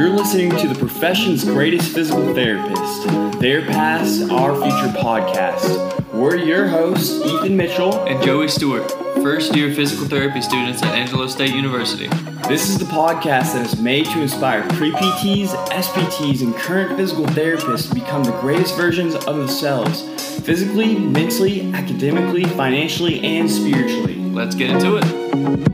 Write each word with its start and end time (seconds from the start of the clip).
You're 0.00 0.08
listening 0.08 0.56
to 0.56 0.66
the 0.66 0.74
profession's 0.74 1.44
greatest 1.44 1.92
physical 1.92 2.32
therapist, 2.32 3.38
Their 3.38 3.60
Past, 3.66 4.30
Our 4.30 4.54
Future 4.54 4.98
podcast. 4.98 6.10
We're 6.14 6.36
your 6.36 6.68
hosts, 6.68 7.20
Ethan 7.22 7.54
Mitchell. 7.54 7.92
and 8.06 8.22
Joey 8.24 8.48
Stewart, 8.48 8.90
first 9.16 9.54
year 9.54 9.74
physical 9.74 10.06
therapy 10.06 10.40
students 10.40 10.82
at 10.82 10.94
Angelo 10.94 11.26
State 11.26 11.54
University. 11.54 12.06
This 12.48 12.70
is 12.70 12.78
the 12.78 12.86
podcast 12.86 13.52
that 13.52 13.66
is 13.66 13.78
made 13.78 14.06
to 14.06 14.22
inspire 14.22 14.62
pre 14.70 14.90
PTs, 14.90 15.48
SPTs, 15.68 16.40
and 16.40 16.54
current 16.54 16.96
physical 16.96 17.26
therapists 17.26 17.90
to 17.90 17.94
become 17.94 18.24
the 18.24 18.32
greatest 18.40 18.76
versions 18.76 19.14
of 19.14 19.36
themselves 19.36 20.00
physically, 20.40 20.96
mentally, 20.96 21.70
academically, 21.74 22.44
financially, 22.44 23.20
and 23.20 23.50
spiritually. 23.50 24.14
Let's 24.14 24.54
get 24.54 24.70
into 24.70 24.96
it. 24.96 25.69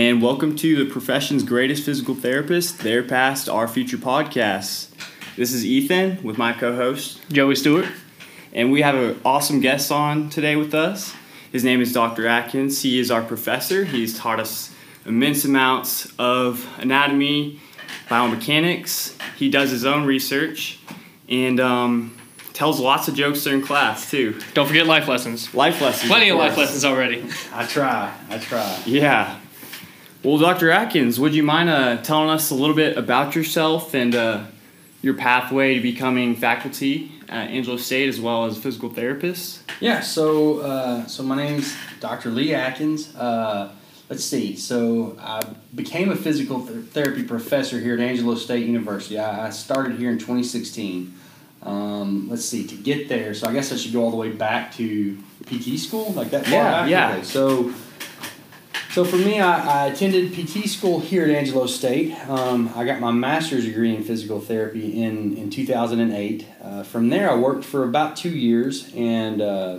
And 0.00 0.22
welcome 0.22 0.56
to 0.56 0.82
the 0.82 0.90
profession's 0.90 1.42
greatest 1.42 1.84
physical 1.84 2.14
therapist, 2.14 2.78
Their 2.78 3.02
Past, 3.02 3.50
Our 3.50 3.68
Future 3.68 3.98
podcast. 3.98 4.88
This 5.36 5.52
is 5.52 5.66
Ethan 5.66 6.22
with 6.22 6.38
my 6.38 6.54
co 6.54 6.74
host, 6.74 7.20
Joey 7.30 7.54
Stewart. 7.54 7.84
and 8.54 8.72
we 8.72 8.80
have 8.80 8.94
an 8.94 9.20
awesome 9.26 9.60
guest 9.60 9.92
on 9.92 10.30
today 10.30 10.56
with 10.56 10.74
us. 10.74 11.14
His 11.52 11.64
name 11.64 11.82
is 11.82 11.92
Dr. 11.92 12.26
Atkins. 12.26 12.80
He 12.80 12.98
is 12.98 13.10
our 13.10 13.20
professor. 13.20 13.84
He's 13.84 14.18
taught 14.18 14.40
us 14.40 14.74
immense 15.04 15.44
amounts 15.44 16.10
of 16.18 16.66
anatomy, 16.78 17.60
biomechanics. 18.08 19.20
He 19.36 19.50
does 19.50 19.70
his 19.70 19.84
own 19.84 20.06
research 20.06 20.78
and 21.28 21.60
um, 21.60 22.16
tells 22.54 22.80
lots 22.80 23.06
of 23.06 23.14
jokes 23.14 23.44
during 23.44 23.60
class, 23.60 24.10
too. 24.10 24.40
Don't 24.54 24.66
forget 24.66 24.86
life 24.86 25.08
lessons. 25.08 25.52
Life 25.54 25.82
lessons. 25.82 26.10
Plenty 26.10 26.30
of 26.30 26.38
life 26.38 26.56
lessons 26.56 26.86
already. 26.86 27.22
I 27.52 27.66
try. 27.66 28.14
I 28.30 28.38
try. 28.38 28.82
Yeah. 28.86 29.38
Well, 30.22 30.36
Dr. 30.36 30.70
Atkins, 30.70 31.18
would 31.18 31.34
you 31.34 31.42
mind 31.42 31.70
uh, 31.70 31.96
telling 32.02 32.28
us 32.28 32.50
a 32.50 32.54
little 32.54 32.76
bit 32.76 32.98
about 32.98 33.34
yourself 33.34 33.94
and 33.94 34.14
uh, 34.14 34.44
your 35.00 35.14
pathway 35.14 35.76
to 35.76 35.80
becoming 35.80 36.36
faculty 36.36 37.10
at 37.26 37.48
Angelo 37.48 37.78
State 37.78 38.06
as 38.10 38.20
well 38.20 38.44
as 38.44 38.58
physical 38.58 38.90
therapist? 38.90 39.62
Yeah. 39.80 40.00
So, 40.00 40.58
uh, 40.58 41.06
so 41.06 41.22
my 41.22 41.36
name's 41.36 41.74
Dr. 42.00 42.28
Lee 42.28 42.52
Atkins. 42.52 43.16
Uh, 43.16 43.72
let's 44.10 44.22
see. 44.22 44.56
So, 44.56 45.16
I 45.18 45.40
became 45.74 46.10
a 46.10 46.16
physical 46.16 46.66
th- 46.66 46.84
therapy 46.88 47.22
professor 47.22 47.80
here 47.80 47.94
at 47.94 48.00
Angelo 48.00 48.34
State 48.34 48.66
University. 48.66 49.18
I, 49.18 49.46
I 49.46 49.50
started 49.50 49.98
here 49.98 50.10
in 50.10 50.18
2016. 50.18 51.14
Um, 51.62 52.28
let's 52.28 52.44
see. 52.44 52.66
To 52.66 52.74
get 52.74 53.08
there, 53.08 53.32
so 53.32 53.48
I 53.48 53.54
guess 53.54 53.72
I 53.72 53.76
should 53.76 53.94
go 53.94 54.02
all 54.02 54.10
the 54.10 54.18
way 54.18 54.32
back 54.32 54.74
to 54.74 55.16
PT 55.46 55.78
school, 55.78 56.12
like 56.12 56.30
that. 56.30 56.46
Yeah, 56.46 56.84
yeah. 56.84 57.12
Okay, 57.12 57.22
so. 57.22 57.72
So 58.90 59.04
for 59.04 59.18
me, 59.18 59.38
I, 59.38 59.84
I 59.84 59.86
attended 59.86 60.34
PT 60.34 60.68
school 60.68 60.98
here 60.98 61.22
at 61.22 61.30
Angelo 61.30 61.66
State. 61.68 62.12
Um, 62.28 62.72
I 62.74 62.84
got 62.84 62.98
my 62.98 63.12
master's 63.12 63.64
degree 63.64 63.94
in 63.94 64.02
physical 64.02 64.40
therapy 64.40 65.00
in, 65.00 65.36
in 65.36 65.48
2008. 65.48 66.44
Uh, 66.60 66.82
from 66.82 67.08
there, 67.08 67.30
I 67.30 67.36
worked 67.36 67.64
for 67.64 67.84
about 67.84 68.16
two 68.16 68.30
years 68.36 68.92
and 68.96 69.40
uh, 69.40 69.78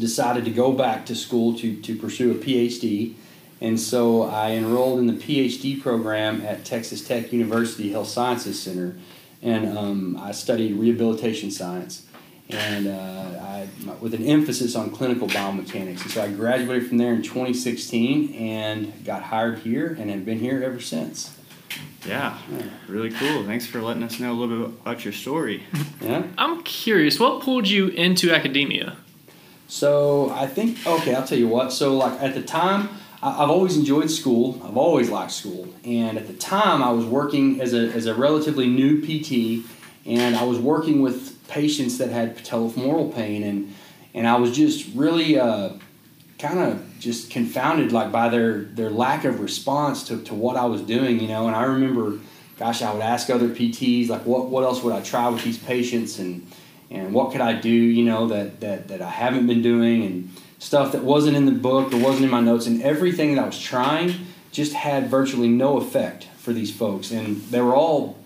decided 0.00 0.44
to 0.46 0.50
go 0.50 0.72
back 0.72 1.06
to 1.06 1.14
school 1.14 1.56
to, 1.60 1.80
to 1.80 1.94
pursue 1.94 2.32
a 2.32 2.34
PhD. 2.34 3.14
And 3.60 3.78
so 3.78 4.24
I 4.24 4.50
enrolled 4.50 4.98
in 4.98 5.06
the 5.06 5.12
PhD 5.12 5.80
program 5.80 6.40
at 6.40 6.64
Texas 6.64 7.06
Tech 7.06 7.32
University 7.32 7.92
Health 7.92 8.08
Sciences 8.08 8.60
Center, 8.60 8.96
and 9.42 9.78
um, 9.78 10.16
I 10.20 10.32
studied 10.32 10.74
rehabilitation 10.74 11.52
science, 11.52 12.04
and 12.50 12.86
uh, 12.88 13.40
I, 13.40 13.68
with 14.00 14.14
an 14.14 14.24
emphasis 14.24 14.74
on 14.76 14.90
clinical 14.90 15.28
biomechanics. 15.28 16.02
And 16.02 16.10
so 16.10 16.22
I 16.22 16.30
graduated 16.30 16.88
from 16.88 16.98
there 16.98 17.12
in 17.12 17.22
2016 17.22 18.34
and 18.34 19.04
got 19.04 19.22
hired 19.24 19.58
here, 19.60 19.96
and 19.98 20.10
have 20.10 20.24
been 20.24 20.40
here 20.40 20.62
ever 20.62 20.80
since. 20.80 21.34
Yeah, 22.06 22.38
really 22.86 23.10
cool. 23.10 23.44
Thanks 23.44 23.66
for 23.66 23.82
letting 23.82 24.02
us 24.02 24.18
know 24.20 24.32
a 24.32 24.34
little 24.34 24.66
bit 24.68 24.78
about 24.80 25.04
your 25.04 25.12
story. 25.12 25.64
Yeah. 26.00 26.22
I'm 26.38 26.62
curious, 26.62 27.18
what 27.20 27.42
pulled 27.42 27.68
you 27.68 27.88
into 27.88 28.32
academia? 28.32 28.96
So 29.66 30.30
I 30.30 30.46
think 30.46 30.86
okay, 30.86 31.14
I'll 31.14 31.26
tell 31.26 31.38
you 31.38 31.48
what. 31.48 31.72
So 31.72 31.94
like 31.96 32.18
at 32.22 32.34
the 32.34 32.42
time, 32.42 32.88
I- 33.22 33.42
I've 33.42 33.50
always 33.50 33.76
enjoyed 33.76 34.10
school. 34.10 34.58
I've 34.64 34.76
always 34.78 35.10
liked 35.10 35.32
school, 35.32 35.68
and 35.84 36.16
at 36.16 36.26
the 36.26 36.32
time, 36.32 36.82
I 36.82 36.90
was 36.92 37.04
working 37.04 37.60
as 37.60 37.74
a 37.74 37.92
as 37.92 38.06
a 38.06 38.14
relatively 38.14 38.66
new 38.68 39.02
PT, 39.02 39.66
and 40.06 40.36
I 40.36 40.44
was 40.44 40.58
working 40.58 41.02
with 41.02 41.36
patients 41.48 41.98
that 41.98 42.10
had 42.10 42.36
patellofemoral 42.36 43.14
pain, 43.14 43.42
and 43.42 43.74
and 44.14 44.26
I 44.26 44.36
was 44.36 44.54
just 44.54 44.94
really 44.94 45.38
uh, 45.38 45.70
kind 46.38 46.58
of 46.58 46.98
just 47.00 47.30
confounded 47.30 47.92
like 47.92 48.12
by 48.12 48.28
their 48.28 48.62
their 48.62 48.90
lack 48.90 49.24
of 49.24 49.40
response 49.40 50.04
to, 50.04 50.22
to 50.24 50.34
what 50.34 50.56
I 50.56 50.66
was 50.66 50.82
doing, 50.82 51.20
you 51.20 51.28
know. 51.28 51.46
And 51.46 51.56
I 51.56 51.64
remember, 51.64 52.18
gosh, 52.58 52.82
I 52.82 52.92
would 52.92 53.02
ask 53.02 53.30
other 53.30 53.48
PTs 53.48 54.08
like, 54.08 54.24
what 54.24 54.46
what 54.46 54.64
else 54.64 54.82
would 54.82 54.94
I 54.94 55.00
try 55.00 55.28
with 55.28 55.42
these 55.42 55.58
patients, 55.58 56.18
and 56.18 56.50
and 56.90 57.12
what 57.12 57.32
could 57.32 57.40
I 57.40 57.54
do, 57.54 57.70
you 57.70 58.04
know, 58.04 58.28
that 58.28 58.60
that 58.60 58.88
that 58.88 59.02
I 59.02 59.10
haven't 59.10 59.46
been 59.46 59.62
doing, 59.62 60.04
and 60.04 60.30
stuff 60.58 60.92
that 60.92 61.02
wasn't 61.02 61.36
in 61.36 61.46
the 61.46 61.52
book 61.52 61.92
or 61.92 61.98
wasn't 61.98 62.24
in 62.24 62.30
my 62.30 62.40
notes, 62.40 62.66
and 62.66 62.82
everything 62.82 63.34
that 63.34 63.42
I 63.42 63.46
was 63.46 63.60
trying 63.60 64.14
just 64.52 64.72
had 64.72 65.08
virtually 65.08 65.48
no 65.48 65.76
effect 65.76 66.24
for 66.38 66.52
these 66.52 66.74
folks, 66.74 67.10
and 67.10 67.42
they 67.44 67.60
were 67.60 67.74
all 67.74 68.16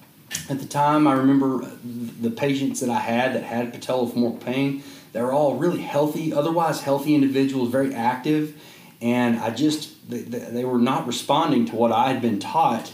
at 0.49 0.59
the 0.59 0.67
time. 0.67 1.07
I 1.07 1.15
remember 1.15 1.71
the 1.85 2.31
patients 2.31 2.81
that 2.81 2.91
I 2.91 2.99
had 2.99 3.35
that 3.35 3.43
had 3.43 3.73
patellofemoral 3.73 4.41
pain. 4.41 4.83
They 5.13 5.23
were 5.23 5.33
all 5.33 5.57
really 5.57 5.83
healthy, 5.83 6.33
otherwise 6.33 6.81
healthy 6.81 7.15
individuals, 7.15 7.71
very 7.71 7.95
active, 7.95 8.61
and 9.01 9.39
I 9.39 9.51
just 9.51 9.93
they, 10.09 10.65
were 10.65 10.79
not 10.79 11.07
responding 11.07 11.67
to 11.67 11.77
what 11.77 11.93
I 11.93 12.13
had 12.13 12.23
been 12.23 12.39
taught 12.39 12.93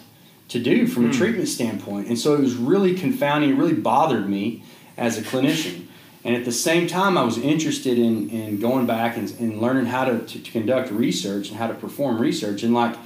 to 0.49 0.59
do 0.59 0.87
from 0.87 1.04
a 1.04 1.09
hmm. 1.09 1.12
treatment 1.12 1.49
standpoint, 1.49 2.09
and 2.09 2.19
so 2.19 2.34
it 2.34 2.41
was 2.41 2.54
really 2.54 2.94
confounding. 2.94 3.50
It 3.50 3.55
really 3.55 3.75
bothered 3.75 4.28
me 4.28 4.65
as 4.97 5.19
a 5.19 5.22
clinician. 5.22 5.84
And 6.25 6.34
at 6.34 6.44
the 6.44 6.53
same 6.53 6.88
time, 6.88 7.16
I 7.16 7.22
was 7.22 7.38
interested 7.38 7.99
in, 7.99 8.28
in 8.28 8.59
going 8.59 8.87
back 8.87 9.16
and, 9.16 9.31
and 9.38 9.60
learning 9.60 9.87
how 9.87 10.05
to, 10.05 10.19
to, 10.19 10.43
to 10.43 10.50
conduct 10.50 10.91
research 10.91 11.49
and 11.49 11.56
how 11.56 11.69
to 11.69 11.75
perform 11.75 12.19
research. 12.19 12.65
And 12.65 12.75
like, 12.75 12.97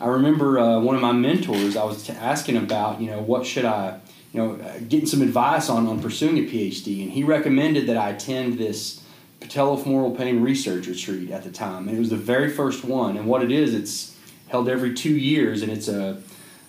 I 0.00 0.06
remember 0.06 0.58
uh, 0.58 0.80
one 0.80 0.94
of 0.94 1.02
my 1.02 1.12
mentors, 1.12 1.76
I 1.76 1.84
was 1.84 2.06
t- 2.06 2.14
asking 2.14 2.56
about, 2.56 3.00
you 3.00 3.10
know, 3.10 3.20
what 3.20 3.44
should 3.44 3.66
I, 3.66 4.00
you 4.32 4.40
know, 4.40 4.54
uh, 4.54 4.78
getting 4.88 5.06
some 5.06 5.20
advice 5.20 5.68
on, 5.68 5.86
on 5.86 6.00
pursuing 6.00 6.38
a 6.38 6.42
PhD. 6.42 7.02
And 7.02 7.12
he 7.12 7.22
recommended 7.22 7.86
that 7.88 7.98
I 7.98 8.10
attend 8.10 8.58
this 8.58 9.02
patellofemoral 9.40 10.16
pain 10.16 10.40
research 10.40 10.86
retreat 10.86 11.30
at 11.30 11.44
the 11.44 11.50
time. 11.50 11.86
And 11.88 11.96
it 11.96 12.00
was 12.00 12.10
the 12.10 12.16
very 12.16 12.48
first 12.48 12.82
one. 12.82 13.18
And 13.18 13.26
what 13.26 13.42
it 13.42 13.52
is, 13.52 13.74
it's 13.74 14.16
held 14.48 14.68
every 14.68 14.94
two 14.94 15.16
years, 15.16 15.62
and 15.62 15.70
it's 15.70 15.88
a 15.88 16.22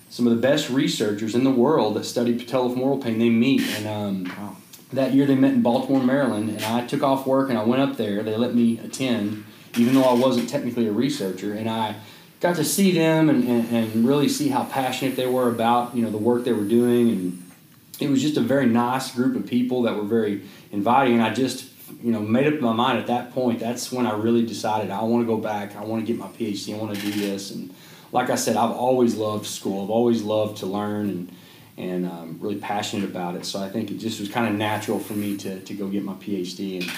some 0.08 0.26
of 0.26 0.34
the 0.34 0.42
best 0.42 0.68
researchers 0.68 1.34
in 1.34 1.42
the 1.42 1.50
world 1.50 1.94
that 1.94 2.04
study 2.04 2.38
patellofemoral 2.38 3.02
pain. 3.02 3.18
They 3.18 3.30
meet, 3.30 3.62
and 3.78 3.86
um, 3.86 4.56
that 4.92 5.14
year 5.14 5.24
they 5.24 5.34
met 5.34 5.54
in 5.54 5.62
Baltimore, 5.62 6.02
Maryland, 6.02 6.50
and 6.50 6.62
I 6.62 6.86
took 6.86 7.02
off 7.02 7.26
work 7.26 7.48
and 7.48 7.58
I 7.58 7.64
went 7.64 7.80
up 7.80 7.96
there. 7.96 8.22
They 8.22 8.36
let 8.36 8.54
me 8.54 8.78
attend, 8.78 9.44
even 9.78 9.94
though 9.94 10.04
I 10.04 10.12
wasn't 10.12 10.50
technically 10.50 10.86
a 10.86 10.92
researcher, 10.92 11.54
and 11.54 11.68
I 11.68 11.96
got 12.42 12.56
to 12.56 12.64
see 12.64 12.90
them 12.90 13.30
and, 13.30 13.44
and, 13.48 13.70
and 13.70 14.06
really 14.06 14.28
see 14.28 14.48
how 14.48 14.64
passionate 14.64 15.14
they 15.14 15.26
were 15.26 15.48
about 15.48 15.94
you 15.94 16.02
know 16.02 16.10
the 16.10 16.18
work 16.18 16.44
they 16.44 16.52
were 16.52 16.64
doing, 16.64 17.08
and 17.08 17.50
it 18.00 18.10
was 18.10 18.20
just 18.20 18.36
a 18.36 18.40
very 18.40 18.66
nice 18.66 19.12
group 19.12 19.36
of 19.36 19.46
people 19.46 19.82
that 19.82 19.96
were 19.96 20.02
very 20.02 20.42
inviting, 20.72 21.14
and 21.14 21.22
I 21.22 21.32
just 21.32 21.70
you 22.02 22.10
know 22.10 22.20
made 22.20 22.52
up 22.52 22.60
my 22.60 22.72
mind 22.72 22.98
at 22.98 23.06
that 23.06 23.32
point. 23.32 23.60
That's 23.60 23.92
when 23.92 24.06
I 24.06 24.14
really 24.14 24.44
decided 24.44 24.90
I 24.90 25.02
want 25.04 25.22
to 25.22 25.26
go 25.26 25.38
back. 25.38 25.76
I 25.76 25.84
want 25.84 26.04
to 26.04 26.06
get 26.06 26.18
my 26.18 26.26
PhD. 26.28 26.74
I 26.74 26.78
want 26.78 26.94
to 26.94 27.00
do 27.00 27.12
this, 27.12 27.52
and 27.52 27.72
like 28.10 28.28
I 28.28 28.34
said, 28.34 28.56
I've 28.56 28.72
always 28.72 29.14
loved 29.14 29.46
school. 29.46 29.84
I've 29.84 29.90
always 29.90 30.22
loved 30.22 30.58
to 30.58 30.66
learn 30.66 31.08
and 31.08 31.36
and 31.78 32.06
um, 32.06 32.38
really 32.40 32.56
passionate 32.56 33.08
about 33.08 33.36
it. 33.36 33.46
So 33.46 33.62
I 33.62 33.68
think 33.68 33.90
it 33.90 33.98
just 33.98 34.20
was 34.20 34.28
kind 34.28 34.46
of 34.46 34.54
natural 34.54 34.98
for 34.98 35.14
me 35.14 35.38
to, 35.38 35.60
to 35.60 35.74
go 35.74 35.88
get 35.88 36.04
my 36.04 36.12
PhD 36.14 36.82
and 36.82 36.92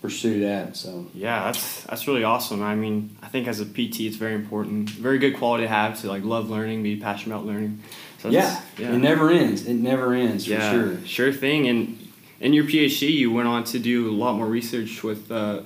pursue 0.00 0.40
that. 0.40 0.76
So 0.76 1.06
Yeah, 1.14 1.44
that's 1.44 1.82
that's 1.84 2.06
really 2.06 2.24
awesome. 2.24 2.62
I 2.62 2.74
mean, 2.74 3.16
I 3.22 3.28
think 3.28 3.48
as 3.48 3.60
a 3.60 3.66
PT, 3.66 4.00
it's 4.02 4.16
very 4.16 4.34
important, 4.34 4.90
very 4.90 5.18
good 5.18 5.36
quality 5.36 5.64
to 5.64 5.68
have 5.68 6.00
to 6.02 6.08
like 6.08 6.24
love 6.24 6.50
learning, 6.50 6.82
be 6.82 6.96
passionate 6.96 7.34
about 7.34 7.46
learning. 7.46 7.82
So 8.20 8.28
yeah, 8.30 8.60
yeah, 8.78 8.94
it 8.94 8.98
never 8.98 9.30
ends. 9.30 9.66
It 9.66 9.74
never 9.74 10.12
ends 10.14 10.44
for 10.44 10.52
yeah, 10.52 10.70
sure. 10.72 10.98
sure 11.06 11.32
thing. 11.32 11.68
And 11.68 11.98
in 12.40 12.52
your 12.52 12.64
PhD, 12.64 13.10
you 13.12 13.32
went 13.32 13.48
on 13.48 13.64
to 13.64 13.78
do 13.78 14.10
a 14.10 14.14
lot 14.14 14.36
more 14.36 14.46
research 14.46 15.02
with 15.02 15.30
uh, 15.30 15.60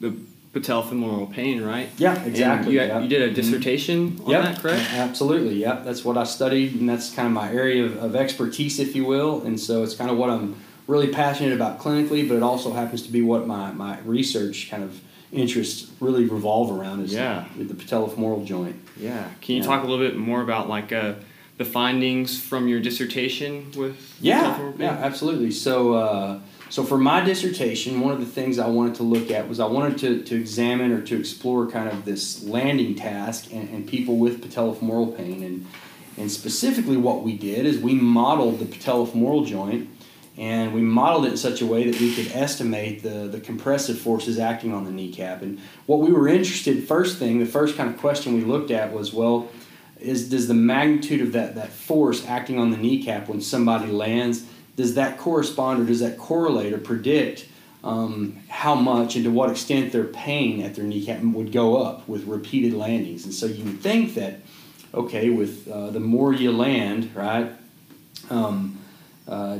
the 0.00 0.14
patellofemoral 0.54 1.30
pain, 1.32 1.62
right? 1.62 1.88
Yeah, 1.96 2.20
exactly. 2.24 2.72
You, 2.74 2.80
yeah. 2.80 3.00
you 3.00 3.08
did 3.08 3.22
a 3.22 3.30
Mhm. 3.30 3.34
dissertation 3.36 4.20
on 4.24 4.30
Yep, 4.30 4.42
that, 4.42 4.58
correct? 4.60 4.82
Absolutely. 4.94 5.56
Yep. 5.60 5.84
That's 5.84 6.04
what 6.04 6.16
I 6.18 6.24
studied, 6.24 6.74
and 6.80 6.88
that's 6.88 7.14
kind 7.14 7.26
of 7.26 7.32
my 7.32 7.52
area 7.52 7.84
of, 7.84 7.96
of 7.98 8.16
expertise, 8.16 8.80
if 8.80 8.96
you 8.96 9.04
will. 9.04 9.42
And 9.42 9.60
so 9.60 9.82
it's 9.84 9.94
kind 9.94 10.10
of 10.10 10.16
what 10.16 10.28
I'm 10.30 10.56
really 10.90 11.08
passionate 11.08 11.52
about 11.54 11.78
clinically, 11.78 12.28
but 12.28 12.34
it 12.36 12.42
also 12.42 12.72
happens 12.72 13.02
to 13.02 13.12
be 13.12 13.22
what 13.22 13.46
my, 13.46 13.70
my 13.70 13.98
research 14.00 14.68
kind 14.70 14.82
of 14.82 15.00
interests 15.32 15.90
really 16.00 16.24
revolve 16.26 16.76
around 16.76 17.04
is 17.04 17.14
Yeah. 17.14 17.44
the, 17.56 17.64
the 17.64 17.74
patellofemoral 17.74 18.44
joint. 18.44 18.76
Yeah. 18.98 19.24
Can 19.40 19.54
you 19.54 19.60
Yeah. 19.62 19.66
talk 19.68 19.84
a 19.84 19.86
little 19.86 20.04
bit 20.04 20.16
more 20.18 20.42
about 20.42 20.68
like 20.68 20.92
uh, 20.92 21.14
the 21.58 21.64
findings 21.64 22.40
from 22.40 22.66
your 22.66 22.80
dissertation 22.80 23.66
with 23.76 23.96
Yeah, 24.20 24.54
pain? 24.54 24.74
yeah, 24.78 24.98
absolutely. 25.00 25.52
So, 25.52 25.94
uh, 25.94 26.38
So 26.70 26.84
for 26.84 26.98
my 26.98 27.20
dissertation, 27.24 28.00
one 28.00 28.12
of 28.12 28.20
the 28.20 28.26
things 28.40 28.56
I 28.60 28.68
wanted 28.68 28.94
to 28.96 29.02
look 29.02 29.32
at 29.32 29.48
was 29.48 29.58
I 29.58 29.66
wanted 29.66 29.98
to, 29.98 30.22
to 30.22 30.34
examine 30.36 30.92
or 30.92 31.00
to 31.02 31.18
explore 31.18 31.66
kind 31.66 31.88
of 31.88 32.04
this 32.04 32.44
landing 32.44 32.94
task 32.94 33.52
and, 33.52 33.68
and 33.70 33.86
people 33.88 34.14
with 34.16 34.40
patellofemoral 34.40 35.16
pain. 35.16 35.42
And, 35.42 35.66
and 36.16 36.30
specifically 36.30 36.96
what 36.96 37.24
we 37.24 37.36
did 37.36 37.66
is 37.66 37.78
we 37.78 37.94
modeled 37.94 38.60
the 38.60 38.66
patellofemoral 38.66 39.46
joint 39.46 39.88
and 40.40 40.72
we 40.72 40.80
modeled 40.80 41.26
it 41.26 41.32
in 41.32 41.36
such 41.36 41.60
a 41.60 41.66
way 41.66 41.90
that 41.90 42.00
we 42.00 42.14
could 42.14 42.32
estimate 42.32 43.02
the, 43.02 43.28
the 43.28 43.40
compressive 43.40 43.98
forces 43.98 44.38
acting 44.38 44.72
on 44.72 44.84
the 44.86 44.90
kneecap. 44.90 45.42
And 45.42 45.60
what 45.84 46.00
we 46.00 46.10
were 46.10 46.28
interested, 46.28 46.82
first 46.88 47.18
thing, 47.18 47.40
the 47.40 47.46
first 47.46 47.76
kind 47.76 47.90
of 47.90 48.00
question 48.00 48.32
we 48.32 48.40
looked 48.40 48.70
at 48.70 48.90
was, 48.90 49.12
well, 49.12 49.50
is 49.98 50.30
does 50.30 50.48
the 50.48 50.54
magnitude 50.54 51.20
of 51.20 51.32
that, 51.32 51.56
that 51.56 51.68
force 51.68 52.26
acting 52.26 52.58
on 52.58 52.70
the 52.70 52.78
kneecap 52.78 53.28
when 53.28 53.42
somebody 53.42 53.92
lands 53.92 54.46
does 54.76 54.94
that 54.94 55.18
correspond 55.18 55.82
or 55.82 55.84
does 55.84 56.00
that 56.00 56.16
correlate 56.16 56.72
or 56.72 56.78
predict 56.78 57.46
um, 57.84 58.38
how 58.48 58.74
much 58.74 59.16
and 59.16 59.24
to 59.26 59.30
what 59.30 59.50
extent 59.50 59.92
their 59.92 60.04
pain 60.04 60.62
at 60.62 60.74
their 60.74 60.86
kneecap 60.86 61.20
would 61.22 61.52
go 61.52 61.76
up 61.82 62.08
with 62.08 62.24
repeated 62.24 62.72
landings? 62.72 63.26
And 63.26 63.34
so 63.34 63.44
you 63.44 63.62
would 63.64 63.80
think 63.82 64.14
that, 64.14 64.40
okay, 64.94 65.28
with 65.28 65.68
uh, 65.68 65.90
the 65.90 66.00
more 66.00 66.32
you 66.32 66.50
land, 66.50 67.14
right, 67.14 67.52
um, 68.30 68.78
uh, 69.28 69.58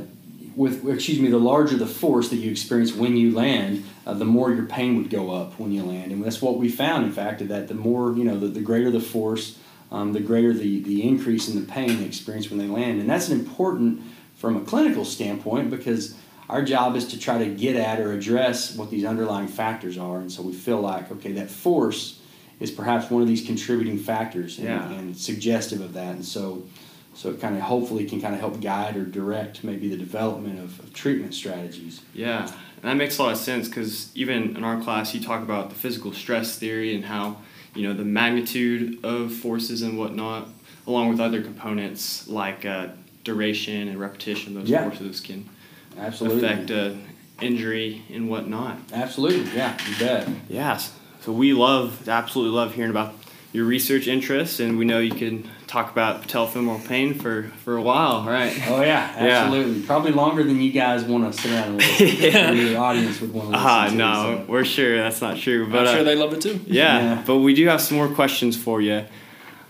with 0.55 0.87
excuse 0.87 1.19
me, 1.19 1.29
the 1.29 1.37
larger 1.37 1.77
the 1.77 1.87
force 1.87 2.29
that 2.29 2.37
you 2.37 2.51
experience 2.51 2.93
when 2.93 3.17
you 3.17 3.33
land, 3.33 3.85
uh, 4.05 4.13
the 4.13 4.25
more 4.25 4.51
your 4.51 4.65
pain 4.65 4.97
would 4.97 5.09
go 5.09 5.31
up 5.31 5.59
when 5.59 5.71
you 5.71 5.83
land, 5.83 6.11
and 6.11 6.23
that's 6.23 6.41
what 6.41 6.57
we 6.57 6.69
found. 6.69 7.05
In 7.05 7.11
fact, 7.11 7.47
that 7.47 7.67
the 7.67 7.73
more 7.73 8.15
you 8.15 8.23
know, 8.23 8.37
the, 8.37 8.47
the 8.47 8.61
greater 8.61 8.91
the 8.91 8.99
force, 8.99 9.57
um, 9.91 10.13
the 10.13 10.19
greater 10.19 10.53
the 10.53 10.81
the 10.81 11.07
increase 11.07 11.47
in 11.47 11.59
the 11.59 11.71
pain 11.71 11.99
they 11.99 12.05
experience 12.05 12.49
when 12.49 12.59
they 12.59 12.67
land, 12.67 12.99
and 12.99 13.09
that's 13.09 13.29
an 13.29 13.39
important 13.39 14.01
from 14.35 14.57
a 14.57 14.61
clinical 14.61 15.05
standpoint 15.05 15.69
because 15.69 16.15
our 16.49 16.61
job 16.61 16.95
is 16.97 17.07
to 17.07 17.19
try 17.19 17.37
to 17.37 17.45
get 17.45 17.77
at 17.77 17.99
or 17.99 18.11
address 18.11 18.75
what 18.75 18.89
these 18.89 19.05
underlying 19.05 19.47
factors 19.47 19.97
are. 19.97 20.17
And 20.17 20.29
so 20.29 20.41
we 20.41 20.51
feel 20.51 20.81
like, 20.81 21.09
okay, 21.11 21.31
that 21.33 21.49
force 21.49 22.19
is 22.59 22.71
perhaps 22.71 23.09
one 23.09 23.21
of 23.21 23.27
these 23.27 23.45
contributing 23.45 23.97
factors 23.97 24.57
and, 24.57 24.67
yeah. 24.67 24.91
and 24.91 25.15
suggestive 25.15 25.79
of 25.79 25.93
that. 25.93 26.15
And 26.15 26.25
so, 26.25 26.63
so 27.21 27.29
it 27.29 27.39
kind 27.39 27.55
of 27.55 27.61
hopefully 27.61 28.03
can 28.05 28.19
kind 28.19 28.33
of 28.33 28.39
help 28.39 28.59
guide 28.61 28.97
or 28.97 29.05
direct 29.05 29.63
maybe 29.63 29.87
the 29.87 29.95
development 29.95 30.57
of, 30.57 30.79
of 30.79 30.91
treatment 30.91 31.35
strategies. 31.35 32.01
Yeah, 32.15 32.41
and 32.47 32.83
that 32.83 32.95
makes 32.95 33.19
a 33.19 33.23
lot 33.23 33.33
of 33.33 33.37
sense 33.37 33.67
because 33.67 34.09
even 34.15 34.57
in 34.57 34.63
our 34.63 34.81
class, 34.81 35.13
you 35.13 35.21
talk 35.21 35.43
about 35.43 35.69
the 35.69 35.75
physical 35.75 36.13
stress 36.13 36.57
theory 36.57 36.95
and 36.95 37.05
how 37.05 37.37
you 37.75 37.87
know 37.87 37.93
the 37.93 38.03
magnitude 38.03 39.05
of 39.05 39.31
forces 39.33 39.83
and 39.83 39.99
whatnot, 39.99 40.47
along 40.87 41.09
with 41.09 41.19
other 41.19 41.43
components 41.43 42.27
like 42.27 42.65
uh, 42.65 42.87
duration 43.23 43.87
and 43.87 43.99
repetition 43.99 44.57
of 44.57 44.63
those 44.63 44.69
Yeah. 44.71 44.89
forces 44.89 45.19
can 45.19 45.47
Absolutely. 45.99 46.43
affect 46.43 46.71
uh, 46.71 46.93
injury 47.39 48.01
and 48.11 48.31
whatnot. 48.31 48.79
Absolutely. 48.91 49.55
Yeah, 49.55 49.77
you 49.87 49.95
bet. 49.99 50.27
Yes. 50.49 50.91
So 51.21 51.31
we 51.31 51.53
love, 51.53 52.09
absolutely 52.09 52.55
love 52.57 52.73
hearing 52.73 52.89
about 52.89 53.13
your 53.53 53.65
research 53.65 54.07
interests, 54.07 54.59
and 54.59 54.79
we 54.79 54.85
know 54.85 54.97
you 54.97 55.13
can 55.13 55.47
talk 55.71 55.89
about 55.89 56.21
patellofemoral 56.23 56.85
pain 56.85 57.13
for, 57.13 57.43
for 57.63 57.77
a 57.77 57.81
while, 57.81 58.25
right? 58.25 58.51
Oh 58.67 58.81
yeah, 58.81 59.15
Yeah. 59.25 59.43
absolutely. 59.43 59.81
Probably 59.83 60.11
longer 60.11 60.43
than 60.43 60.61
you 60.61 60.71
guys 60.71 61.03
want 61.05 61.33
to 61.33 61.41
sit 61.41 61.51
around 61.51 61.63
and 61.69 61.77
listen. 61.77 62.07
Yeah. 62.31 62.51
Or 62.51 62.53
your 62.53 62.79
audience 62.81 63.21
would 63.21 63.33
want 63.33 63.47
to 63.47 63.51
listen 63.53 63.65
Ah, 63.67 63.87
to. 63.87 63.95
no, 63.95 64.13
so. 64.45 64.51
we're 64.51 64.65
sure 64.65 64.97
that's 64.97 65.21
not 65.21 65.37
true. 65.37 65.69
But 65.71 65.79
I'm 65.81 65.87
uh, 65.87 65.93
sure 65.93 66.03
they 66.03 66.15
love 66.15 66.33
it 66.33 66.41
too. 66.41 66.59
Yeah, 66.67 66.99
Yeah. 66.99 67.23
but 67.25 67.37
we 67.37 67.53
do 67.53 67.65
have 67.67 67.79
some 67.79 67.95
more 67.97 68.09
questions 68.09 68.57
for 68.57 68.81
you. 68.81 69.05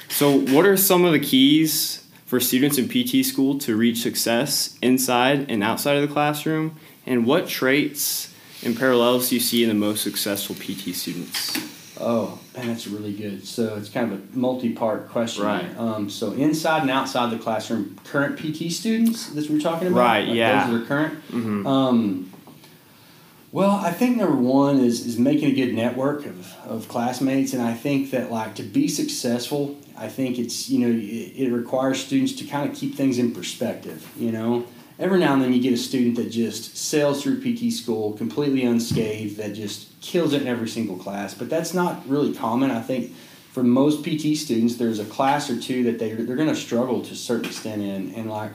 So, 0.10 0.40
what 0.40 0.66
are 0.66 0.76
some 0.76 1.06
of 1.06 1.12
the 1.14 1.20
keys 1.20 2.04
for 2.26 2.40
students 2.40 2.78
in 2.80 2.88
PT 2.90 3.24
school 3.26 3.60
to 3.60 3.76
reach 3.78 4.02
success 4.02 4.78
inside 4.82 5.50
and 5.52 5.64
outside 5.64 5.98
of 5.98 6.08
the 6.08 6.14
classroom? 6.14 6.76
And 7.06 7.26
what 7.28 7.48
traits 7.48 8.34
and 8.64 8.78
parallels 8.78 9.30
do 9.30 9.36
you 9.36 9.42
see 9.42 9.62
in 9.64 9.70
the 9.70 9.76
most 9.76 10.04
successful 10.04 10.56
PT 10.56 10.96
students? 10.96 11.81
Oh, 12.02 12.40
man, 12.56 12.68
that's 12.68 12.88
really 12.88 13.14
good. 13.14 13.46
So 13.46 13.76
it's 13.76 13.90
kind 13.90 14.12
of 14.12 14.20
a 14.20 14.38
multi-part 14.38 15.10
question. 15.10 15.46
Right. 15.46 15.78
Um, 15.78 16.10
so 16.10 16.32
inside 16.34 16.82
and 16.82 16.92
outside 16.92 17.32
the 17.32 17.38
classroom, 17.38 18.00
current 18.04 18.38
PT 18.38 18.72
students 18.72 19.30
that 19.30 19.50
we're 19.50 19.60
talking 19.60 19.88
about. 19.88 20.00
Right, 20.00 20.28
Like 20.28 20.36
yeah. 20.36 20.68
Those 20.68 20.74
that 20.74 20.84
are 20.84 20.86
current. 20.86 21.14
Mm-hmm. 21.30 21.68
Um, 21.68 22.34
well, 23.52 23.72
I 23.72 23.92
think 23.92 24.18
number 24.18 24.36
one 24.36 24.80
is 24.80 25.06
is 25.06 25.20
making 25.20 25.52
a 25.52 25.54
good 25.54 25.74
network 25.74 26.26
of, 26.26 26.56
of 26.66 26.88
classmates, 26.88 27.52
and 27.52 27.62
I 27.62 27.74
think 27.74 28.12
that 28.12 28.32
like 28.32 28.56
to 28.56 28.64
be 28.64 28.88
successful, 28.88 29.78
I 29.98 30.08
think 30.08 30.40
it's 30.40 30.70
you 30.70 30.80
know 30.80 30.88
it, 30.88 31.48
it 31.48 31.52
requires 31.52 32.04
students 32.04 32.32
to 32.34 32.46
kind 32.46 32.70
of 32.70 32.76
keep 32.76 32.96
things 32.96 33.18
in 33.18 33.34
perspective. 33.34 34.10
You 34.18 34.32
know, 34.32 34.66
every 35.02 35.20
now 35.20 35.34
and 35.34 35.42
then 35.42 35.52
you 35.52 35.60
get 35.60 35.74
a 35.74 35.78
student 35.78 36.16
that 36.16 36.30
just 36.30 36.78
sails 36.78 37.24
through 37.24 37.42
PT 37.42 37.74
school 37.74 38.14
completely 38.14 38.64
unscathed, 38.64 39.36
that 39.38 39.54
just 39.54 40.00
kills 40.00 40.32
it 40.34 40.44
in 40.44 40.48
every 40.48 40.70
single 40.70 40.96
class. 40.96 41.34
But 41.34 41.50
that's 41.50 41.74
not 41.74 42.08
really 42.08 42.34
common. 42.34 42.70
I 42.70 42.82
think 42.82 43.12
for 43.52 43.64
most 43.64 44.04
PT 44.04 44.38
students, 44.38 44.76
there's 44.76 45.00
a 45.00 45.06
class 45.06 45.50
or 45.50 45.60
two 45.60 45.84
that 45.84 45.98
they 45.98 46.14
they're 46.14 46.36
going 46.36 46.48
to 46.50 46.56
struggle 46.56 47.02
to 47.02 47.14
a 47.14 47.16
certain 47.16 47.46
extent 47.46 47.82
in, 47.82 48.14
and 48.14 48.30
like 48.30 48.52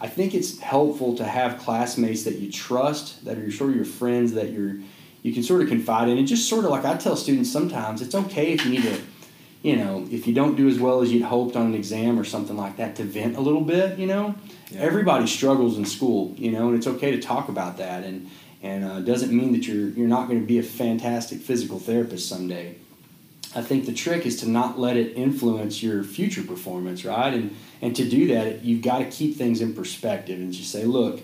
I 0.00 0.08
think 0.08 0.34
it's 0.34 0.58
helpful 0.58 1.14
to 1.16 1.24
have 1.24 1.58
classmates 1.58 2.24
that 2.24 2.34
you 2.34 2.50
trust, 2.50 3.24
that 3.24 3.38
are 3.38 3.50
sort 3.52 3.70
of 3.70 3.76
your 3.76 3.84
friends, 3.84 4.32
that 4.32 4.50
you're 4.50 4.76
you 5.22 5.32
can 5.32 5.44
sort 5.44 5.62
of 5.62 5.68
confide 5.68 6.08
in, 6.08 6.18
and 6.18 6.26
just 6.26 6.48
sort 6.48 6.64
of 6.64 6.72
like 6.72 6.84
I 6.84 6.96
tell 6.96 7.16
students 7.16 7.50
sometimes, 7.50 8.02
it's 8.02 8.16
okay 8.16 8.52
if 8.52 8.64
you 8.64 8.72
need 8.72 8.82
to, 8.82 9.00
you 9.62 9.76
know, 9.76 10.06
if 10.10 10.26
you 10.26 10.34
don't 10.34 10.56
do 10.56 10.68
as 10.68 10.80
well 10.80 11.02
as 11.02 11.12
you'd 11.12 11.22
hoped 11.22 11.54
on 11.54 11.66
an 11.66 11.74
exam 11.74 12.18
or 12.18 12.24
something 12.24 12.56
like 12.56 12.78
that, 12.78 12.96
to 12.96 13.04
vent 13.04 13.36
a 13.36 13.40
little 13.40 13.62
bit. 13.62 13.96
You 13.96 14.08
know, 14.08 14.34
everybody 14.76 15.26
struggles 15.26 15.78
in 15.78 15.84
school, 15.84 16.34
you 16.36 16.50
know, 16.50 16.68
and 16.68 16.76
it's 16.76 16.86
okay 16.86 17.10
to 17.10 17.20
talk 17.20 17.48
about 17.48 17.78
that, 17.78 18.04
and 18.04 18.30
and 18.62 18.84
uh, 18.84 19.00
doesn't 19.00 19.32
mean 19.32 19.52
that 19.52 19.66
you're 19.66 19.88
you're 19.88 20.08
not 20.08 20.28
going 20.28 20.40
to 20.40 20.46
be 20.46 20.58
a 20.58 20.62
fantastic 20.62 21.40
physical 21.40 21.78
therapist 21.78 22.28
someday. 22.28 22.76
I 23.56 23.62
think 23.62 23.86
the 23.86 23.92
trick 23.92 24.26
is 24.26 24.40
to 24.40 24.48
not 24.48 24.80
let 24.80 24.96
it 24.96 25.16
influence 25.16 25.82
your 25.82 26.02
future 26.02 26.42
performance, 26.42 27.04
right? 27.04 27.32
And 27.32 27.56
and 27.82 27.94
to 27.96 28.08
do 28.08 28.28
that, 28.28 28.64
you've 28.64 28.82
got 28.82 28.98
to 28.98 29.04
keep 29.04 29.36
things 29.36 29.60
in 29.60 29.74
perspective 29.74 30.38
and 30.38 30.52
just 30.52 30.70
say, 30.70 30.84
look, 30.84 31.20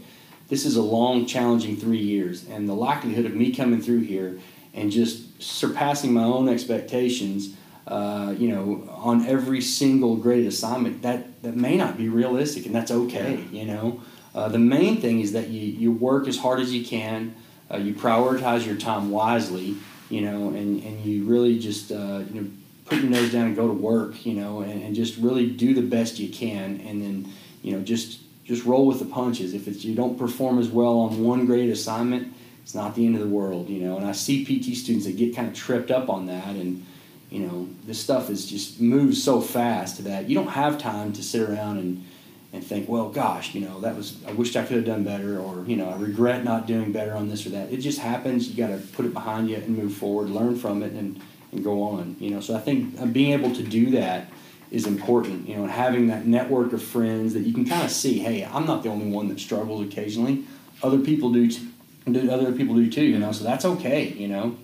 this 0.48 0.66
is 0.66 0.76
a 0.76 0.82
long, 0.82 1.26
challenging 1.26 1.76
three 1.76 1.98
years, 1.98 2.46
and 2.48 2.68
the 2.68 2.74
likelihood 2.74 3.24
of 3.24 3.34
me 3.34 3.52
coming 3.52 3.80
through 3.80 4.00
here 4.00 4.38
and 4.74 4.90
just 4.90 5.42
surpassing 5.42 6.12
my 6.12 6.22
own 6.22 6.48
expectations, 6.48 7.54
uh, 7.86 8.34
you 8.36 8.48
know, 8.48 8.88
on 8.90 9.26
every 9.26 9.60
single 9.60 10.16
graded 10.16 10.46
assignment, 10.46 11.02
that 11.02 11.26
that 11.42 11.56
may 11.56 11.76
not 11.76 11.96
be 11.96 12.08
realistic, 12.08 12.66
and 12.66 12.74
that's 12.74 12.90
okay, 12.90 13.44
you 13.50 13.64
know. 13.64 14.00
Uh, 14.34 14.48
the 14.48 14.58
main 14.58 15.00
thing 15.00 15.20
is 15.20 15.32
that 15.32 15.48
you 15.48 15.60
you 15.60 15.92
work 15.92 16.28
as 16.28 16.38
hard 16.38 16.60
as 16.60 16.72
you 16.72 16.84
can, 16.84 17.34
uh, 17.70 17.76
you 17.76 17.94
prioritize 17.94 18.66
your 18.66 18.76
time 18.76 19.10
wisely, 19.10 19.76
you 20.08 20.20
know, 20.20 20.48
and, 20.48 20.82
and 20.82 21.04
you 21.04 21.24
really 21.24 21.58
just 21.58 21.90
uh, 21.90 22.22
you 22.32 22.40
know 22.40 22.50
put 22.84 22.98
your 22.98 23.10
nose 23.10 23.32
down 23.32 23.46
and 23.46 23.56
go 23.56 23.66
to 23.66 23.72
work, 23.72 24.26
you 24.26 24.34
know, 24.34 24.60
and, 24.60 24.82
and 24.82 24.94
just 24.94 25.16
really 25.18 25.48
do 25.48 25.74
the 25.74 25.82
best 25.82 26.18
you 26.18 26.28
can, 26.28 26.80
and 26.86 27.02
then 27.02 27.32
you 27.62 27.72
know 27.72 27.82
just 27.82 28.20
just 28.44 28.64
roll 28.64 28.86
with 28.86 28.98
the 28.98 29.04
punches. 29.04 29.54
If 29.54 29.66
it's 29.68 29.84
you 29.84 29.94
don't 29.94 30.18
perform 30.18 30.58
as 30.58 30.68
well 30.68 30.98
on 31.00 31.22
one 31.22 31.46
grade 31.46 31.70
assignment, 31.70 32.32
it's 32.62 32.74
not 32.74 32.94
the 32.94 33.06
end 33.06 33.14
of 33.14 33.20
the 33.20 33.28
world, 33.28 33.68
you 33.68 33.80
know. 33.80 33.96
And 33.96 34.06
I 34.06 34.12
see 34.12 34.44
PT 34.44 34.76
students 34.76 35.06
that 35.06 35.16
get 35.16 35.34
kind 35.34 35.48
of 35.48 35.54
tripped 35.54 35.90
up 35.90 36.08
on 36.08 36.26
that, 36.26 36.48
and 36.48 36.84
you 37.30 37.40
know 37.40 37.68
this 37.86 38.00
stuff 38.00 38.28
is 38.30 38.46
just 38.46 38.80
moves 38.80 39.22
so 39.22 39.40
fast 39.40 40.04
that 40.04 40.28
you 40.28 40.34
don't 40.34 40.48
have 40.48 40.78
time 40.78 41.12
to 41.12 41.22
sit 41.22 41.48
around 41.48 41.78
and 41.78 42.04
and 42.52 42.64
think, 42.64 42.88
well, 42.88 43.08
gosh, 43.10 43.54
you 43.54 43.60
know, 43.60 43.80
that 43.80 43.96
was 43.96 44.16
I 44.26 44.32
wished 44.32 44.56
I 44.56 44.64
could 44.64 44.76
have 44.76 44.86
done 44.86 45.04
better, 45.04 45.38
or 45.38 45.64
you 45.66 45.76
know, 45.76 45.88
I 45.88 45.96
regret 45.96 46.44
not 46.44 46.66
doing 46.66 46.90
better 46.90 47.14
on 47.14 47.28
this 47.28 47.46
or 47.46 47.50
that. 47.50 47.72
It 47.72 47.78
just 47.78 48.00
happens. 48.00 48.48
You 48.48 48.56
got 48.56 48.68
to 48.68 48.78
put 48.88 49.06
it 49.06 49.12
behind 49.12 49.48
you 49.48 49.56
and 49.56 49.76
move 49.76 49.94
forward, 49.94 50.30
learn 50.30 50.56
from 50.56 50.82
it, 50.82 50.92
and 50.92 51.20
and 51.52 51.62
go 51.62 51.82
on. 51.82 52.16
You 52.18 52.30
know, 52.30 52.40
so 52.40 52.56
I 52.56 52.60
think 52.60 53.00
uh, 53.00 53.06
being 53.06 53.32
able 53.32 53.54
to 53.54 53.62
do 53.62 53.90
that 53.92 54.30
is 54.70 54.86
important. 54.86 55.48
You 55.48 55.56
know, 55.56 55.62
and 55.62 55.70
having 55.70 56.08
that 56.08 56.26
network 56.26 56.72
of 56.72 56.82
friends 56.82 57.34
that 57.34 57.40
you 57.40 57.52
can 57.52 57.64
kind 57.64 57.84
of 57.84 57.90
see, 57.90 58.18
hey, 58.18 58.44
I'm 58.44 58.66
not 58.66 58.82
the 58.82 58.88
only 58.88 59.06
one 59.06 59.28
that 59.28 59.38
struggles 59.38 59.86
occasionally. 59.86 60.44
Other 60.82 60.98
people 60.98 61.32
do. 61.32 61.48
T- 61.48 61.68
do- 62.10 62.30
other 62.32 62.50
people 62.52 62.74
do 62.74 62.90
too. 62.90 63.04
You 63.04 63.20
know, 63.20 63.30
so 63.30 63.44
that's 63.44 63.64
okay. 63.64 64.08
You 64.08 64.26
know. 64.26 64.56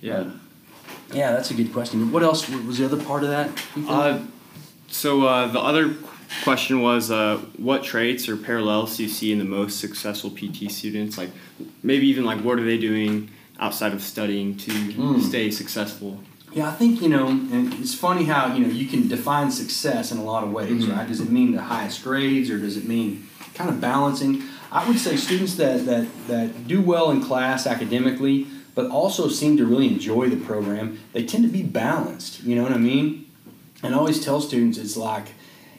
Yeah. 0.00 0.22
But, 0.22 0.32
yeah, 1.12 1.32
that's 1.32 1.50
a 1.50 1.54
good 1.54 1.72
question. 1.72 2.10
What 2.12 2.22
else 2.22 2.48
was 2.48 2.78
the 2.78 2.84
other 2.84 3.02
part 3.02 3.22
of 3.22 3.30
that? 3.30 3.50
Uh, 3.88 4.20
so 4.88 5.26
uh, 5.26 5.46
the 5.48 5.60
other 5.60 5.94
question 6.44 6.80
was, 6.82 7.10
uh, 7.10 7.38
what 7.56 7.82
traits 7.84 8.28
or 8.28 8.36
parallels 8.36 8.96
do 8.96 9.04
you 9.04 9.08
see 9.08 9.32
in 9.32 9.38
the 9.38 9.44
most 9.44 9.78
successful 9.80 10.30
PT 10.30 10.70
students? 10.70 11.16
Like, 11.18 11.30
maybe 11.82 12.06
even 12.08 12.24
like, 12.24 12.40
what 12.40 12.58
are 12.58 12.64
they 12.64 12.78
doing 12.78 13.30
outside 13.58 13.92
of 13.92 14.02
studying 14.02 14.56
to 14.58 14.70
Mm. 14.70 15.22
stay 15.22 15.50
successful? 15.50 16.20
Yeah, 16.52 16.68
I 16.68 16.72
think 16.72 17.02
you 17.02 17.08
know, 17.08 17.26
and 17.28 17.72
it's 17.74 17.94
funny 17.94 18.24
how 18.24 18.54
you 18.54 18.60
know 18.64 18.72
you 18.72 18.86
can 18.86 19.08
define 19.08 19.50
success 19.50 20.10
in 20.10 20.18
a 20.18 20.24
lot 20.24 20.42
of 20.42 20.50
ways, 20.52 20.84
Mhm. 20.84 20.96
right? 20.96 21.06
Does 21.06 21.20
it 21.20 21.30
mean 21.30 21.52
the 21.52 21.62
highest 21.62 22.02
grades, 22.02 22.48
or 22.50 22.58
does 22.58 22.76
it 22.78 22.88
mean 22.88 23.26
kind 23.54 23.68
of 23.68 23.78
balancing? 23.80 24.42
I 24.72 24.86
would 24.88 24.98
say 24.98 25.16
students 25.16 25.54
that 25.56 25.84
that 25.86 26.06
that 26.28 26.66
do 26.66 26.80
well 26.80 27.10
in 27.10 27.20
class 27.22 27.66
academically, 27.66 28.46
but 28.76 28.90
also 28.90 29.26
seem 29.26 29.56
to 29.56 29.64
really 29.64 29.88
enjoy 29.88 30.28
the 30.28 30.36
program, 30.36 31.00
they 31.14 31.24
tend 31.24 31.42
to 31.42 31.50
be 31.50 31.62
balanced. 31.62 32.44
You 32.44 32.54
know 32.54 32.62
what 32.62 32.72
I 32.72 32.78
mean? 32.78 33.28
And 33.82 33.94
I 33.94 33.98
always 33.98 34.22
tell 34.22 34.40
students, 34.40 34.76
it's 34.76 34.98
like, 34.98 35.28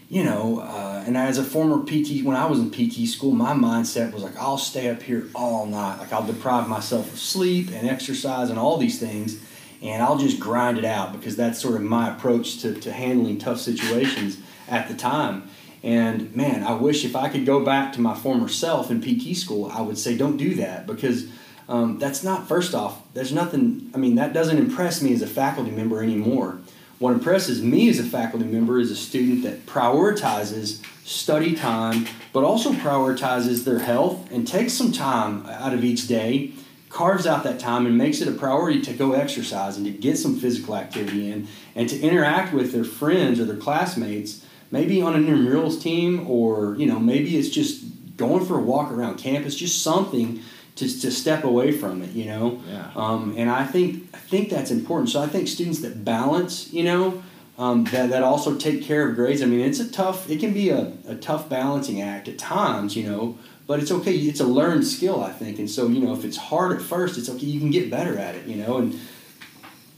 you 0.10 0.24
know, 0.24 0.62
uh, 0.62 1.04
and 1.06 1.16
as 1.16 1.38
a 1.38 1.44
former 1.44 1.84
PT, 1.84 2.26
when 2.26 2.36
I 2.36 2.48
was 2.48 2.60
in 2.60 2.72
PT 2.72 3.08
school, 3.08 3.34
my 3.34 3.54
mindset 3.54 4.14
was 4.14 4.24
like, 4.24 4.36
I'll 4.38 4.58
stay 4.58 4.90
up 4.90 5.04
here 5.04 5.28
all 5.36 5.68
night. 5.68 6.00
Like, 6.00 6.12
I'll 6.12 6.26
deprive 6.26 6.68
myself 6.68 7.14
of 7.14 7.20
sleep 7.20 7.70
and 7.72 7.88
exercise 7.88 8.50
and 8.50 8.58
all 8.58 8.78
these 8.78 9.00
things, 9.00 9.40
and 9.84 10.02
I'll 10.02 10.18
just 10.18 10.40
grind 10.40 10.80
it 10.80 10.86
out 10.86 11.14
because 11.14 11.36
that's 11.36 11.62
sort 11.62 11.76
of 11.76 11.84
my 11.84 12.16
approach 12.16 12.62
to, 12.62 12.74
to 12.74 12.92
handling 12.92 13.38
tough 13.38 13.60
situations 13.60 14.40
at 14.68 14.88
the 14.88 14.96
time. 14.96 15.50
And 15.84 16.36
man, 16.36 16.64
I 16.64 16.74
wish 16.74 17.06
if 17.06 17.16
I 17.16 17.30
could 17.30 17.46
go 17.46 17.64
back 17.64 17.94
to 17.94 18.02
my 18.02 18.16
former 18.16 18.48
self 18.48 18.90
in 18.90 19.02
PT 19.02 19.38
school, 19.38 19.70
I 19.72 19.82
would 19.82 20.00
say, 20.00 20.18
don't 20.18 20.38
do 20.38 20.56
that 20.56 20.88
because 20.88 21.28
um, 21.70 22.00
that's 22.00 22.24
not, 22.24 22.48
first 22.48 22.74
off, 22.74 23.02
there's 23.14 23.34
nothing, 23.34 23.92
I 23.94 23.98
mean, 23.98 24.16
that 24.16 24.34
doesn't 24.34 24.58
impress 24.58 25.02
me 25.02 25.14
as 25.14 25.22
a 25.22 25.28
faculty 25.28 25.72
member 25.72 26.02
anymore. 26.02 26.60
What 27.00 27.14
impresses 27.14 27.62
me 27.62 27.90
as 27.90 28.00
a 28.00 28.04
faculty 28.04 28.46
member 28.46 28.80
is 28.80 28.90
a 28.90 28.96
student 28.96 29.44
that 29.44 29.66
prioritizes 29.66 30.84
study 31.06 31.56
time, 31.56 32.08
but 32.34 32.44
also 32.44 32.72
prioritizes 32.72 33.66
their 33.66 33.80
health 33.80 34.32
and 34.32 34.48
takes 34.48 34.74
some 34.74 34.92
time 34.92 35.46
out 35.46 35.74
of 35.74 35.84
each 35.84 36.08
day, 36.08 36.54
carves 36.90 37.28
out 37.28 37.44
that 37.44 37.60
time 37.60 37.86
and 37.86 37.98
makes 37.98 38.22
it 38.22 38.28
a 38.28 38.32
priority 38.32 38.82
to 38.82 38.94
go 38.94 39.14
exercise 39.14 39.78
and 39.78 39.86
to 39.86 39.92
get 39.92 40.18
some 40.18 40.40
physical 40.40 40.76
activity 40.76 41.30
in 41.30 41.48
and 41.76 41.88
to 41.90 42.00
interact 42.00 42.54
with 42.54 42.72
their 42.72 42.84
friends 42.84 43.40
or 43.40 43.46
their 43.46 43.58
classmates, 43.58 44.44
maybe 44.72 45.02
on 45.02 45.14
an 45.14 45.28
intramurals 45.28 45.82
team 45.82 46.28
or, 46.30 46.76
you 46.76 46.86
know, 46.86 47.00
maybe 47.00 47.38
it's 47.38 47.50
just 47.50 47.84
going 48.18 48.44
for 48.46 48.58
a 48.58 48.62
walk 48.62 48.92
around 48.92 49.18
campus, 49.18 49.56
just 49.56 49.84
something 49.84 50.42
to, 50.78 51.02
to 51.02 51.12
step 51.12 51.44
away 51.44 51.72
from 51.72 52.02
it, 52.02 52.12
you 52.12 52.26
know. 52.26 52.62
Yeah. 52.68 52.92
Um, 52.96 53.36
and 53.38 53.50
I 53.50 53.66
think 53.66 54.10
I 54.14 54.18
think 54.18 54.50
that's 54.50 54.72
important. 54.72 55.10
So 55.10 55.22
I 55.22 55.28
think 55.28 55.48
students 55.48 55.80
that 55.82 56.06
balance, 56.06 56.72
you 56.72 56.84
know, 56.84 57.24
um, 57.58 57.86
that 57.86 58.12
that 58.12 58.24
also 58.24 58.56
take 58.56 58.84
care 58.84 59.10
of 59.10 59.16
grades. 59.16 59.42
I 59.42 59.46
mean, 59.46 59.60
it's 59.60 59.80
a 59.80 59.92
tough. 59.92 60.30
It 60.30 60.40
can 60.40 60.54
be 60.54 60.70
a, 60.70 60.94
a 61.08 61.16
tough 61.16 61.50
balancing 61.50 62.02
act 62.02 62.28
at 62.28 62.38
times, 62.38 62.96
you 62.96 63.10
know. 63.10 63.38
But 63.66 63.82
it's 63.82 63.92
okay. 63.92 64.14
It's 64.14 64.40
a 64.40 64.46
learned 64.46 64.88
skill, 64.88 65.22
I 65.24 65.32
think. 65.32 65.60
And 65.60 65.70
so 65.70 65.88
you 65.88 66.00
know, 66.00 66.14
if 66.14 66.24
it's 66.24 66.38
hard 66.38 66.78
at 66.78 66.82
first, 66.82 67.18
it's 67.18 67.30
okay. 67.30 67.46
You 67.46 67.60
can 67.60 67.72
get 67.72 67.90
better 67.90 68.18
at 68.18 68.36
it, 68.36 68.46
you 68.46 68.56
know. 68.56 68.78
And 68.78 69.00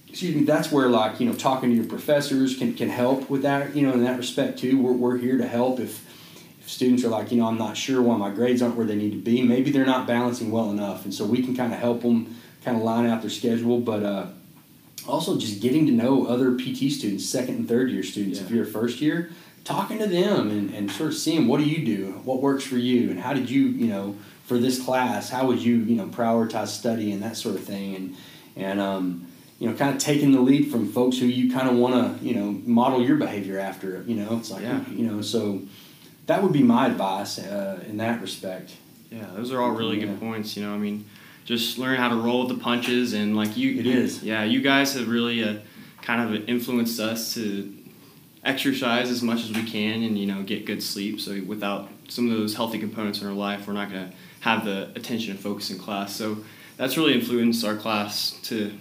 excuse 0.07 0.35
me, 0.35 0.43
that's 0.43 0.71
where 0.71 0.87
like 0.87 1.19
you 1.19 1.27
know 1.27 1.35
talking 1.35 1.69
to 1.69 1.75
your 1.75 1.85
professors 1.85 2.57
can, 2.57 2.73
can 2.73 2.89
help 2.89 3.29
with 3.29 3.41
that. 3.41 3.75
You 3.75 3.85
know, 3.85 3.93
in 3.93 4.03
that 4.05 4.17
respect 4.17 4.59
too. 4.59 4.81
We're 4.81 4.93
we're 4.93 5.17
here 5.17 5.37
to 5.37 5.47
help 5.47 5.81
if 5.81 6.05
students 6.69 7.03
are 7.03 7.09
like, 7.09 7.31
you 7.31 7.37
know, 7.37 7.47
I'm 7.47 7.57
not 7.57 7.75
sure 7.75 7.99
why 7.99 8.15
my 8.15 8.29
grades 8.29 8.61
aren't 8.61 8.75
where 8.75 8.85
they 8.85 8.95
need 8.95 9.11
to 9.11 9.17
be. 9.17 9.41
Maybe 9.41 9.71
they're 9.71 9.87
not 9.87 10.05
balancing 10.05 10.51
well 10.51 10.69
enough, 10.69 11.03
and 11.03 11.11
so 11.13 11.25
we 11.25 11.41
can 11.41 11.55
kind 11.55 11.73
of 11.73 11.79
help 11.79 12.03
them 12.03 12.37
kind 12.63 12.77
of 12.77 12.83
line 12.83 13.07
out 13.07 13.21
their 13.21 13.31
schedule. 13.31 13.79
But 13.79 14.03
uh, 14.03 14.27
also 15.07 15.37
just 15.39 15.61
getting 15.61 15.87
to 15.87 15.91
know 15.91 16.27
other 16.27 16.55
PT 16.55 16.91
students, 16.91 17.25
second 17.25 17.55
and 17.55 17.67
third 17.67 17.89
year 17.89 18.03
students. 18.03 18.39
Yeah. 18.39 18.45
If 18.45 18.51
you're 18.51 18.63
a 18.65 18.67
first 18.67 19.01
year, 19.01 19.31
talking 19.63 19.97
to 19.97 20.05
them 20.05 20.51
and, 20.51 20.71
and 20.73 20.91
sort 20.91 21.09
of 21.09 21.17
seeing 21.17 21.47
what 21.47 21.59
do 21.59 21.65
you 21.65 21.83
do, 21.83 22.11
what 22.23 22.39
works 22.39 22.63
for 22.63 22.77
you, 22.77 23.09
and 23.09 23.19
how 23.19 23.33
did 23.33 23.49
you, 23.49 23.63
you 23.69 23.87
know, 23.87 24.15
for 24.45 24.59
this 24.59 24.83
class, 24.83 25.29
how 25.31 25.47
would 25.47 25.59
you, 25.59 25.77
you 25.77 25.95
know, 25.95 26.05
prioritize 26.05 26.67
study 26.67 27.11
and 27.11 27.23
that 27.23 27.35
sort 27.35 27.55
of 27.55 27.63
thing, 27.63 27.95
and 27.95 28.15
and 28.55 28.79
um, 28.79 29.25
you 29.57 29.67
know, 29.67 29.75
kind 29.75 29.93
of 29.95 29.99
taking 29.99 30.31
the 30.33 30.39
lead 30.39 30.69
from 30.71 30.87
folks 30.91 31.17
who 31.17 31.25
you 31.25 31.51
kind 31.51 31.67
of 31.67 31.75
want 31.75 31.95
to, 31.95 32.23
you 32.25 32.35
know, 32.35 32.51
model 32.65 33.03
your 33.03 33.17
behavior 33.17 33.57
after. 33.57 34.03
You 34.07 34.17
know, 34.17 34.37
it's 34.37 34.51
like, 34.51 34.61
Yeah. 34.61 34.87
you 34.89 35.07
know, 35.07 35.21
so 35.21 35.61
that 36.29 36.43
would 36.43 36.53
be 36.53 36.61
my 36.61 36.85
advice 36.85 37.39
uh, 37.39 37.83
in 37.89 37.97
that 37.97 38.21
respect. 38.21 38.71
Yeah, 39.11 39.25
those 39.35 39.51
are 39.51 39.59
all 39.61 39.71
really 39.71 39.99
Yeah. 39.99 40.05
good 40.05 40.19
points. 40.19 40.55
You 40.55 40.63
know, 40.63 40.73
I 40.75 40.77
mean, 40.77 41.05
just 41.43 41.79
learn 41.79 41.97
how 41.97 42.09
to 42.09 42.15
roll 42.15 42.45
with 42.45 42.55
the 42.55 42.63
punches, 42.63 43.13
and 43.13 43.35
like 43.35 43.57
you, 43.57 43.79
It 43.79 43.87
is. 43.87 44.23
Yeah, 44.23 44.43
you 44.43 44.61
guys 44.61 44.93
have 44.93 45.07
really 45.07 45.43
uh, 45.43 45.55
kind 46.03 46.21
of 46.35 46.47
influenced 46.47 46.99
us 46.99 47.33
to 47.33 47.73
exercise 48.45 49.09
as 49.09 49.21
much 49.23 49.43
as 49.43 49.51
we 49.51 49.63
can, 49.63 50.03
and 50.03 50.17
you 50.19 50.27
know, 50.27 50.43
get 50.43 50.65
good 50.65 50.83
sleep. 50.83 51.19
So 51.19 51.41
without 51.45 51.89
some 52.07 52.29
of 52.29 52.37
those 52.37 52.53
healthy 52.55 52.77
components 52.77 53.21
in 53.21 53.27
our 53.27 53.33
life, 53.33 53.67
we're 53.67 53.73
not 53.73 53.91
going 53.91 54.09
to 54.09 54.15
have 54.41 54.65
the 54.65 54.89
attention 54.95 55.31
and 55.31 55.39
focus 55.39 55.71
in 55.71 55.79
class. 55.79 56.15
So 56.15 56.37
that's 56.77 56.95
really 56.95 57.13
influenced 57.15 57.65
our 57.65 57.75
class 57.75 58.39
to 58.43 58.71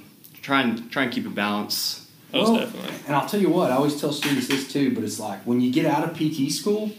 try 0.42 0.60
and 0.62 0.90
try 0.92 1.04
and 1.04 1.12
keep 1.12 1.26
a 1.26 1.30
balance. 1.30 2.06
Most 2.32 2.50
Well, 2.50 2.58
definitely. 2.60 2.94
And 3.06 3.16
I'll 3.16 3.26
tell 3.26 3.40
you 3.40 3.48
what, 3.48 3.70
I 3.72 3.76
always 3.76 3.98
tell 3.98 4.12
students 4.12 4.48
this 4.48 4.70
too, 4.70 4.94
but 4.94 5.02
it's 5.02 5.18
like 5.18 5.40
when 5.46 5.62
you 5.62 5.72
get 5.72 5.86
out 5.86 6.04
of 6.04 6.14
PT 6.14 6.52
school 6.52 6.92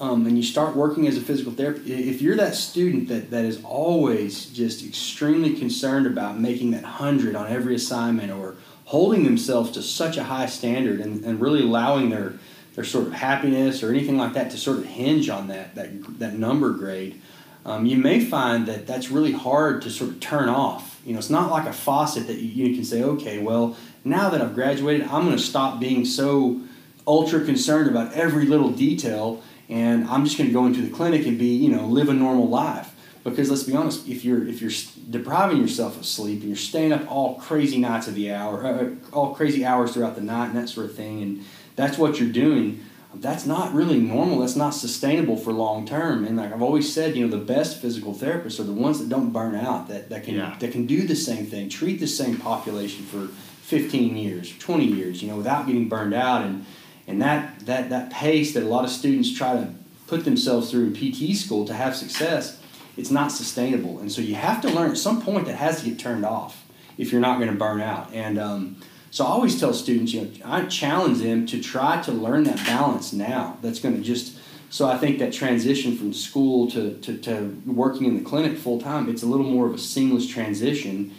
um, 0.00 0.26
and 0.26 0.36
you 0.36 0.42
start 0.42 0.74
working 0.74 1.06
as 1.06 1.16
a 1.16 1.20
physical 1.20 1.52
therapist, 1.52 1.88
if 1.88 2.20
you're 2.20 2.36
that 2.36 2.54
student 2.54 3.08
that, 3.08 3.30
that 3.30 3.44
is 3.44 3.62
always 3.64 4.46
just 4.46 4.84
extremely 4.84 5.54
concerned 5.54 6.06
about 6.06 6.38
making 6.38 6.72
that 6.72 6.82
100 6.82 7.36
on 7.36 7.46
every 7.50 7.76
assignment 7.76 8.32
or 8.32 8.56
holding 8.86 9.24
themselves 9.24 9.70
to 9.72 9.82
such 9.82 10.16
a 10.16 10.24
high 10.24 10.46
standard 10.46 11.00
and, 11.00 11.24
and 11.24 11.40
really 11.40 11.62
allowing 11.62 12.10
their, 12.10 12.34
their 12.74 12.84
sort 12.84 13.06
of 13.06 13.12
happiness 13.12 13.82
or 13.82 13.90
anything 13.90 14.18
like 14.18 14.34
that 14.34 14.50
to 14.50 14.58
sort 14.58 14.78
of 14.78 14.84
hinge 14.84 15.28
on 15.28 15.48
that, 15.48 15.74
that, 15.74 16.18
that 16.18 16.34
number 16.34 16.70
grade, 16.70 17.20
um, 17.64 17.86
you 17.86 17.96
may 17.96 18.22
find 18.22 18.66
that 18.66 18.86
that's 18.86 19.10
really 19.10 19.32
hard 19.32 19.80
to 19.82 19.90
sort 19.90 20.10
of 20.10 20.20
turn 20.20 20.48
off. 20.48 21.00
You 21.06 21.12
know, 21.12 21.18
it's 21.18 21.30
not 21.30 21.50
like 21.50 21.66
a 21.66 21.72
faucet 21.72 22.26
that 22.26 22.38
you, 22.38 22.66
you 22.66 22.74
can 22.74 22.84
say, 22.84 23.02
okay, 23.02 23.38
well, 23.38 23.76
now 24.04 24.28
that 24.28 24.42
I've 24.42 24.54
graduated, 24.54 25.06
I'm 25.06 25.24
going 25.24 25.36
to 25.36 25.42
stop 25.42 25.80
being 25.80 26.04
so 26.04 26.60
ultra 27.06 27.44
concerned 27.44 27.88
about 27.88 28.12
every 28.12 28.46
little 28.46 28.70
detail, 28.70 29.42
and 29.68 30.06
I'm 30.08 30.24
just 30.24 30.36
going 30.38 30.48
to 30.48 30.54
go 30.54 30.66
into 30.66 30.82
the 30.82 30.90
clinic 30.90 31.26
and 31.26 31.38
be, 31.38 31.46
you 31.46 31.70
know, 31.70 31.86
live 31.86 32.08
a 32.08 32.14
normal 32.14 32.48
life. 32.48 32.90
Because 33.24 33.48
let's 33.48 33.62
be 33.62 33.74
honest, 33.74 34.06
if 34.06 34.22
you're 34.22 34.46
if 34.46 34.60
you're 34.60 34.70
depriving 35.08 35.56
yourself 35.56 35.96
of 35.96 36.04
sleep 36.04 36.40
and 36.40 36.48
you're 36.48 36.56
staying 36.58 36.92
up 36.92 37.10
all 37.10 37.36
crazy 37.36 37.78
nights 37.78 38.06
of 38.06 38.14
the 38.14 38.30
hour, 38.30 38.66
uh, 38.66 38.90
all 39.14 39.34
crazy 39.34 39.64
hours 39.64 39.94
throughout 39.94 40.14
the 40.14 40.20
night 40.20 40.48
and 40.48 40.56
that 40.56 40.68
sort 40.68 40.86
of 40.86 40.94
thing, 40.94 41.22
and 41.22 41.44
that's 41.74 41.96
what 41.96 42.20
you're 42.20 42.28
doing, 42.28 42.84
that's 43.14 43.46
not 43.46 43.72
really 43.72 43.98
normal. 43.98 44.40
That's 44.40 44.56
not 44.56 44.70
sustainable 44.74 45.38
for 45.38 45.52
long 45.54 45.86
term. 45.86 46.26
And 46.26 46.36
like 46.36 46.52
I've 46.52 46.60
always 46.60 46.92
said, 46.92 47.16
you 47.16 47.26
know, 47.26 47.30
the 47.34 47.42
best 47.42 47.80
physical 47.80 48.12
therapists 48.12 48.60
are 48.60 48.64
the 48.64 48.72
ones 48.72 48.98
that 48.98 49.08
don't 49.08 49.30
burn 49.30 49.54
out, 49.54 49.88
that, 49.88 50.10
that 50.10 50.24
can 50.24 50.34
Yeah. 50.34 50.56
that 50.58 50.72
can 50.72 50.84
do 50.84 51.06
the 51.06 51.16
same 51.16 51.46
thing, 51.46 51.70
treat 51.70 52.00
the 52.00 52.06
same 52.06 52.36
population 52.36 53.06
for 53.06 53.28
15 53.62 54.18
years, 54.18 54.52
20 54.58 54.84
years, 54.84 55.22
you 55.22 55.28
know, 55.28 55.36
without 55.36 55.66
getting 55.66 55.88
burned 55.88 56.12
out. 56.12 56.42
And 56.44 56.66
and 57.06 57.22
that 57.22 57.53
that 57.66 57.90
that 57.90 58.10
pace 58.10 58.54
that 58.54 58.62
a 58.62 58.66
lot 58.66 58.84
of 58.84 58.90
students 58.90 59.36
try 59.36 59.54
to 59.54 59.74
put 60.06 60.24
themselves 60.24 60.70
through 60.70 60.86
in 60.86 60.94
PT 60.94 61.36
school 61.36 61.64
to 61.66 61.74
have 61.74 61.96
success, 61.96 62.60
it's 62.96 63.10
not 63.10 63.32
sustainable. 63.32 63.98
And 63.98 64.10
so 64.10 64.20
you 64.20 64.34
have 64.34 64.60
to 64.62 64.68
learn 64.68 64.90
at 64.90 64.98
some 64.98 65.22
point 65.22 65.46
that 65.46 65.56
has 65.56 65.82
to 65.82 65.88
get 65.88 65.98
turned 65.98 66.24
off 66.24 66.64
if 66.98 67.10
you're 67.10 67.20
not 67.20 67.38
going 67.38 67.50
to 67.50 67.56
burn 67.56 67.80
out. 67.80 68.12
And 68.12 68.38
um, 68.38 68.76
so 69.10 69.24
I 69.24 69.28
always 69.28 69.58
tell 69.58 69.72
students, 69.72 70.12
you 70.12 70.22
know, 70.22 70.30
I 70.44 70.66
challenge 70.66 71.18
them 71.18 71.46
to 71.46 71.60
try 71.60 72.00
to 72.02 72.12
learn 72.12 72.44
that 72.44 72.56
balance 72.66 73.12
now. 73.12 73.58
That's 73.62 73.80
going 73.80 73.96
to 73.96 74.02
just 74.02 74.38
so 74.70 74.88
I 74.88 74.98
think 74.98 75.20
that 75.20 75.32
transition 75.32 75.96
from 75.96 76.12
school 76.12 76.68
to, 76.72 76.98
to, 76.98 77.16
to 77.18 77.62
working 77.64 78.06
in 78.06 78.16
the 78.16 78.28
clinic 78.28 78.58
full 78.58 78.80
time, 78.80 79.08
it's 79.08 79.22
a 79.22 79.26
little 79.26 79.46
more 79.46 79.66
of 79.68 79.74
a 79.74 79.78
seamless 79.78 80.26
transition 80.26 81.14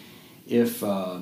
if 0.46 0.84
uh, 0.84 1.20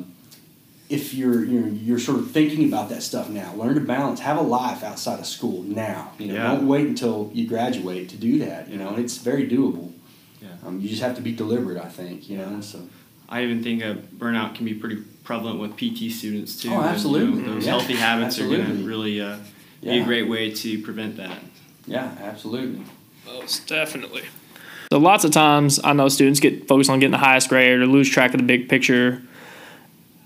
if 0.90 1.14
you're, 1.14 1.44
you're 1.46 1.68
you're 1.68 2.00
sort 2.00 2.20
of 2.20 2.32
thinking 2.32 2.66
about 2.68 2.90
that 2.90 3.02
stuff 3.04 3.30
now. 3.30 3.54
Learn 3.56 3.76
to 3.76 3.82
balance. 3.82 4.20
Have 4.20 4.38
a 4.38 4.42
life 4.42 4.84
outside 4.84 5.20
of 5.20 5.26
school 5.26 5.64
now. 5.64 6.12
You 6.20 6.28
know, 6.28 6.34
Yeah. 6.36 6.44
don't 6.54 6.68
wait 6.68 6.88
until 6.88 7.32
you 7.34 7.48
graduate 7.48 8.10
to 8.10 8.18
do 8.18 8.40
that. 8.40 8.70
You 8.70 8.78
know, 8.78 8.90
and 8.90 9.00
it's 9.04 9.18
very 9.18 9.48
doable. 9.48 9.92
Yeah. 10.42 10.50
Um, 10.66 10.80
you 10.80 10.90
just 10.90 11.02
have 11.02 11.16
to 11.16 11.22
be 11.22 11.32
deliberate. 11.32 11.78
I 11.84 11.88
think. 11.90 12.30
You 12.30 12.38
know, 12.38 12.62
so. 12.62 12.80
I 13.30 13.44
even 13.44 13.64
think 13.64 13.82
a 13.82 13.96
burnout 13.96 14.54
can 14.54 14.66
be 14.66 14.76
pretty 14.76 14.98
prevalent 15.24 15.60
with 15.60 15.76
PT 15.78 16.12
students 16.12 16.62
too. 16.62 16.70
Oh, 16.70 16.74
and, 16.74 16.82
you 16.82 16.86
know, 16.86 16.90
absolutely. 16.90 17.42
those 17.44 17.66
Yeah, 17.66 17.72
healthy 17.72 17.94
habits 17.96 18.38
are 18.40 18.48
going 18.48 18.66
to 18.66 18.74
really 18.86 19.22
uh, 19.22 19.38
be 19.82 20.00
a 20.00 20.04
great 20.04 20.28
way 20.30 20.52
to 20.52 20.82
prevent 20.84 21.18
that. 21.18 21.40
Yeah, 21.88 22.12
absolutely. 22.22 22.84
Most 23.26 23.66
definitely. 23.68 24.24
So 24.92 25.00
lots 25.00 25.24
of 25.24 25.32
times 25.32 25.80
I 25.84 25.94
know 25.94 26.10
students 26.10 26.40
get 26.40 26.68
focused 26.68 26.90
on 26.92 27.00
getting 27.00 27.12
the 27.12 27.18
highest 27.18 27.50
grade 27.50 27.80
or 27.80 27.88
lose 27.88 28.08
track 28.10 28.34
of 28.36 28.40
the 28.40 28.46
big 28.46 28.70
picture. 28.70 29.24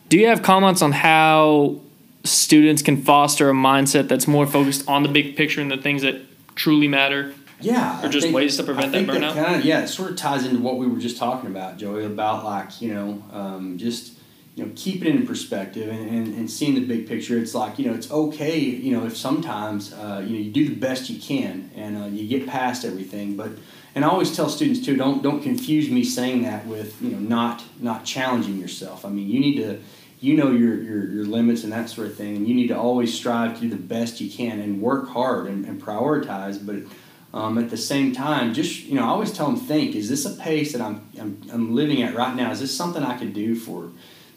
Do 0.09 0.17
you 0.17 0.27
have 0.27 0.41
comments 0.41 0.81
on 0.81 0.93
how 0.93 1.81
students 2.23 2.81
can 2.81 3.01
foster 3.01 3.49
a 3.49 3.53
mindset 3.53 4.07
that's 4.07 4.27
more 4.27 4.47
focused 4.47 4.87
on 4.87 5.03
the 5.03 5.09
big 5.09 5.35
picture 5.35 5.59
and 5.59 5.69
the 5.69 5.77
things 5.77 6.01
that 6.01 6.21
truly 6.55 6.87
matter? 6.87 7.33
Yeah. 7.59 8.05
Or 8.05 8.09
just 8.09 8.31
ways 8.31 8.55
to 8.57 8.63
prevent 8.63 8.93
think 8.93 9.07
that 9.07 9.17
burnout? 9.17 9.33
kinda, 9.33 9.65
yeah, 9.65 9.81
it 9.81 9.87
sort 9.87 10.11
of 10.11 10.15
ties 10.15 10.45
into 10.45 10.61
what 10.61 10.77
we 10.77 10.87
were 10.87 10.99
just 10.99 11.17
talking 11.17 11.49
about, 11.49 11.77
Joey, 11.77 12.05
about 12.05 12.45
like, 12.45 12.81
you 12.81 12.93
know, 12.93 13.23
um, 13.33 13.77
just, 13.77 14.13
you 14.55 14.65
know, 14.65 14.71
keep 14.75 15.01
it 15.01 15.07
in 15.07 15.27
perspective 15.27 15.89
and, 15.89 16.09
and, 16.09 16.35
and 16.35 16.49
seeing 16.49 16.75
the 16.75 16.85
big 16.85 17.07
picture. 17.07 17.37
It's 17.37 17.53
like, 17.53 17.77
you 17.77 17.87
know, 17.87 17.93
it's 17.93 18.09
okay, 18.09 18.59
you 18.59 18.95
know, 18.95 19.05
if 19.05 19.17
sometimes, 19.17 19.91
uh, 19.93 20.23
you 20.25 20.37
know, 20.37 20.39
you 20.39 20.51
do 20.51 20.69
the 20.69 20.75
best 20.75 21.09
you 21.09 21.19
can 21.19 21.69
and 21.75 21.97
uh, 21.97 22.05
you 22.05 22.27
get 22.27 22.47
past 22.47 22.85
everything. 22.85 23.35
But, 23.35 23.51
and 23.93 24.05
I 24.05 24.07
always 24.07 24.33
tell 24.33 24.47
students 24.47 24.85
too, 24.85 24.95
don't, 24.95 25.21
don't 25.21 25.41
confuse 25.41 25.89
me 25.89 26.03
saying 26.03 26.43
that 26.43 26.65
with, 26.67 27.01
you 27.01 27.09
know, 27.09 27.19
not, 27.19 27.63
not 27.79 28.05
challenging 28.05 28.57
yourself. 28.57 29.03
I 29.03 29.09
mean, 29.09 29.27
you 29.27 29.39
need 29.39 29.57
to, 29.57 29.79
you 30.19 30.35
know 30.35 30.51
your, 30.51 30.75
your, 30.75 31.07
your 31.07 31.25
limits 31.25 31.63
and 31.63 31.71
that 31.73 31.89
sort 31.89 32.07
of 32.07 32.15
thing, 32.15 32.35
and 32.35 32.47
you 32.47 32.55
need 32.55 32.67
to 32.67 32.77
always 32.77 33.13
strive 33.13 33.55
to 33.55 33.61
do 33.61 33.69
the 33.69 33.75
best 33.75 34.19
you 34.19 34.31
can 34.31 34.59
and 34.59 34.81
work 34.81 35.09
hard 35.09 35.47
and, 35.47 35.65
and 35.65 35.81
prioritize. 35.81 36.63
But 36.63 36.91
um, 37.37 37.57
at 37.57 37.69
the 37.69 37.77
same 37.77 38.13
time, 38.13 38.53
just 38.53 38.85
you 38.85 38.95
know, 38.95 39.03
I 39.03 39.07
always 39.07 39.31
tell 39.31 39.47
them, 39.47 39.57
think: 39.57 39.95
Is 39.95 40.09
this 40.09 40.25
a 40.25 40.31
pace 40.31 40.73
that 40.73 40.81
I'm, 40.81 41.07
I'm 41.19 41.41
I'm 41.51 41.75
living 41.75 42.01
at 42.01 42.15
right 42.15 42.35
now? 42.35 42.51
Is 42.51 42.59
this 42.59 42.75
something 42.75 43.03
I 43.03 43.17
could 43.17 43.33
do 43.33 43.55
for 43.55 43.91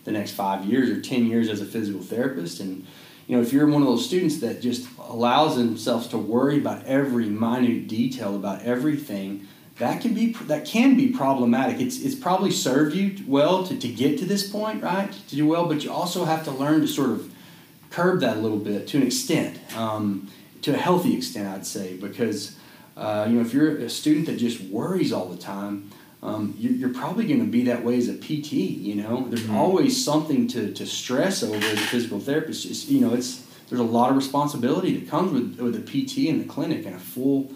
the 0.04 0.12
next 0.12 0.32
five 0.32 0.66
years 0.66 0.90
or 0.90 1.00
ten 1.00 1.26
years 1.26 1.48
as 1.48 1.60
a 1.60 1.66
physical 1.66 2.02
therapist? 2.02 2.60
And 2.60 2.86
you 3.26 3.36
know, 3.36 3.42
if 3.42 3.52
you're 3.52 3.66
one 3.66 3.80
of 3.80 3.88
those 3.88 4.04
students 4.04 4.40
that 4.40 4.60
just 4.60 4.88
allows 4.98 5.56
themselves 5.56 6.08
to 6.08 6.18
worry 6.18 6.58
about 6.58 6.84
every 6.84 7.26
minute 7.26 7.88
detail 7.88 8.34
about 8.34 8.62
everything, 8.62 9.46
that 9.80 10.02
can 10.02 10.12
be 10.12 10.32
that 10.32 10.66
can 10.66 10.94
be 10.94 11.08
problematic. 11.08 11.80
It's 11.80 12.00
it's 12.00 12.14
probably 12.14 12.50
served 12.50 12.94
you 12.94 13.16
well 13.26 13.66
to, 13.66 13.76
to 13.76 13.88
get 13.88 14.18
to 14.18 14.26
this 14.26 14.48
point, 14.48 14.82
right? 14.82 15.10
To 15.10 15.36
do 15.36 15.46
well, 15.46 15.66
but 15.66 15.82
you 15.82 15.90
also 15.90 16.26
have 16.26 16.44
to 16.44 16.50
learn 16.50 16.82
to 16.82 16.86
sort 16.86 17.10
of 17.10 17.32
curb 17.88 18.20
that 18.20 18.36
a 18.36 18.40
little 18.40 18.58
bit 18.58 18.86
to 18.88 18.98
an 18.98 19.02
extent, 19.02 19.58
um, 19.76 20.28
to 20.62 20.74
a 20.74 20.76
healthy 20.76 21.16
extent, 21.16 21.48
I'd 21.48 21.66
say, 21.66 21.96
because 21.96 22.56
uh, 22.96 23.26
you 23.28 23.36
know 23.36 23.40
if 23.40 23.54
you're 23.54 23.78
a 23.78 23.88
student 23.88 24.26
that 24.26 24.36
just 24.36 24.60
worries 24.60 25.14
all 25.14 25.26
the 25.26 25.38
time, 25.38 25.90
um, 26.22 26.54
you're, 26.58 26.72
you're, 26.72 26.94
probably 26.94 27.26
going 27.26 27.40
to 27.40 27.50
be 27.50 27.64
that 27.64 27.82
way 27.82 27.96
as 27.96 28.08
a 28.08 28.18
PT. 28.18 28.52
You 28.52 28.96
know, 28.96 29.26
there's 29.28 29.44
mm-hmm. 29.44 29.56
always 29.56 30.04
something 30.04 30.46
to, 30.48 30.74
to 30.74 30.84
stress 30.84 31.42
over 31.42 31.56
as 31.56 31.72
a 31.72 31.76
physical 31.78 32.20
therapist. 32.20 32.88
You 32.90 33.00
know, 33.00 33.14
it's 33.14 33.46
there's 33.70 33.80
a 33.80 33.84
lot 33.84 34.10
of 34.10 34.16
responsibility 34.16 34.98
that 34.98 35.08
comes 35.08 35.32
with 35.32 35.58
with 35.58 35.74
a 35.74 35.80
PT 35.80 36.28
in 36.28 36.38
the 36.38 36.44
clinic 36.44 36.84
and 36.84 36.94
a 36.94 36.98
full 36.98 37.50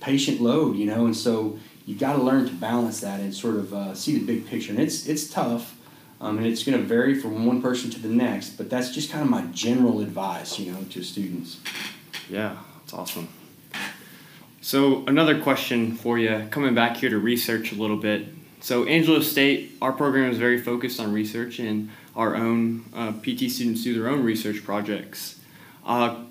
patient 0.00 0.40
load. 0.40 0.76
You 0.76 0.86
know, 0.86 1.06
and 1.06 1.16
so 1.16 1.58
you've 1.86 1.98
got 1.98 2.14
to 2.14 2.22
learn 2.22 2.46
to 2.46 2.54
balance 2.54 3.00
that 3.00 3.20
and 3.20 3.34
sort 3.34 3.56
of 3.56 3.72
uh, 3.72 3.94
see 3.94 4.18
the 4.18 4.24
big 4.24 4.46
picture. 4.46 4.72
And 4.72 4.80
it's 4.80 5.06
it's 5.06 5.30
tough. 5.30 5.76
Um, 6.22 6.36
and 6.36 6.46
it's 6.46 6.62
going 6.64 6.76
to 6.76 6.84
vary 6.84 7.14
from 7.14 7.46
one 7.46 7.62
person 7.62 7.88
to 7.92 7.98
the 7.98 8.08
next, 8.08 8.50
but 8.58 8.68
that's 8.68 8.90
just 8.90 9.10
kind 9.10 9.24
of 9.24 9.30
my 9.30 9.40
general 9.52 10.02
advice, 10.02 10.58
you 10.58 10.70
know, 10.70 10.82
to 10.90 11.02
students. 11.02 11.58
Yeah, 12.28 12.58
that's 12.78 12.92
awesome. 12.92 13.28
So, 14.60 15.06
another 15.06 15.40
question 15.40 15.92
for 15.92 16.18
you, 16.18 16.46
coming 16.50 16.74
back 16.74 16.98
here 16.98 17.08
to 17.08 17.18
research 17.18 17.72
a 17.72 17.74
little 17.74 17.96
bit. 17.96 18.28
So, 18.60 18.84
Angelo 18.84 19.20
State, 19.20 19.78
our 19.80 19.92
program 19.92 20.30
is 20.30 20.36
very 20.36 20.60
focused 20.60 21.00
on 21.00 21.10
research, 21.14 21.58
and 21.58 21.88
our 22.14 22.36
own 22.36 22.84
uh, 22.94 23.12
PT 23.12 23.50
students 23.50 23.82
do 23.82 23.94
their 23.94 24.10
own 24.10 24.22
research 24.22 24.62
projects. 24.62 25.40
Uh, 25.86 26.24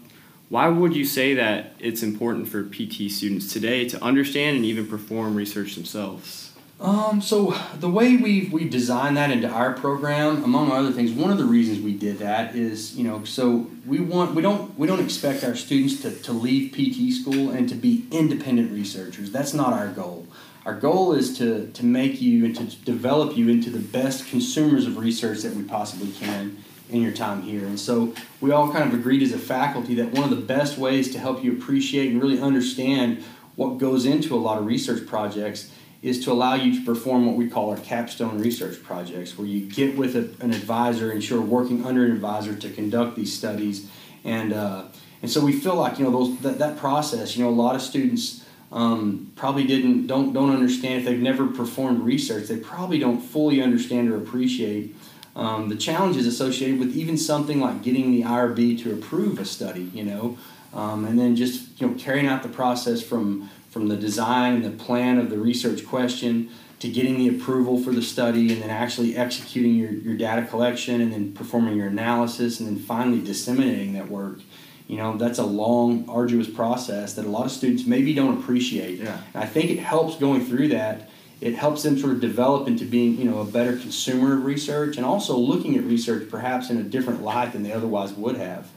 why 0.50 0.68
would 0.68 0.96
you 0.96 1.06
say 1.06 1.36
that 1.36 1.74
it's 1.79 2.01
important 2.01 2.48
for 2.48 2.63
PT 2.63 3.12
students 3.12 3.53
today 3.53 3.88
to 3.89 4.03
understand 4.03 4.58
and 4.58 4.65
even 4.65 4.88
perform 4.88 5.36
research 5.36 5.75
themselves? 5.75 6.51
Um, 6.82 7.22
so 7.22 7.53
the 7.77 7.89
way 7.89 8.15
we 8.15 8.50
we 8.51 8.68
designed 8.68 9.18
that 9.18 9.32
into 9.32 9.50
our 9.50 9.74
program, 9.74 10.44
among 10.46 10.72
other 10.72 10.91
things, 10.91 11.12
one 11.12 11.29
of 11.29 11.38
the 11.38 11.46
reasons 11.46 11.82
we 11.82 11.94
did 11.94 12.20
that 12.20 12.56
is, 12.56 12.96
you 12.96 13.03
know, 13.03 13.25
so 13.25 13.70
we 13.86 14.00
want 14.00 14.34
we 14.34 14.41
don't 14.41 14.77
we 14.79 14.88
don't 14.88 15.01
expect 15.01 15.44
our 15.44 15.56
students 15.56 16.01
to, 16.01 16.12
to 16.12 16.32
leave 16.32 16.72
PT 16.72 17.13
school 17.13 17.50
and 17.50 17.68
to 17.68 17.75
be 17.75 18.08
independent 18.12 18.72
researchers. 18.72 19.29
That's 19.29 19.53
not 19.53 19.74
our 19.74 19.89
goal. 19.89 20.25
Our 20.65 20.74
goal 20.74 21.12
is 21.12 21.38
to 21.39 21.68
to 21.68 21.86
make 21.86 22.22
you 22.22 22.46
and 22.46 22.56
to 22.56 22.63
develop 22.77 23.36
you 23.36 23.50
into 23.50 23.70
the 23.70 23.79
best 23.79 24.29
consumers 24.29 24.88
of 24.88 24.98
research 24.98 25.39
that 25.39 25.56
we 25.56 25.63
possibly 25.63 26.13
can 26.13 26.63
in 26.89 27.01
your 27.01 27.12
time 27.12 27.41
here. 27.41 27.65
And 27.65 27.79
so 27.79 28.13
we 28.41 28.51
all 28.51 28.72
kind 28.72 28.91
of 28.91 28.98
agreed 29.00 29.22
as 29.22 29.31
a 29.31 29.39
faculty 29.39 29.96
that 29.96 30.12
one 30.12 30.24
of 30.24 30.29
the 30.29 30.43
best 30.43 30.77
ways 30.77 31.12
to 31.13 31.19
help 31.19 31.43
you 31.43 31.53
appreciate 31.53 32.12
and 32.12 32.22
really 32.22 32.39
understand 32.39 33.24
what 33.55 33.77
goes 33.77 34.05
into 34.05 34.36
a 34.36 34.38
lot 34.39 34.58
of 34.58 34.65
research 34.65 35.05
projects 35.08 35.72
is 36.01 36.24
to 36.24 36.31
allow 36.31 36.55
you 36.55 36.79
to 36.79 36.86
perform 36.86 37.25
what 37.25 37.36
we 37.36 37.50
call 37.50 37.69
our 37.69 37.77
capstone 37.77 38.39
research 38.39 38.81
projects, 38.81 39.38
where 39.38 39.48
you 39.48 39.69
get 39.69 39.98
with 39.98 40.15
a, 40.15 40.29
an 40.43 40.53
advisor 40.53 41.12
and 41.12 41.27
you're 41.27 41.41
working 41.41 41.86
under 41.86 42.05
an 42.05 42.12
advisor 42.12 42.55
to 42.55 42.69
conduct 42.69 43.15
these 43.17 43.38
studies. 43.38 43.89
And, 44.24 44.53
uh, 44.53 44.86
and 45.22 45.29
so 45.29 45.43
we 45.43 45.51
feel 45.51 45.75
like, 45.75 46.00
you 46.00 46.05
know, 46.05 46.12
those, 46.12 46.39
that, 46.39 46.60
that 46.60 46.77
process, 46.77 47.36
you 47.36 47.43
know, 47.43 47.50
a 47.50 47.51
lot 47.51 47.75
of 47.75 47.81
students 47.81 48.46
um, 48.72 49.31
probably 49.36 49.65
didn't, 49.65 50.08
don't, 50.08 50.31
don't 50.31 50.51
understand 50.51 51.00
if 51.00 51.05
they've 51.05 51.19
never 51.19 51.48
performed 51.48 52.03
research, 52.03 52.48
they 52.48 52.58
probably 52.58 53.00
don't 53.00 53.19
fully 53.19 53.62
understand 53.62 54.10
or 54.10 54.17
appreciate 54.17 54.96
um, 55.36 55.69
the 55.69 55.75
challenges 55.75 56.25
associated 56.25 56.79
with 56.79 56.95
even 56.95 57.17
something 57.17 57.59
like 57.59 57.81
getting 57.81 58.12
the 58.12 58.24
IRB 58.24 58.81
to 58.83 58.93
approve 58.93 59.39
a 59.39 59.45
study, 59.45 59.89
you 59.93 60.03
know, 60.03 60.38
um, 60.74 61.05
and 61.05 61.17
then 61.17 61.36
just, 61.36 61.79
you 61.79 61.88
know, 61.88 61.95
carrying 61.95 62.27
out 62.27 62.43
the 62.43 62.50
process 62.50 63.01
from 63.01 63.50
from 63.69 63.88
the 63.88 63.95
design 63.95 64.55
and 64.55 64.65
the 64.65 64.83
plan 64.83 65.19
of 65.19 65.29
the 65.29 65.38
research 65.38 65.86
question 65.86 66.50
to 66.79 66.89
getting 66.89 67.17
the 67.17 67.27
approval 67.27 67.81
for 67.81 67.91
the 67.91 68.01
study 68.01 68.51
and 68.51 68.62
then 68.62 68.69
actually 68.69 69.15
executing 69.15 69.75
your, 69.75 69.91
your 69.91 70.15
data 70.15 70.46
collection 70.46 71.01
and 71.01 71.13
then 71.13 71.31
performing 71.33 71.75
your 71.75 71.87
analysis 71.87 72.59
and 72.59 72.68
then 72.68 72.77
finally 72.77 73.22
disseminating 73.22 73.94
that 73.94 74.09
work 74.09 74.39
you 74.87 74.98
know 74.98 75.15
that's 75.18 75.37
a 75.37 75.46
long 75.46 76.07
arduous 76.09 76.50
process 76.50 77.13
that 77.13 77.25
a 77.25 77.29
lot 77.29 77.46
of 77.46 77.51
students 77.51 77.85
maybe 77.85 78.13
don't 78.13 78.39
appreciate 78.39 79.00
yeah. 79.00 79.22
and 79.33 79.44
i 79.44 79.46
think 79.46 79.70
it 79.70 79.79
helps 79.79 80.15
going 80.15 80.44
through 80.44 80.68
that 80.68 81.09
it 81.42 81.56
helps 81.56 81.84
them 81.84 81.98
sort 81.98 82.14
of 82.14 82.20
develop 82.20 82.68
into 82.68 82.86
being 82.86 83.18
you 83.18 83.30
know 83.30 83.40
a 83.40 83.46
better 83.46 83.78
consumer 83.78 84.34
of 84.34 84.46
research 84.46 84.98
and 84.98 85.06
also 85.06 85.38
looking 85.38 85.78
at 85.78 85.84
research 85.84 86.30
perhaps 86.30 86.70
in 86.70 86.78
a 86.78 86.84
different 86.84 87.22
light 87.22 87.54
than 87.54 87.64
they 87.64 87.72
otherwise 87.72 88.14
would 88.14 88.38
have. 88.38 88.70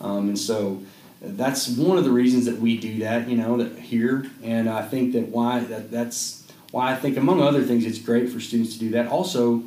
Um, 0.00 0.28
and 0.28 0.38
so 0.38 0.82
that's 1.20 1.68
one 1.68 1.98
of 1.98 2.04
the 2.04 2.10
reasons 2.10 2.46
that 2.46 2.58
we 2.58 2.78
do 2.78 3.00
that, 3.00 3.28
you 3.28 3.36
know, 3.36 3.58
that 3.58 3.78
here, 3.78 4.26
and 4.42 4.68
I 4.68 4.82
think 4.82 5.12
that 5.12 5.28
why 5.28 5.60
that 5.60 5.90
that's 5.90 6.46
why 6.70 6.92
I 6.92 6.96
think 6.96 7.16
among 7.16 7.42
other 7.42 7.62
things 7.62 7.84
it's 7.84 7.98
great 7.98 8.30
for 8.30 8.40
students 8.40 8.74
to 8.74 8.78
do 8.78 8.90
that. 8.90 9.08
Also, 9.08 9.62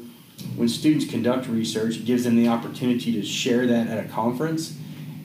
when 0.56 0.68
students 0.68 1.06
conduct 1.06 1.48
research, 1.48 1.98
it 1.98 2.06
gives 2.06 2.24
them 2.24 2.36
the 2.36 2.48
opportunity 2.48 3.14
to 3.14 3.24
share 3.24 3.68
that 3.68 3.88
at 3.88 4.04
a 4.04 4.08
conference, 4.10 4.76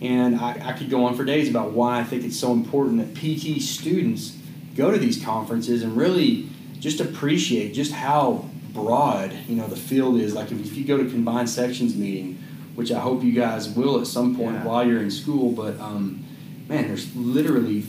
and 0.02 0.36
I, 0.36 0.60
I 0.62 0.72
could 0.72 0.90
go 0.90 1.04
on 1.04 1.14
for 1.14 1.24
days 1.24 1.48
about 1.48 1.72
why 1.72 2.00
I 2.00 2.04
think 2.04 2.24
it's 2.24 2.38
so 2.38 2.52
important 2.52 2.98
that 2.98 3.14
PT 3.14 3.62
students 3.62 4.36
go 4.76 4.90
to 4.90 4.98
these 4.98 5.22
conferences 5.22 5.82
and 5.82 5.96
really 5.96 6.48
just 6.80 7.00
appreciate 7.00 7.74
just 7.74 7.92
how 7.92 8.48
broad 8.72 9.32
you 9.48 9.56
know 9.56 9.66
the 9.66 9.76
field 9.76 10.20
is. 10.20 10.34
Like 10.34 10.52
if, 10.52 10.76
you 10.76 10.84
go 10.84 10.96
to 10.96 11.08
combined 11.08 11.50
sections 11.50 11.96
meeting 11.96 12.38
which 12.78 12.92
I 12.92 13.00
hope 13.00 13.24
you 13.24 13.32
guys 13.32 13.68
will 13.68 13.98
at 14.00 14.06
some 14.06 14.36
point 14.36 14.54
yeah. 14.54 14.64
while 14.64 14.86
you're 14.86 15.02
in 15.02 15.10
school. 15.10 15.50
But 15.50 15.80
um, 15.80 16.24
man, 16.68 16.86
there's 16.86 17.12
literally 17.16 17.80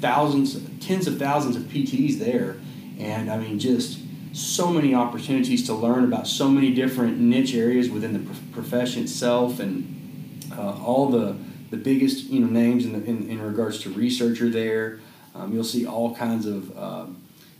thousands, 0.00 0.58
tens 0.80 1.06
of 1.06 1.18
thousands 1.18 1.54
of 1.54 1.64
PTs 1.64 2.18
there, 2.18 2.56
and 2.98 3.30
I 3.30 3.36
mean, 3.36 3.58
just 3.58 3.98
so 4.32 4.72
many 4.72 4.94
opportunities 4.94 5.66
to 5.66 5.74
learn 5.74 6.02
about 6.02 6.26
so 6.26 6.48
many 6.48 6.72
different 6.72 7.18
niche 7.18 7.54
areas 7.54 7.90
within 7.90 8.14
the 8.14 8.34
profession 8.54 9.02
itself, 9.02 9.60
and 9.60 10.42
uh, 10.56 10.82
all 10.82 11.10
the 11.10 11.36
the 11.68 11.76
biggest 11.76 12.30
you 12.30 12.40
know 12.40 12.46
names 12.46 12.86
in, 12.86 12.94
the, 12.94 13.04
in, 13.04 13.28
in 13.28 13.42
regards 13.42 13.80
to 13.80 13.90
researcher 13.90 14.48
there. 14.48 15.00
Um, 15.34 15.52
you'll 15.52 15.62
see 15.62 15.86
all 15.86 16.16
kinds 16.16 16.46
of 16.46 16.74
uh, 16.74 17.04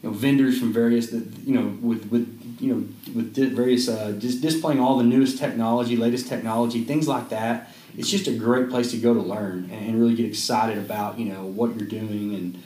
you 0.03 0.09
know 0.09 0.15
vendors 0.15 0.59
from 0.59 0.73
various 0.73 1.13
you 1.13 1.55
know 1.55 1.77
with 1.81 2.11
with 2.11 2.57
you 2.61 2.75
know 2.75 2.89
with 3.15 3.35
various 3.55 3.89
uh, 3.89 4.13
just 4.19 4.41
displaying 4.41 4.81
all 4.81 4.99
the 4.99 5.05
newest 5.05 5.39
technology, 5.39 5.97
latest 5.97 6.29
technology, 6.29 6.85
things 6.85 7.09
like 7.09 7.29
that. 7.31 7.73
It's 7.97 8.11
just 8.11 8.29
a 8.29 8.37
great 8.37 8.71
place 8.71 8.93
to 8.93 8.99
go 8.99 9.13
to 9.13 9.21
learn 9.21 9.71
and, 9.73 9.99
really 10.01 10.15
get 10.15 10.27
excited 10.27 10.79
about 10.79 11.19
you 11.19 11.27
know 11.27 11.45
what 11.47 11.77
you're 11.77 11.89
doing 11.89 12.35
and. 12.35 12.63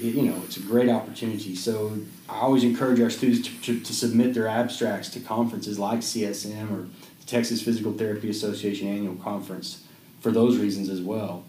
you 0.00 0.22
know, 0.22 0.40
it's 0.46 0.56
a 0.56 0.60
great 0.60 0.88
opportunity. 0.88 1.54
So 1.54 1.98
I 2.26 2.40
always 2.40 2.64
encourage 2.64 3.00
our 3.02 3.10
students 3.10 3.46
to, 3.46 3.60
to, 3.64 3.80
to 3.84 3.92
submit 3.92 4.32
their 4.32 4.48
abstracts 4.48 5.10
to 5.10 5.20
conferences 5.20 5.78
like 5.78 6.00
CSM 6.00 6.70
or 6.70 6.88
the 7.20 7.26
Texas 7.26 7.60
Physical 7.60 7.92
Therapy 7.92 8.30
Association 8.30 8.88
annual 8.88 9.16
conference 9.16 9.84
for 10.20 10.32
those 10.32 10.56
reasons 10.56 10.88
as 10.88 11.02
well. 11.02 11.44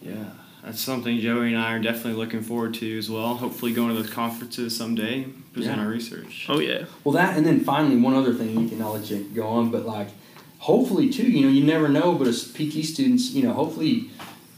Yeah 0.00 0.30
that's 0.62 0.80
something 0.80 1.18
Joey 1.18 1.48
and 1.48 1.58
I 1.58 1.72
are 1.72 1.78
definitely 1.78 2.14
looking 2.14 2.42
forward 2.42 2.74
to 2.74 2.98
as 2.98 3.10
well. 3.10 3.34
Hopefully, 3.36 3.72
going 3.72 3.94
to 3.94 4.02
those 4.02 4.10
conferences 4.10 4.76
someday, 4.76 5.24
present 5.52 5.76
yeah. 5.76 5.84
our 5.84 5.88
research. 5.88 6.46
Oh 6.48 6.60
yeah. 6.60 6.84
Well, 7.04 7.12
that 7.12 7.36
and 7.36 7.46
then 7.46 7.60
finally 7.60 7.96
one 7.96 8.14
other 8.14 8.34
thing 8.34 8.58
you 8.58 8.68
can 8.68 8.82
I'll 8.82 8.92
let 8.92 9.10
you 9.10 9.24
go 9.34 9.46
on, 9.46 9.70
but 9.70 9.86
like 9.86 10.08
hopefully 10.58 11.10
too, 11.10 11.30
you 11.30 11.42
know, 11.42 11.48
you 11.48 11.64
never 11.64 11.88
know, 11.88 12.14
but 12.14 12.26
as 12.26 12.44
PT 12.44 12.84
students, 12.84 13.30
you 13.30 13.42
know, 13.42 13.52
hopefully 13.52 14.10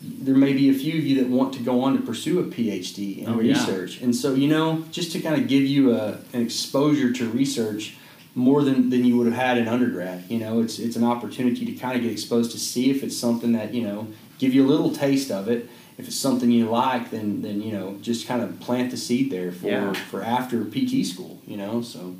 there 0.03 0.35
may 0.35 0.53
be 0.53 0.69
a 0.69 0.75
few 0.75 0.99
of 0.99 1.05
you 1.05 1.23
that 1.23 1.31
want 1.31 1.55
to 1.55 1.61
go 1.61 1.81
on 1.83 1.97
to 1.97 2.03
pursue 2.03 2.41
a 2.41 2.45
PhD 2.45 3.19
in 3.19 3.29
oh, 3.29 3.37
research, 3.37 3.99
yeah. 3.99 4.05
and 4.05 4.17
so 4.17 4.35
you 4.35 4.49
know, 4.49 4.85
just 4.91 5.13
to 5.13 5.21
kind 5.21 5.41
of 5.41 5.47
give 5.47 5.63
you 5.63 5.95
a 5.95 6.19
an 6.33 6.43
exposure 6.43 7.13
to 7.13 7.29
research 7.31 7.97
more 8.35 8.63
than, 8.65 8.89
than 8.89 9.05
you 9.05 9.17
would 9.19 9.27
have 9.27 9.37
had 9.37 9.59
in 9.59 9.69
undergrad. 9.69 10.25
You 10.29 10.39
know, 10.39 10.61
it's 10.61 10.81
it's 10.81 10.97
an 10.97 11.05
opportunity 11.05 11.65
to 11.67 11.73
kind 11.73 11.97
of 11.97 12.03
get 12.03 12.11
exposed 12.11 12.51
to 12.53 12.59
see 12.59 12.91
if 12.91 13.05
it's 13.05 13.17
something 13.17 13.53
that 13.53 13.73
you 13.73 13.83
know 13.83 14.09
give 14.39 14.53
you 14.53 14.67
a 14.67 14.69
little 14.69 14.93
taste 14.93 15.31
of 15.31 15.49
it 15.49 15.69
if 15.99 16.07
it's 16.07 16.17
something 16.17 16.51
you 16.51 16.69
like, 16.69 17.11
then 17.11 17.43
then 17.43 17.63
you 17.63 17.73
know 17.73 17.97
just 18.01 18.27
kind 18.27 18.43
of 18.43 18.59
plant 18.61 18.91
the 18.91 18.97
seed 18.97 19.31
there 19.31 19.53
for 19.53 19.69
yeah. 19.69 19.93
for 19.93 20.23
after 20.23 20.65
PT 20.65 21.07
school. 21.07 21.41
You 21.47 21.57
know, 21.57 21.83
so 21.83 22.17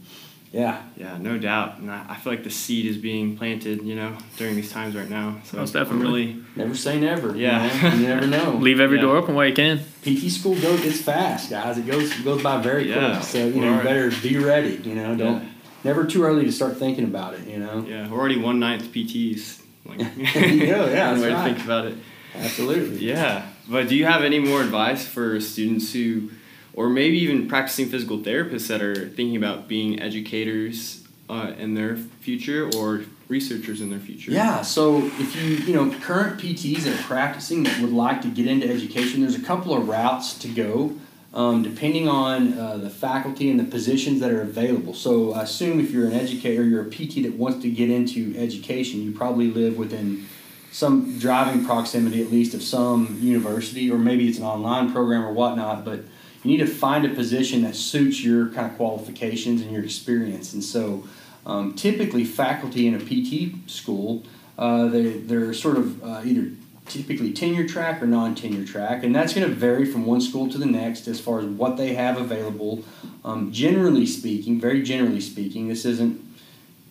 yeah, 0.53 0.83
yeah, 0.97 1.17
no 1.17 1.39
doubt. 1.39 1.79
And 1.79 1.91
I, 1.91 2.05
I, 2.11 2.17
feel 2.17 2.33
like 2.35 2.45
the 2.45 2.51
seed 2.51 2.85
is 2.85 2.99
being 2.99 3.39
planted. 3.39 3.83
You 3.83 3.95
know, 3.95 4.17
during 4.37 4.55
these 4.55 4.71
times 4.71 4.95
right 4.95 5.09
now. 5.09 5.39
So 5.45 5.57
Most 5.57 5.73
definitely. 5.73 6.27
Really, 6.27 6.45
never 6.57 6.75
say 6.75 7.01
never. 7.01 7.35
Yeah, 7.35 7.75
you, 7.75 7.83
know? 7.83 7.95
you 7.95 8.07
never 8.07 8.27
know. 8.27 8.51
Leave 8.61 8.79
every 8.79 8.99
yeah. 8.99 9.03
door 9.03 9.17
open 9.17 9.35
while 9.35 9.47
you 9.47 9.55
can. 9.55 9.79
PT 10.03 10.31
school 10.31 10.55
goes 10.61 10.85
it's 10.85 11.01
fast, 11.01 11.49
guys. 11.49 11.79
It 11.79 11.87
goes 11.87 12.19
it 12.19 12.25
goes 12.25 12.43
by 12.43 12.61
very 12.61 12.91
yeah. 12.91 13.15
quick. 13.15 13.25
So 13.25 13.47
you 13.47 13.63
know, 13.63 13.79
you 13.79 13.83
better 13.83 14.11
be 14.23 14.37
ready. 14.37 14.77
You 14.77 14.95
know, 14.95 15.17
don't. 15.17 15.53
Never 15.85 16.07
too 16.07 16.23
early 16.23 16.45
to 16.45 16.53
start 16.53 16.77
thinking 16.77 17.05
about 17.05 17.35
it, 17.35 17.49
you 17.49 17.59
know. 17.59 17.85
Yeah, 17.89 18.09
we're 18.09 18.19
already 18.19 18.39
one 18.39 18.61
ninth 18.61 18.85
PTs. 18.93 19.63
Like, 19.85 19.99
there 20.35 20.47
you 20.47 20.67
go. 20.67 20.87
Yeah, 20.87 21.15
way 21.21 21.33
right. 21.33 21.49
to 21.49 21.55
think 21.55 21.65
about 21.65 21.87
it. 21.87 21.97
Absolutely. 22.35 23.05
Yeah. 23.05 23.47
But 23.69 23.89
do 23.89 23.95
you 23.95 24.07
have 24.07 24.23
any 24.23 24.39
more 24.39 24.61
advice 24.61 25.07
for 25.07 25.41
students 25.41 25.93
who, 25.93 26.31
or 26.75 26.89
maybe 26.89 27.19
even 27.19 27.49
practicing 27.49 27.89
physical 27.89 28.19
therapists 28.19 28.69
that 28.69 28.83
are 28.83 29.09
thinking 29.09 29.37
about 29.37 29.69
being 29.69 30.01
educators 30.01 31.05
uh, 31.31 31.53
in 31.59 31.75
their 31.75 31.97
future 31.97 32.71
or 32.77 33.03
researchers 33.29 33.81
in 33.81 33.91
their 33.91 34.01
future? 34.01 34.31
Yeah, 34.31 34.63
so 34.63 34.99
if 34.99 35.37
you, 35.37 35.57
you 35.65 35.75
know, 35.75 35.97
current 36.01 36.41
PTs 36.41 36.81
that 36.81 36.99
are 36.99 37.03
practicing 37.05 37.63
that 37.63 37.81
would 37.81 37.93
like 37.93 38.21
to 38.23 38.29
get 38.29 38.47
into 38.47 38.69
education, 38.69 39.21
there's 39.21 39.37
a 39.37 39.43
couple 39.43 39.77
of 39.77 39.89
routes 39.89 40.39
to 40.39 40.49
go 40.49 40.97
um, 41.35 41.63
depending 41.63 42.09
on 42.09 42.59
uh, 42.59 42.77
the 42.77 42.91
faculty 42.91 43.51
and 43.51 43.59
the 43.59 43.65
positions 43.65 44.21
that 44.21 44.31
are 44.31 44.43
available. 44.43 44.95
So 44.95 45.33
I 45.33 45.43
assume 45.43 45.81
if 45.81 45.91
you're 45.91 46.07
an 46.07 46.13
educator, 46.13 46.63
you're 46.63 46.83
a 46.83 46.91
PT 46.91 47.23
that 47.23 47.35
wants 47.35 47.63
to 47.63 47.71
get 47.71 47.91
into 47.91 48.35
education, 48.37 49.03
you 49.03 49.13
probably 49.13 49.51
live 49.51 49.79
within 49.79 50.27
some 50.73 51.19
driving 51.19 51.65
proximity 51.65 52.23
at 52.23 52.33
least 52.33 52.55
of 52.55 52.63
some 52.63 53.19
university, 53.21 53.91
or 53.91 53.99
maybe 53.99 54.27
it's 54.29 54.39
an 54.39 54.45
online 54.45 54.91
program 54.91 55.23
or 55.23 55.33
whatnot, 55.33 55.85
but 55.85 56.01
you 56.43 56.51
need 56.51 56.57
to 56.57 56.67
find 56.67 57.05
a 57.05 57.11
position 57.11 57.63
that 57.63 57.77
suits 57.77 58.25
your 58.25 58.49
kind 58.49 58.71
of 58.71 58.77
qualifications 58.77 59.61
and 59.61 59.71
your 59.71 59.85
experience. 59.85 60.55
And 60.55 60.65
so 60.65 61.05
um, 61.45 61.75
typically 61.75 62.25
faculty 62.25 62.87
in 62.87 62.95
a 62.95 62.99
PT 62.99 63.71
school, 63.71 64.25
uh, 64.59 64.87
they, 64.89 65.11
they're 65.19 65.53
sort 65.53 65.77
of 65.77 66.03
uh, 66.03 66.23
either 66.25 66.51
typically 66.87 67.33
tenure 67.33 67.69
track 67.69 68.03
or 68.03 68.07
non-tenure 68.07 68.65
track, 68.65 69.05
and 69.05 69.15
that's 69.15 69.35
going 69.35 69.47
to 69.47 69.55
vary 69.55 69.85
from 69.85 70.07
one 70.07 70.23
school 70.23 70.51
to 70.51 70.59
the 70.59 70.67
next 70.67 71.07
as 71.07 71.21
far 71.21 71.41
as 71.41 71.47
what 71.47 71.77
they 71.77 71.95
have 71.95 72.17
available. 72.17 72.83
Um, 73.25 73.53
generally 73.53 74.07
speaking, 74.07 74.59
very 74.59 74.83
generally 74.83 75.21
speaking, 75.21 75.69
this 75.69 75.85
isn't 75.85 76.21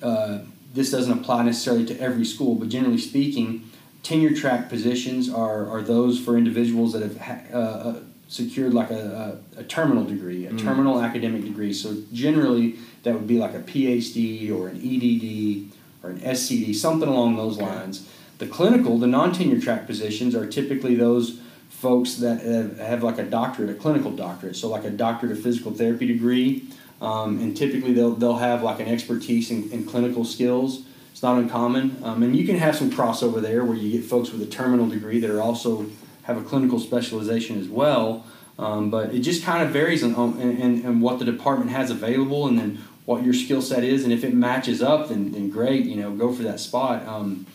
uh, 0.02 0.40
this 0.74 0.90
doesn't 0.92 1.12
apply 1.20 1.44
necessarily 1.44 1.86
to 1.86 2.00
every 2.00 2.26
school, 2.26 2.56
but 2.56 2.70
generally 2.70 2.98
speaking, 2.98 3.70
tenure 4.04 4.36
track 4.36 4.70
positions 4.70 5.30
are, 5.30 5.70
are 5.70 5.82
those 5.82 6.20
for 6.20 6.38
individuals 6.38 6.94
that 6.94 7.02
have 7.02 7.54
uh, 7.54 7.58
uh, 7.58 8.00
secured 8.28 8.74
like 8.74 8.90
a, 8.90 9.42
a, 9.58 9.60
a, 9.60 9.64
terminal 9.64 10.06
degree, 10.06 10.46
a 10.46 10.52
mm. 10.52 10.60
terminal 10.60 11.02
academic 11.02 11.44
degree. 11.44 11.74
So 11.74 11.98
generally, 12.14 12.78
that 13.04 13.14
would 13.14 13.28
be 13.28 13.38
like 13.38 13.54
a 13.54 13.60
PhD 13.60 14.52
or 14.52 14.70
an 14.70 14.78
EDD 14.78 15.78
or 16.04 16.12
an 16.12 16.20
SCD, 16.20 16.74
something 16.74 17.08
along 17.08 17.36
those 17.36 17.60
lines. 17.60 18.08
The 18.38 18.48
clinical, 18.48 18.98
the 18.98 19.08
non-tenure 19.08 19.62
track 19.62 19.86
positions 19.86 20.34
are 20.34 20.48
typically 20.48 20.96
those 20.96 21.40
folks 21.70 22.16
that 22.16 22.42
have, 22.42 22.80
have, 22.80 23.04
like 23.04 23.18
a 23.18 23.24
doctorate, 23.24 23.70
a 23.70 23.74
clinical 23.74 24.12
doctorate, 24.12 24.56
so 24.56 24.68
like 24.68 24.84
a 24.84 24.90
doctorate 24.90 25.32
of 25.32 25.42
physical 25.42 25.72
therapy 25.72 26.08
degree, 26.08 26.64
um, 27.02 27.40
and 27.40 27.56
typically 27.56 27.94
they'll, 27.94 28.16
they'll 28.16 28.38
have 28.38 28.64
like 28.64 28.80
an 28.80 28.88
expertise 28.88 29.52
in, 29.52 29.70
in 29.72 29.86
clinical 29.86 30.24
skills. 30.24 30.84
It's 31.12 31.22
not 31.22 31.38
uncommon, 31.38 31.98
um, 32.04 32.24
and 32.24 32.36
you 32.36 32.46
can 32.46 32.58
have 32.58 32.76
some 32.76 32.90
crossover 32.90 33.42
there 33.42 33.64
where 33.64 33.78
you 33.78 33.92
get 33.92 34.10
folks 34.10 34.32
with 34.32 34.42
a 34.42 34.48
terminal 34.48 34.88
degree 34.88 35.20
that 35.20 35.30
are 35.30 35.42
also 35.42 35.86
have 36.24 36.38
a 36.38 36.42
clinical 36.42 36.80
specialization 36.80 37.60
as 37.60 37.68
well. 37.68 38.26
Um, 38.58 38.90
but 38.90 39.14
it 39.14 39.20
just 39.20 39.44
kind 39.44 39.64
of 39.64 39.70
varies 39.70 40.04
on, 40.04 40.40
and 40.40 41.02
what 41.02 41.20
the 41.20 41.26
department 41.26 41.72
has 41.72 41.90
available, 41.90 42.48
and 42.48 42.60
then 42.60 42.80
what 43.06 43.24
your 43.24 43.34
skill 43.34 43.62
set 43.62 43.84
is, 43.84 44.04
and 44.04 44.14
if 44.14 44.24
it 44.24 44.34
matches 44.34 44.82
up, 44.82 45.10
then, 45.10 45.32
then 45.32 45.50
great, 45.50 45.86
you 45.86 45.96
know, 45.96 46.12
go 46.12 46.32
for 46.32 46.44
that 46.44 46.60
spot. 46.60 47.08
Um, 47.08 47.46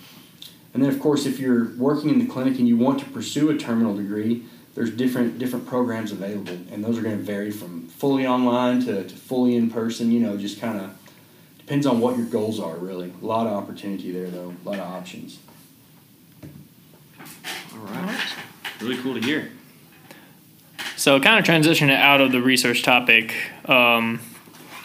and 0.74 0.82
then, 0.82 0.90
of 0.90 1.00
course, 1.00 1.24
if 1.24 1.38
you're 1.38 1.74
working 1.76 2.10
in 2.10 2.18
the 2.18 2.26
clinic 2.26 2.58
and 2.58 2.68
you 2.68 2.76
want 2.76 2.98
to 3.00 3.06
pursue 3.06 3.50
a 3.50 3.56
terminal 3.56 3.96
degree, 3.96 4.44
there's 4.74 4.90
different 4.90 5.38
different 5.38 5.66
programs 5.66 6.12
available, 6.12 6.52
and 6.70 6.84
those 6.84 6.98
are 6.98 7.02
going 7.02 7.16
to 7.16 7.22
vary 7.22 7.50
from 7.50 7.88
fully 7.88 8.26
online 8.26 8.80
to, 8.84 9.04
to 9.04 9.14
fully 9.14 9.56
in 9.56 9.70
person. 9.70 10.10
You 10.10 10.20
know, 10.20 10.36
just 10.36 10.60
kind 10.60 10.78
of 10.78 10.90
depends 11.66 11.84
on 11.84 12.00
what 12.00 12.16
your 12.16 12.26
goals 12.26 12.60
are. 12.60 12.76
Really, 12.76 13.12
a 13.20 13.26
lot 13.26 13.46
of 13.46 13.52
opportunity 13.52 14.12
there, 14.12 14.30
though. 14.30 14.54
A 14.64 14.68
lot 14.68 14.78
of 14.78 14.88
options. 14.88 15.38
All 17.72 17.78
right, 17.78 18.20
really 18.80 18.96
cool 18.98 19.14
to 19.14 19.20
hear. 19.20 19.50
So, 20.96 21.20
kind 21.20 21.38
of 21.38 21.44
transitioning 21.44 21.94
out 21.94 22.20
of 22.20 22.32
the 22.32 22.40
research 22.40 22.82
topic. 22.82 23.34
Um, 23.68 24.20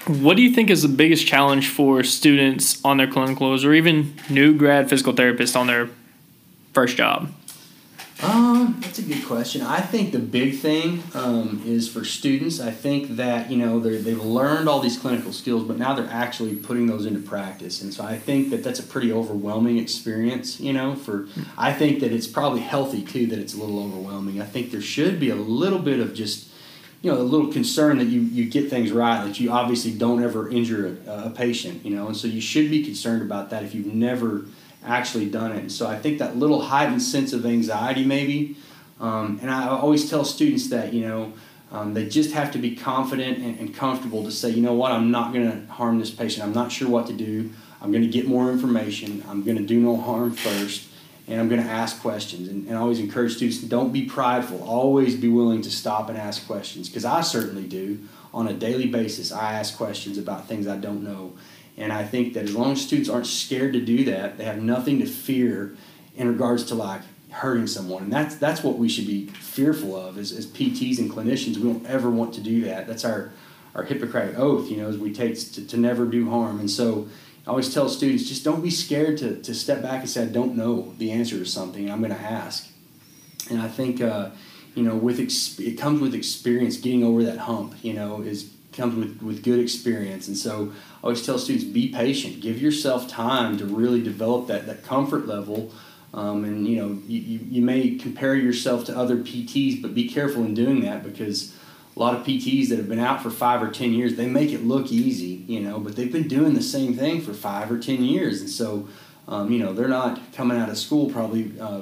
what 0.08 0.36
do 0.36 0.42
you 0.42 0.52
think 0.52 0.72
is 0.72 0.82
the 0.82 0.90
biggest 0.90 1.28
challenge 1.28 1.70
for 1.70 2.04
students 2.04 2.84
on 2.84 2.98
their 2.98 3.08
clinicals 3.08 3.64
or 3.64 3.74
even 3.74 4.16
new 4.30 4.58
grad 4.58 4.90
physical 4.90 5.14
therapists 5.14 5.56
on 5.56 5.68
their 5.68 5.90
first 6.74 6.98
job? 6.98 7.32
Um, 8.24 8.78
that's 8.82 9.00
a 9.00 9.02
good 9.02 9.26
question. 9.26 9.64
I 9.64 9.80
think 9.80 10.12
the 10.12 10.20
big 10.20 10.60
thing 10.60 11.02
um, 11.16 11.64
is 11.66 11.90
for 11.90 12.06
students. 12.06 12.60
I 12.60 12.70
think 12.70 13.16
that 13.16 13.50
you 13.50 13.58
know 13.58 13.80
they've 13.80 14.24
learned 14.24 14.70
all 14.70 14.80
these 14.80 14.98
clinical 14.98 15.34
skills, 15.34 15.64
but 15.64 15.80
now 15.80 15.96
they're 15.96 16.08
actually 16.08 16.56
putting 16.56 16.86
those 16.86 17.08
into 17.08 17.20
practice. 17.20 17.82
And 17.82 17.92
so 17.92 18.04
I 18.04 18.20
think 18.20 18.52
that 18.52 18.64
that's 18.64 18.80
a 18.80 18.84
pretty 18.84 19.12
overwhelming 19.12 19.80
experience. 19.80 20.60
You 20.60 20.74
know, 20.74 20.96
for 20.96 21.28
I 21.58 21.74
think 21.74 22.00
that 22.02 22.12
it's 22.12 22.28
probably 22.28 22.62
healthy 22.62 23.02
too 23.02 23.26
that 23.28 23.40
it's 23.40 23.56
a 23.56 23.58
little 23.58 23.84
overwhelming. 23.84 24.40
I 24.40 24.46
think 24.46 24.70
there 24.72 24.82
should 24.82 25.20
be 25.20 25.32
a 25.32 25.36
little 25.36 25.80
bit 25.80 26.00
of 26.00 26.14
just 26.14 26.50
you 27.02 27.12
know, 27.12 27.18
a 27.18 27.24
little 27.24 27.52
concern 27.52 27.98
that 27.98 28.06
you, 28.06 28.22
you 28.22 28.46
get 28.46 28.70
things 28.70 28.92
right, 28.92 29.26
that 29.26 29.40
you 29.40 29.52
obviously 29.52 29.92
don't 29.92 30.24
ever 30.24 30.50
injure 30.50 30.98
a, 31.08 31.12
a, 31.12 31.30
patient, 31.32 31.84
you 31.84 31.96
know, 31.96 32.06
and 32.06 32.16
so 32.16 32.28
you 32.28 32.40
should 32.40 32.70
be 32.70 32.84
concerned 32.84 33.24
about 33.24 33.50
that 33.50 33.64
if 33.64 33.74
you've 33.74 33.88
never 33.88 34.46
actually 34.86 35.30
done 35.30 35.52
it. 35.52 35.60
And 35.60 35.72
so 35.72 35.88
I 35.88 35.98
think 35.98 36.20
that 36.20 36.38
little 36.38 36.62
heightened 36.62 37.02
sense 37.02 37.34
of 37.34 37.46
anxiety, 37.46 38.04
maybe, 38.04 38.58
um, 39.00 39.40
and 39.42 39.50
I 39.50 39.68
always 39.68 40.10
tell 40.10 40.24
students 40.24 40.70
that, 40.70 40.94
you 40.94 41.08
know, 41.08 41.34
um, 41.72 41.94
they 41.94 42.08
just 42.08 42.34
have 42.34 42.52
to 42.52 42.58
be 42.58 42.76
confident 42.76 43.38
and, 43.40 43.58
and 43.60 43.74
comfortable 43.74 44.24
to 44.24 44.32
say, 44.32 44.50
you 44.50 44.62
know 44.62 44.74
what, 44.74 44.92
I'm 44.92 45.10
not 45.10 45.34
going 45.34 45.50
to 45.50 45.74
harm 45.74 46.00
this 46.00 46.12
patient. 46.12 46.46
I'm 46.46 46.54
not 46.54 46.72
sure 46.72 46.90
what 46.90 47.08
to 47.08 47.14
do. 47.14 47.52
I'm 47.82 47.92
going 47.92 48.04
to 48.04 48.10
get 48.10 48.28
more 48.28 48.52
information. 48.52 49.24
I'm 49.28 49.44
going 49.44 49.58
to 49.58 49.64
do 49.64 49.80
no 49.80 49.98
harm 49.98 50.34
first 50.34 50.88
and 51.28 51.40
I'm 51.40 51.48
going 51.48 51.64
to 51.64 51.70
ask 51.70 52.02
questions. 52.02 52.50
And, 52.50 52.68
and 52.68 52.78
I 52.78 52.82
always 52.82 53.00
encourage 53.00 53.36
students 53.36 53.62
don't 53.62 53.94
be 53.94 54.06
prideful. 54.06 54.62
Always 54.64 55.16
be 55.16 55.30
willing 55.30 55.62
to 55.62 55.72
stop 55.72 56.10
and 56.10 56.18
ask 56.18 56.46
questions 56.46 56.90
because 56.90 57.06
I 57.06 57.22
certainly 57.22 57.68
do. 57.68 58.00
On 58.34 58.48
a 58.48 58.54
daily 58.54 58.88
basis, 58.88 59.32
I 59.32 59.54
ask 59.54 59.78
questions 59.78 60.18
about 60.18 60.48
things 60.48 60.68
I 60.68 60.78
don't 60.78 61.04
know. 61.04 61.34
And 61.82 61.92
I 61.92 62.04
think 62.04 62.34
that 62.36 62.44
as 62.44 62.56
long 62.56 62.74
as 62.74 62.82
students 62.82 63.10
aren't 63.10 63.26
scared 63.26 63.74
to 63.74 63.82
do 63.82 64.06
that, 64.06 64.38
they 64.38 64.44
have 64.46 64.62
nothing 64.62 65.00
to 65.00 65.06
fear 65.08 65.76
in 66.16 66.28
regards 66.28 66.64
to 66.66 66.76
like 66.76 67.02
hurting 67.32 67.66
someone. 67.66 68.04
And 68.04 68.14
that's, 68.14 68.36
that's 68.36 68.64
what 68.64 68.78
we 68.78 68.88
should 68.88 69.08
be 69.08 69.28
fearful 69.28 69.96
of 69.96 70.18
as, 70.18 70.32
as 70.32 70.46
PTs 70.46 71.00
and 71.00 71.10
clinicians. 71.10 71.58
We 71.58 71.64
don't 71.64 71.86
ever 71.88 72.10
want 72.10 72.34
to 72.36 72.42
do 72.42 72.62
that. 72.66 72.86
That's 72.86 73.04
our, 73.04 73.32
our 73.74 73.84
Hippocratic 73.84 74.38
oath, 74.38 74.70
you 74.70 74.78
know, 74.78 74.90
as 74.90 74.98
we 74.98 75.12
take 75.12 75.40
to, 75.54 75.66
to 75.66 75.78
never 75.78 76.06
do 76.06 76.30
harm. 76.30 76.60
And 76.60 76.70
so 76.70 77.08
I 77.48 77.50
always 77.50 77.74
tell 77.74 77.90
students 77.90 78.28
just 78.28 78.44
don't 78.44 78.62
be 78.62 78.70
scared 78.70 79.18
to, 79.20 79.42
to 79.42 79.54
step 79.56 79.82
back 79.82 80.02
and 80.02 80.10
say, 80.10 80.24
I 80.24 80.28
don't 80.28 80.56
know 80.56 80.94
the 81.00 81.12
answer 81.12 81.40
to 81.40 81.46
something, 81.46 81.90
I'm 81.90 82.00
going 82.00 82.14
to 82.14 82.22
ask. 82.22 82.70
And 83.50 83.60
I 83.60 83.68
think, 83.68 84.02
uh, 84.02 84.30
you 84.76 84.84
know, 84.84 84.96
with 84.96 85.20
ex- 85.20 85.60
it 85.60 85.80
comes 85.80 86.00
with 86.00 86.14
experience, 86.14 86.78
getting 86.78 87.04
over 87.04 87.24
that 87.24 87.40
hump, 87.40 87.76
you 87.82 87.94
know, 87.94 88.22
is 88.22 88.54
comes 88.74 88.96
with, 88.96 89.22
with 89.22 89.44
good 89.44 89.60
experience. 89.60 90.28
And 90.28 90.38
so 90.38 90.72
I 91.02 91.04
always 91.04 91.26
tell 91.26 91.38
students, 91.38 91.66
be 91.66 91.90
patient, 91.90 92.42
give 92.42 92.62
yourself 92.62 93.08
time 93.08 93.58
to 93.58 93.66
really 93.66 94.02
develop 94.02 94.48
that, 94.48 94.66
that 94.68 94.84
comfort 94.84 95.28
level. 95.28 95.72
Um, 96.14 96.44
and, 96.44 96.68
you 96.68 96.76
know, 96.78 97.00
you, 97.08 97.20
you, 97.20 97.40
you 97.50 97.62
may 97.62 97.96
compare 97.96 98.36
yourself 98.36 98.86
to 98.86 98.98
other 98.98 99.18
PTs, 99.18 99.82
but 99.82 99.94
be 99.94 100.10
careful 100.10 100.44
in 100.44 100.54
doing 100.54 100.82
that 100.82 101.04
because 101.04 101.54
a 101.96 102.00
lot 102.00 102.16
of 102.16 102.26
PTs 102.26 102.70
that 102.70 102.78
have 102.78 102.88
been 102.88 103.00
out 103.00 103.22
for 103.22 103.30
five 103.30 103.62
or 103.62 103.70
ten 103.70 103.94
years, 103.94 104.16
they 104.16 104.28
make 104.28 104.52
it 104.52 104.64
look 104.64 104.92
easy, 104.92 105.44
you 105.48 105.60
know, 105.60 105.80
but 105.80 105.96
they've 105.96 106.12
been 106.12 106.28
doing 106.28 106.54
the 106.54 106.62
same 106.62 106.96
thing 106.96 107.22
for 107.22 107.34
five 107.34 107.72
or 107.72 107.78
ten 107.78 108.04
years, 108.04 108.40
and 108.42 108.50
so, 108.50 108.88
um, 109.28 109.52
you 109.52 109.60
know, 109.60 109.74
they're 109.74 109.88
not 109.88 110.20
coming 110.34 110.58
out 110.58 110.70
of 110.70 110.78
school 110.78 111.10
probably 111.10 111.52
uh, 111.60 111.82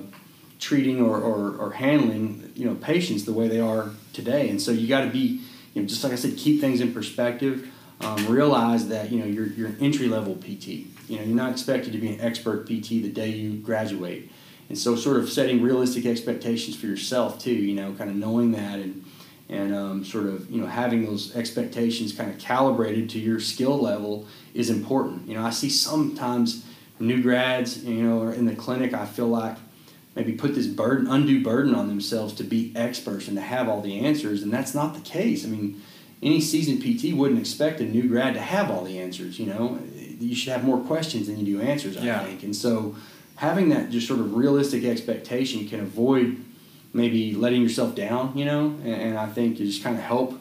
treating 0.60 1.02
or, 1.02 1.18
or, 1.18 1.56
or, 1.58 1.72
handling, 1.72 2.52
you 2.56 2.66
know, 2.66 2.76
patients 2.76 3.24
the 3.24 3.32
way 3.32 3.48
they 3.48 3.60
are 3.60 3.92
today, 4.12 4.50
and 4.50 4.62
so 4.62 4.72
you 4.72 4.88
got 4.88 5.02
to 5.02 5.10
be, 5.10 5.42
you 5.74 5.82
know, 5.82 5.88
just 5.88 6.04
like 6.04 6.14
I 6.14 6.16
said, 6.16 6.38
keep 6.38 6.62
things 6.62 6.82
in 6.82 6.94
perspective. 6.94 7.72
Um, 8.02 8.28
realize 8.28 8.88
that 8.88 9.12
you 9.12 9.20
know 9.20 9.26
you're, 9.26 9.48
you're 9.48 9.68
an 9.68 9.78
entry 9.82 10.08
level 10.08 10.36
PT. 10.36 10.68
You 10.68 11.18
know, 11.18 11.24
you're 11.24 11.36
not 11.36 11.52
expected 11.52 11.92
to 11.92 11.98
be 11.98 12.14
an 12.14 12.22
expert 12.22 12.66
PT 12.66 12.90
the 12.90 13.12
day 13.12 13.30
you 13.30 13.58
graduate, 13.58 14.32
and 14.70 14.78
so 14.78 14.96
sort 14.96 15.18
of 15.18 15.30
setting 15.30 15.62
realistic 15.62 16.06
expectations 16.06 16.78
for 16.78 16.86
yourself 16.86 17.40
too. 17.40 17.54
You 17.54 17.76
know, 17.76 17.94
kind 17.94 18.10
of 18.10 18.16
knowing 18.16 18.54
that 18.54 18.80
and 18.80 19.04
and 19.50 19.76
um, 19.76 20.06
sort 20.06 20.28
of 20.28 20.50
you 20.50 20.62
know 20.62 20.68
having 20.68 21.06
those 21.06 21.36
expectations 21.36 22.14
kind 22.14 22.32
of 22.32 22.40
calibrated 22.40 23.10
to 23.10 23.20
your 23.20 23.40
skill 23.40 23.78
level 23.78 24.28
is 24.54 24.70
important. 24.70 25.28
You 25.28 25.36
know, 25.36 25.44
I 25.44 25.50
see 25.50 25.70
sometimes 25.70 26.66
new 27.00 27.22
grads, 27.22 27.84
you 27.84 28.04
know, 28.04 28.30
in 28.30 28.46
the 28.46 28.56
clinic, 28.56 28.94
I 28.94 29.06
feel 29.06 29.28
like 29.28 29.58
maybe 30.20 30.34
put 30.34 30.54
this 30.54 30.68
burden, 30.68 31.08
undue 31.08 31.42
burden 31.42 31.74
on 31.74 31.88
themselves 31.88 32.34
to 32.34 32.44
be 32.44 32.74
experts 32.76 33.28
and 33.28 33.38
to 33.38 33.42
have 33.42 33.70
all 33.70 33.82
the 33.82 34.00
answers, 34.00 34.44
and 34.44 34.52
that's 34.52 34.76
not 34.76 34.94
the 34.94 35.00
case. 35.00 35.46
I 35.46 35.48
mean, 35.48 35.82
any 36.22 36.42
seasoned 36.42 36.82
PT 36.82 37.16
wouldn't 37.16 37.40
expect 37.40 37.80
a 37.80 37.86
new 37.86 38.08
grad 38.10 38.34
to 38.34 38.42
have 38.42 38.70
all 38.70 38.84
the 38.84 39.00
answers. 39.00 39.40
You 39.40 39.46
know, 39.46 39.80
you 39.96 40.36
should 40.36 40.52
have 40.52 40.66
more 40.66 40.80
questions 40.80 41.28
than 41.28 41.38
you 41.38 41.58
do 41.58 41.62
answers. 41.62 41.96
I 41.96 42.02
yeah. 42.02 42.24
think, 42.26 42.44
and 42.44 42.54
so 42.54 42.96
having 43.36 43.70
that 43.70 43.90
just 43.90 44.08
sort 44.08 44.20
of 44.20 44.36
realistic 44.36 44.84
expectation 44.84 45.68
can 45.70 45.80
avoid 45.80 46.44
maybe 46.92 47.34
letting 47.34 47.62
yourself 47.62 47.96
down, 47.96 48.38
you 48.38 48.44
know, 48.44 48.76
and, 48.84 48.94
and 48.94 49.18
I 49.18 49.28
think 49.28 49.60
you 49.60 49.66
just 49.66 49.82
kind 49.82 49.96
of 49.96 50.04
help 50.04 50.38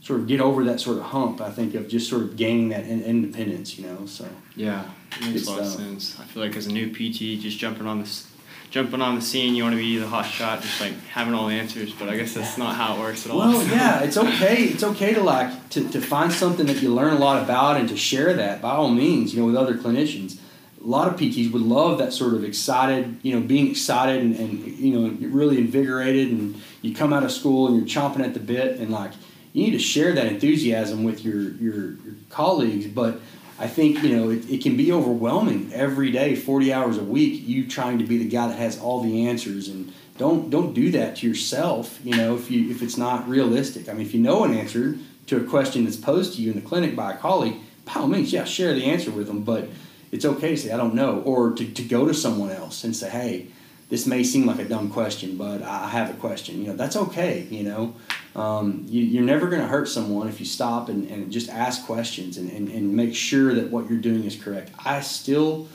sort 0.00 0.20
of 0.20 0.26
get 0.26 0.40
over 0.40 0.64
that 0.64 0.80
sort 0.80 0.96
of 0.96 1.02
hump. 1.04 1.42
I 1.42 1.50
think 1.50 1.74
of 1.74 1.88
just 1.88 2.08
sort 2.08 2.22
of 2.22 2.36
gaining 2.36 2.70
that 2.70 2.84
in, 2.84 3.02
independence, 3.02 3.78
you 3.78 3.86
know. 3.86 4.06
So 4.06 4.26
yeah, 4.56 4.88
it 5.20 5.26
makes 5.26 5.46
a 5.46 5.50
lot 5.50 5.60
of 5.60 5.66
sense. 5.66 6.18
I 6.18 6.24
feel 6.24 6.42
like 6.42 6.56
as 6.56 6.66
a 6.66 6.72
new 6.72 6.88
PT, 6.88 7.42
just 7.42 7.58
jumping 7.58 7.86
on 7.86 8.00
this. 8.00 8.26
Jumping 8.70 9.00
on 9.00 9.14
the 9.14 9.22
scene, 9.22 9.54
you 9.54 9.62
want 9.62 9.74
to 9.74 9.78
be 9.78 9.96
the 9.96 10.06
hot 10.06 10.26
shot, 10.26 10.60
just 10.60 10.80
like 10.80 10.92
having 11.08 11.32
all 11.32 11.48
the 11.48 11.54
answers. 11.54 11.92
But 11.92 12.08
I 12.08 12.16
guess 12.16 12.34
that's 12.34 12.58
not 12.58 12.74
how 12.76 12.96
it 12.96 13.00
works 13.00 13.24
at 13.24 13.32
all. 13.32 13.38
Well, 13.38 13.66
yeah, 13.66 14.00
it's 14.02 14.16
okay. 14.16 14.64
It's 14.64 14.84
okay 14.84 15.14
to 15.14 15.22
like 15.22 15.70
to, 15.70 15.88
to 15.88 16.00
find 16.00 16.30
something 16.32 16.66
that 16.66 16.82
you 16.82 16.94
learn 16.94 17.14
a 17.14 17.18
lot 17.18 17.42
about 17.42 17.78
and 17.78 17.88
to 17.88 17.96
share 17.96 18.34
that 18.34 18.60
by 18.60 18.72
all 18.72 18.90
means, 18.90 19.34
you 19.34 19.40
know, 19.40 19.46
with 19.46 19.56
other 19.56 19.74
clinicians 19.74 20.38
a 20.82 20.86
lot 20.86 21.08
of 21.08 21.18
PTs 21.18 21.52
would 21.52 21.62
love 21.62 21.98
that 21.98 22.12
sort 22.12 22.34
of 22.34 22.44
excited, 22.44 23.18
you 23.22 23.34
know, 23.34 23.44
being 23.44 23.70
excited 23.70 24.22
and, 24.22 24.36
and 24.36 24.66
you 24.78 24.98
know, 24.98 25.28
really 25.28 25.58
invigorated, 25.58 26.30
and 26.30 26.60
you 26.82 26.94
come 26.94 27.12
out 27.12 27.24
of 27.24 27.32
school 27.32 27.66
and 27.66 27.76
you're 27.76 27.86
chomping 27.86 28.20
at 28.20 28.34
the 28.34 28.40
bit, 28.40 28.78
and 28.78 28.90
like 28.90 29.12
you 29.52 29.64
need 29.64 29.72
to 29.72 29.78
share 29.78 30.12
that 30.12 30.26
enthusiasm 30.26 31.04
with 31.04 31.24
your 31.24 31.50
your, 31.52 31.94
your 31.94 32.14
colleagues. 32.30 32.86
But 32.86 33.20
I 33.58 33.66
think 33.66 34.02
you 34.02 34.16
know 34.16 34.30
it, 34.30 34.48
it 34.48 34.62
can 34.62 34.76
be 34.76 34.92
overwhelming 34.92 35.72
every 35.72 36.10
day, 36.10 36.36
forty 36.36 36.72
hours 36.72 36.96
a 36.96 37.04
week. 37.04 37.46
You 37.46 37.66
trying 37.66 37.98
to 37.98 38.04
be 38.04 38.18
the 38.18 38.28
guy 38.28 38.48
that 38.48 38.58
has 38.58 38.80
all 38.80 39.02
the 39.02 39.26
answers, 39.26 39.68
and 39.68 39.92
don't 40.16 40.50
don't 40.50 40.74
do 40.74 40.90
that 40.92 41.16
to 41.16 41.28
yourself. 41.28 41.98
You 42.04 42.16
know, 42.16 42.36
if 42.36 42.50
you 42.50 42.70
if 42.70 42.82
it's 42.82 42.96
not 42.96 43.28
realistic. 43.28 43.88
I 43.88 43.92
mean, 43.92 44.06
if 44.06 44.14
you 44.14 44.20
know 44.20 44.44
an 44.44 44.54
answer 44.54 44.96
to 45.26 45.36
a 45.36 45.44
question 45.44 45.84
that's 45.84 45.96
posed 45.96 46.34
to 46.34 46.42
you 46.42 46.52
in 46.52 46.56
the 46.60 46.66
clinic 46.66 46.96
by 46.96 47.12
a 47.12 47.16
colleague, 47.16 47.56
by 47.84 47.94
all 48.00 48.08
means, 48.08 48.32
yeah, 48.32 48.44
share 48.44 48.74
the 48.74 48.84
answer 48.84 49.10
with 49.10 49.26
them, 49.26 49.42
but 49.42 49.68
it's 50.10 50.24
okay 50.24 50.50
to 50.50 50.56
say, 50.56 50.70
I 50.72 50.76
don't 50.76 50.94
know, 50.94 51.20
or 51.20 51.52
to, 51.52 51.70
to 51.70 51.82
go 51.82 52.06
to 52.06 52.14
someone 52.14 52.50
else 52.50 52.84
and 52.84 52.96
say, 52.96 53.10
hey, 53.10 53.48
this 53.88 54.06
may 54.06 54.22
seem 54.22 54.46
like 54.46 54.58
a 54.58 54.64
dumb 54.64 54.90
question, 54.90 55.36
but 55.36 55.62
I 55.62 55.88
have 55.88 56.10
a 56.10 56.14
question. 56.14 56.60
You 56.60 56.68
know, 56.68 56.76
that's 56.76 56.96
okay, 56.96 57.46
you 57.50 57.62
know. 57.62 57.94
Um, 58.36 58.84
you, 58.86 59.20
are 59.20 59.24
never 59.24 59.48
going 59.48 59.62
to 59.62 59.68
hurt 59.68 59.88
someone 59.88 60.28
if 60.28 60.38
you 60.40 60.46
stop 60.46 60.88
and, 60.88 61.10
and 61.10 61.32
just 61.32 61.48
ask 61.48 61.86
questions 61.86 62.36
and, 62.36 62.50
and, 62.50 62.68
and 62.68 62.94
make 62.94 63.14
sure 63.14 63.54
that 63.54 63.70
what 63.70 63.88
you're 63.88 63.98
doing 63.98 64.24
is 64.24 64.36
correct. 64.36 64.70
I 64.84 65.00
still 65.00 65.68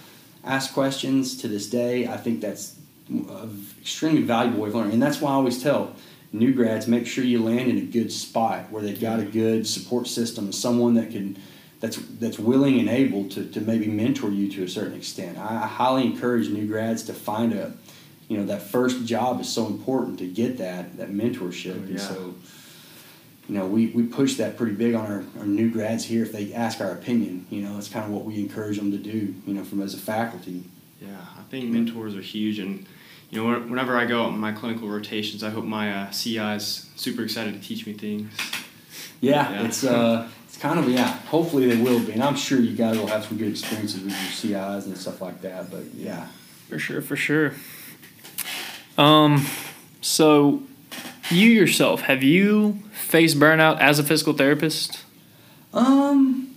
ask 0.43 0.73
questions 0.73 1.37
to 1.37 1.47
this 1.47 1.69
day. 1.69 2.07
I 2.07 2.17
think 2.17 2.41
that's 2.41 2.75
extremely 3.81 4.21
valuable 4.21 4.61
way 4.61 4.69
of 4.69 4.75
learning. 4.75 4.93
And 4.93 5.01
that's 5.01 5.19
why 5.19 5.31
I 5.31 5.33
always 5.33 5.61
tell 5.61 5.95
new 6.31 6.53
grads 6.53 6.87
make 6.87 7.05
sure 7.05 7.23
you 7.23 7.43
land 7.43 7.69
in 7.69 7.77
a 7.77 7.81
good 7.81 8.11
spot 8.11 8.71
where 8.71 8.81
they've 8.81 8.99
got 8.99 9.19
a 9.19 9.25
good 9.25 9.67
support 9.67 10.07
system, 10.07 10.51
someone 10.51 10.93
that 10.95 11.11
can– 11.11 11.37
that's 11.83 11.97
that's 11.97 12.39
willing 12.39 12.79
and 12.79 12.87
able 12.87 13.27
to, 13.27 13.43
to 13.43 13.59
maybe 13.59 13.87
mentor 13.87 14.29
you 14.29 14.49
to 14.49 14.63
a 14.63 14.69
certain 14.69 14.93
extent. 14.93 15.37
I, 15.37 15.63
I 15.63 15.67
highly 15.67 16.05
encourage 16.05 16.47
new 16.47 16.65
grads 16.65 17.03
to 17.03 17.13
find 17.13 17.51
a, 17.51 17.73
you 18.33 18.39
know, 18.39 18.45
that 18.47 18.63
first 18.63 19.05
job 19.05 19.39
is 19.39 19.47
so 19.47 19.67
important 19.67 20.17
to 20.17 20.25
get 20.25 20.57
that 20.57 20.97
that 20.97 21.11
mentorship. 21.11 21.75
Oh, 21.75 21.85
yeah. 21.85 21.91
And 21.91 21.99
so, 22.01 22.35
you 23.47 23.55
know, 23.55 23.67
we, 23.67 23.87
we 23.87 24.03
push 24.03 24.37
that 24.37 24.57
pretty 24.57 24.73
big 24.73 24.95
on 24.95 25.05
our, 25.05 25.23
our 25.37 25.45
new 25.45 25.69
grads 25.69 26.03
here 26.03 26.23
if 26.23 26.31
they 26.31 26.51
ask 26.51 26.81
our 26.81 26.89
opinion. 26.89 27.45
You 27.51 27.61
know, 27.61 27.75
that's 27.75 27.89
kind 27.89 28.05
of 28.05 28.11
what 28.11 28.25
we 28.25 28.39
encourage 28.39 28.77
them 28.77 28.91
to 28.91 28.97
do, 28.97 29.35
you 29.45 29.53
know, 29.53 29.63
from 29.63 29.83
as 29.83 29.93
a 29.93 29.97
faculty. 29.97 30.63
Yeah, 30.99 31.21
I 31.37 31.43
think 31.51 31.69
mentors 31.69 32.15
are 32.15 32.21
huge. 32.21 32.57
And, 32.57 32.87
you 33.29 33.43
know, 33.43 33.59
whenever 33.59 33.95
I 33.95 34.05
go 34.05 34.23
on 34.23 34.39
my 34.39 34.51
clinical 34.51 34.89
rotations, 34.89 35.43
I 35.43 35.51
hope 35.51 35.65
my 35.65 35.93
uh, 35.93 36.11
CI 36.11 36.39
is 36.39 36.89
super 36.95 37.21
excited 37.21 37.53
to 37.53 37.59
teach 37.59 37.85
me 37.85 37.93
things. 37.93 38.33
Yeah, 39.21 39.51
yeah. 39.51 39.65
it's 39.65 39.83
uh, 39.83 40.27
it's 40.47 40.57
kind 40.57 40.79
of 40.79 40.89
yeah. 40.89 41.19
Hopefully 41.27 41.67
they 41.67 41.81
will 41.81 41.99
be, 41.99 42.13
and 42.13 42.23
I'm 42.23 42.35
sure 42.35 42.59
you 42.59 42.75
guys 42.75 42.97
will 42.97 43.07
have 43.07 43.25
some 43.25 43.37
good 43.37 43.49
experiences 43.49 44.01
with 44.01 44.11
your 44.11 44.31
CIs 44.31 44.87
and 44.87 44.97
stuff 44.97 45.21
like 45.21 45.41
that. 45.41 45.69
But 45.69 45.85
yeah, 45.93 46.27
for 46.67 46.79
sure, 46.79 47.01
for 47.01 47.15
sure. 47.15 47.53
Um, 48.97 49.47
so 50.01 50.63
you 51.29 51.49
yourself 51.49 52.01
have 52.01 52.23
you 52.23 52.79
faced 52.91 53.39
burnout 53.39 53.79
as 53.79 53.99
a 53.99 54.03
physical 54.03 54.33
therapist? 54.33 55.03
Um, 55.73 56.55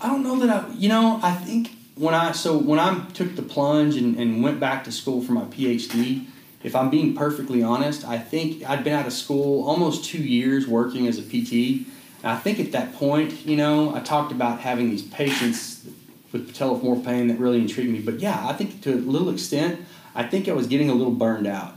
I 0.00 0.08
don't 0.08 0.22
know 0.22 0.38
that 0.38 0.50
I. 0.50 0.68
You 0.72 0.88
know, 0.88 1.20
I 1.22 1.32
think 1.32 1.76
when 1.96 2.14
I 2.14 2.32
so 2.32 2.56
when 2.56 2.78
I 2.78 3.04
took 3.14 3.36
the 3.36 3.42
plunge 3.42 3.96
and, 3.96 4.16
and 4.16 4.42
went 4.42 4.60
back 4.60 4.84
to 4.84 4.92
school 4.92 5.22
for 5.22 5.32
my 5.32 5.44
PhD. 5.44 6.26
If 6.60 6.74
I'm 6.74 6.90
being 6.90 7.14
perfectly 7.14 7.62
honest, 7.62 8.04
I 8.04 8.18
think 8.18 8.68
I'd 8.68 8.82
been 8.82 8.92
out 8.92 9.06
of 9.06 9.12
school 9.12 9.64
almost 9.64 10.04
two 10.04 10.18
years 10.18 10.66
working 10.66 11.06
as 11.06 11.16
a 11.16 11.22
PT 11.22 11.86
and 12.22 12.32
I 12.32 12.36
think 12.36 12.58
at 12.58 12.72
that 12.72 12.94
point, 12.94 13.46
you 13.46 13.56
know, 13.56 13.94
I 13.94 14.00
talked 14.00 14.32
about 14.32 14.60
having 14.60 14.90
these 14.90 15.02
patients 15.02 15.86
with 16.32 16.52
patellofemoral 16.52 17.04
pain 17.04 17.28
that 17.28 17.38
really 17.38 17.60
intrigued 17.60 17.90
me. 17.90 18.00
But 18.00 18.20
yeah, 18.20 18.46
I 18.46 18.52
think 18.52 18.82
to 18.82 18.92
a 18.92 18.96
little 18.96 19.30
extent, 19.30 19.80
I 20.18 20.24
think 20.24 20.48
I 20.48 20.52
was 20.52 20.66
getting 20.66 20.90
a 20.90 20.94
little 20.94 21.12
burned 21.12 21.46
out 21.46 21.74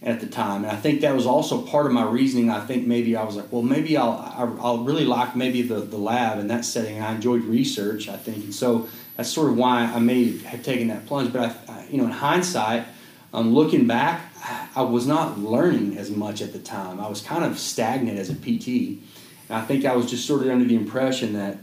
at 0.00 0.20
the 0.20 0.26
time, 0.26 0.64
and 0.64 0.72
I 0.72 0.76
think 0.76 1.02
that 1.02 1.14
was 1.14 1.26
also 1.26 1.60
part 1.60 1.84
of 1.84 1.92
my 1.92 2.04
reasoning. 2.08 2.48
I 2.48 2.64
think 2.64 2.86
maybe 2.86 3.14
I 3.14 3.22
was 3.22 3.36
like, 3.36 3.52
well, 3.52 3.60
maybe 3.60 3.98
I'll 3.98 4.56
I'll 4.60 4.78
really 4.78 5.04
like 5.04 5.36
maybe 5.36 5.60
the 5.60 5.80
the 5.80 5.98
lab 5.98 6.38
in 6.38 6.48
that 6.48 6.64
setting, 6.64 7.02
I 7.02 7.14
enjoyed 7.14 7.44
research. 7.44 8.08
I 8.08 8.16
think, 8.16 8.44
and 8.44 8.54
so 8.54 8.88
that's 9.16 9.28
sort 9.28 9.50
of 9.50 9.58
why 9.58 9.82
I 9.82 9.98
may 9.98 10.38
have 10.38 10.62
taken 10.62 10.88
that 10.88 11.04
plunge. 11.04 11.34
But 11.34 11.42
I, 11.68 11.72
I 11.72 11.86
you 11.90 11.98
know, 11.98 12.06
in 12.06 12.12
hindsight, 12.12 12.86
um, 13.34 13.52
looking 13.52 13.86
back, 13.86 14.32
I 14.74 14.82
was 14.82 15.06
not 15.06 15.38
learning 15.38 15.98
as 15.98 16.10
much 16.10 16.40
at 16.40 16.54
the 16.54 16.58
time. 16.58 16.98
I 16.98 17.08
was 17.08 17.20
kind 17.20 17.44
of 17.44 17.58
stagnant 17.58 18.18
as 18.18 18.30
a 18.30 18.34
PT. 18.34 19.02
And 19.48 19.58
I 19.58 19.60
think 19.60 19.84
I 19.84 19.94
was 19.94 20.08
just 20.10 20.26
sort 20.26 20.42
of 20.42 20.48
under 20.48 20.64
the 20.64 20.74
impression 20.74 21.34
that, 21.34 21.58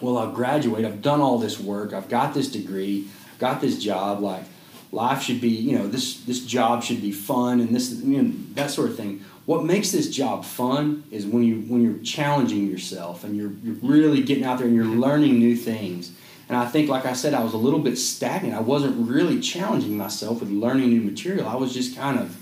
well, 0.00 0.16
I'll 0.16 0.32
graduate, 0.32 0.86
I've 0.86 1.02
done 1.02 1.20
all 1.20 1.38
this 1.38 1.60
work, 1.60 1.92
I've 1.92 2.08
got 2.08 2.32
this 2.32 2.50
degree, 2.50 3.08
I've 3.32 3.38
got 3.38 3.60
this 3.60 3.78
job, 3.78 4.20
like 4.20 4.44
life 4.92 5.22
should 5.22 5.40
be, 5.40 5.48
you 5.48 5.78
know, 5.78 5.86
this 5.86 6.20
this 6.24 6.44
job 6.44 6.82
should 6.82 7.00
be 7.00 7.12
fun 7.12 7.60
and 7.60 7.74
this 7.74 7.90
you 7.90 8.22
know, 8.22 8.32
that 8.54 8.70
sort 8.70 8.90
of 8.90 8.96
thing. 8.96 9.24
What 9.46 9.64
makes 9.64 9.90
this 9.90 10.10
job 10.10 10.44
fun 10.44 11.04
is 11.10 11.26
when 11.26 11.42
you 11.42 11.60
when 11.62 11.82
you're 11.82 12.02
challenging 12.02 12.68
yourself 12.68 13.24
and 13.24 13.36
you're 13.36 13.52
you're 13.62 13.76
really 13.82 14.22
getting 14.22 14.44
out 14.44 14.58
there 14.58 14.66
and 14.66 14.76
you're 14.76 14.84
mm-hmm. 14.84 15.00
learning 15.00 15.38
new 15.38 15.56
things. 15.56 16.12
And 16.48 16.56
I 16.56 16.66
think, 16.66 16.88
like 16.88 17.06
I 17.06 17.12
said, 17.12 17.32
I 17.32 17.44
was 17.44 17.52
a 17.52 17.56
little 17.56 17.78
bit 17.78 17.96
stagnant. 17.96 18.56
I 18.56 18.60
wasn't 18.60 19.08
really 19.08 19.38
challenging 19.38 19.96
myself 19.96 20.40
with 20.40 20.50
learning 20.50 20.88
new 20.88 21.00
material. 21.00 21.48
I 21.48 21.54
was 21.54 21.72
just 21.72 21.96
kind 21.96 22.18
of, 22.18 22.36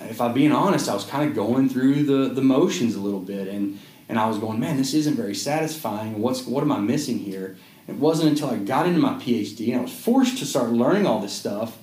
if 0.00 0.20
I'm 0.20 0.34
being 0.34 0.50
honest, 0.50 0.88
I 0.88 0.94
was 0.94 1.04
kind 1.04 1.30
of 1.30 1.36
going 1.36 1.68
through 1.68 2.02
the, 2.02 2.34
the 2.34 2.42
motions 2.42 2.96
a 2.96 3.00
little 3.00 3.20
bit. 3.20 3.46
And 3.46 3.78
and 4.08 4.18
I 4.18 4.26
was 4.26 4.38
going, 4.38 4.60
man, 4.60 4.76
this 4.76 4.94
isn't 4.94 5.14
very 5.14 5.34
satisfying. 5.34 6.20
What's 6.20 6.44
what 6.44 6.62
am 6.62 6.72
I 6.72 6.78
missing 6.80 7.18
here? 7.18 7.56
It 7.88 7.94
wasn't 7.94 8.30
until 8.30 8.50
I 8.50 8.56
got 8.56 8.86
into 8.86 8.98
my 8.98 9.14
PhD 9.14 9.68
and 9.68 9.78
I 9.78 9.82
was 9.82 9.92
forced 9.92 10.38
to 10.38 10.46
start 10.46 10.70
learning 10.70 11.06
all 11.06 11.20
this 11.20 11.32
stuff, 11.32 11.78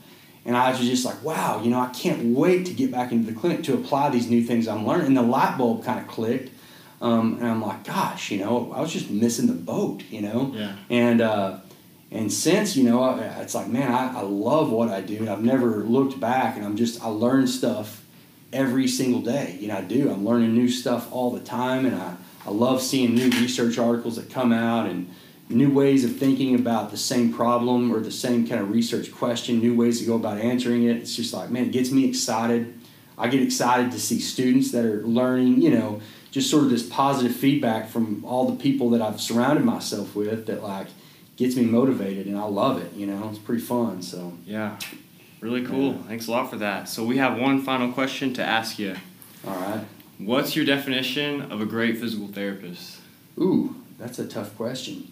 and 0.45 0.57
I 0.57 0.71
was 0.71 0.79
just 0.79 1.05
like, 1.05 1.23
wow, 1.23 1.61
you 1.63 1.69
know, 1.69 1.79
I 1.79 1.87
can't 1.87 2.35
wait 2.35 2.65
to 2.65 2.73
get 2.73 2.91
back 2.91 3.11
into 3.11 3.31
the 3.31 3.39
clinic 3.39 3.63
to 3.63 3.73
apply 3.73 4.09
these 4.09 4.29
new 4.29 4.43
things 4.43 4.67
I'm 4.67 4.85
learning. 4.85 5.07
And 5.07 5.17
the 5.17 5.21
light 5.21 5.57
bulb 5.57 5.85
kind 5.85 5.99
of 5.99 6.07
clicked, 6.07 6.51
um, 7.01 7.37
and 7.39 7.47
I'm 7.47 7.61
like, 7.61 7.85
gosh, 7.85 8.31
you 8.31 8.39
know, 8.39 8.71
I 8.75 8.81
was 8.81 8.91
just 8.91 9.09
missing 9.09 9.47
the 9.47 9.53
boat, 9.53 10.03
you 10.09 10.21
know. 10.21 10.51
Yeah. 10.53 10.75
And 10.89 11.21
uh, 11.21 11.59
and 12.11 12.31
since 12.31 12.75
you 12.75 12.83
know, 12.83 13.17
it's 13.39 13.55
like, 13.55 13.67
man, 13.67 13.91
I, 13.91 14.19
I 14.19 14.21
love 14.21 14.71
what 14.71 14.89
I 14.89 15.01
do. 15.01 15.17
And 15.17 15.29
I've 15.29 15.43
never 15.43 15.83
looked 15.83 16.19
back, 16.19 16.57
and 16.57 16.65
I'm 16.65 16.75
just 16.75 17.01
I 17.01 17.07
learn 17.07 17.47
stuff 17.47 18.05
every 18.51 18.87
single 18.87 19.21
day. 19.21 19.57
You 19.59 19.69
know, 19.69 19.77
I 19.77 19.81
do. 19.81 20.11
I'm 20.11 20.25
learning 20.25 20.53
new 20.53 20.69
stuff 20.69 21.11
all 21.11 21.31
the 21.31 21.39
time, 21.39 21.85
and 21.85 21.95
I, 21.95 22.15
I 22.45 22.51
love 22.51 22.81
seeing 22.81 23.15
new 23.15 23.29
research 23.29 23.77
articles 23.77 24.17
that 24.17 24.29
come 24.29 24.51
out 24.51 24.87
and 24.87 25.09
new 25.53 25.71
ways 25.71 26.03
of 26.03 26.17
thinking 26.17 26.55
about 26.55 26.91
the 26.91 26.97
same 26.97 27.33
problem 27.33 27.93
or 27.93 27.99
the 27.99 28.11
same 28.11 28.47
kind 28.47 28.61
of 28.61 28.71
research 28.71 29.11
question, 29.11 29.59
new 29.59 29.75
ways 29.75 29.99
to 29.99 30.05
go 30.05 30.15
about 30.15 30.37
answering 30.37 30.83
it. 30.83 30.97
It's 30.97 31.15
just 31.15 31.33
like, 31.33 31.49
man, 31.49 31.65
it 31.65 31.71
gets 31.71 31.91
me 31.91 32.07
excited. 32.07 32.73
I 33.17 33.27
get 33.27 33.41
excited 33.41 33.91
to 33.91 33.99
see 33.99 34.19
students 34.19 34.71
that 34.71 34.85
are 34.85 35.03
learning, 35.03 35.61
you 35.61 35.69
know, 35.71 36.01
just 36.31 36.49
sort 36.49 36.63
of 36.63 36.71
this 36.71 36.87
positive 36.87 37.35
feedback 37.35 37.87
from 37.87 38.25
all 38.25 38.49
the 38.49 38.55
people 38.55 38.89
that 38.91 39.01
I've 39.01 39.21
surrounded 39.21 39.63
myself 39.63 40.15
with 40.15 40.47
that 40.47 40.63
like 40.63 40.87
gets 41.35 41.55
me 41.55 41.63
motivated 41.63 42.25
and 42.25 42.37
I 42.37 42.45
love 42.45 42.81
it, 42.81 42.93
you 42.93 43.05
know. 43.05 43.29
It's 43.29 43.39
pretty 43.39 43.61
fun, 43.61 44.01
so. 44.01 44.33
Yeah. 44.45 44.77
Really 45.41 45.65
cool. 45.65 45.93
Yeah. 45.93 46.03
Thanks 46.07 46.27
a 46.27 46.31
lot 46.31 46.49
for 46.49 46.57
that. 46.57 46.89
So 46.89 47.03
we 47.03 47.17
have 47.17 47.37
one 47.37 47.61
final 47.61 47.91
question 47.91 48.33
to 48.35 48.43
ask 48.43 48.79
you. 48.79 48.95
All 49.47 49.55
right. 49.55 49.85
What's 50.17 50.55
your 50.55 50.65
definition 50.65 51.51
of 51.51 51.61
a 51.61 51.65
great 51.65 51.97
physical 51.97 52.27
therapist? 52.27 52.99
Ooh, 53.37 53.75
that's 53.99 54.19
a 54.19 54.27
tough 54.27 54.55
question. 54.55 55.11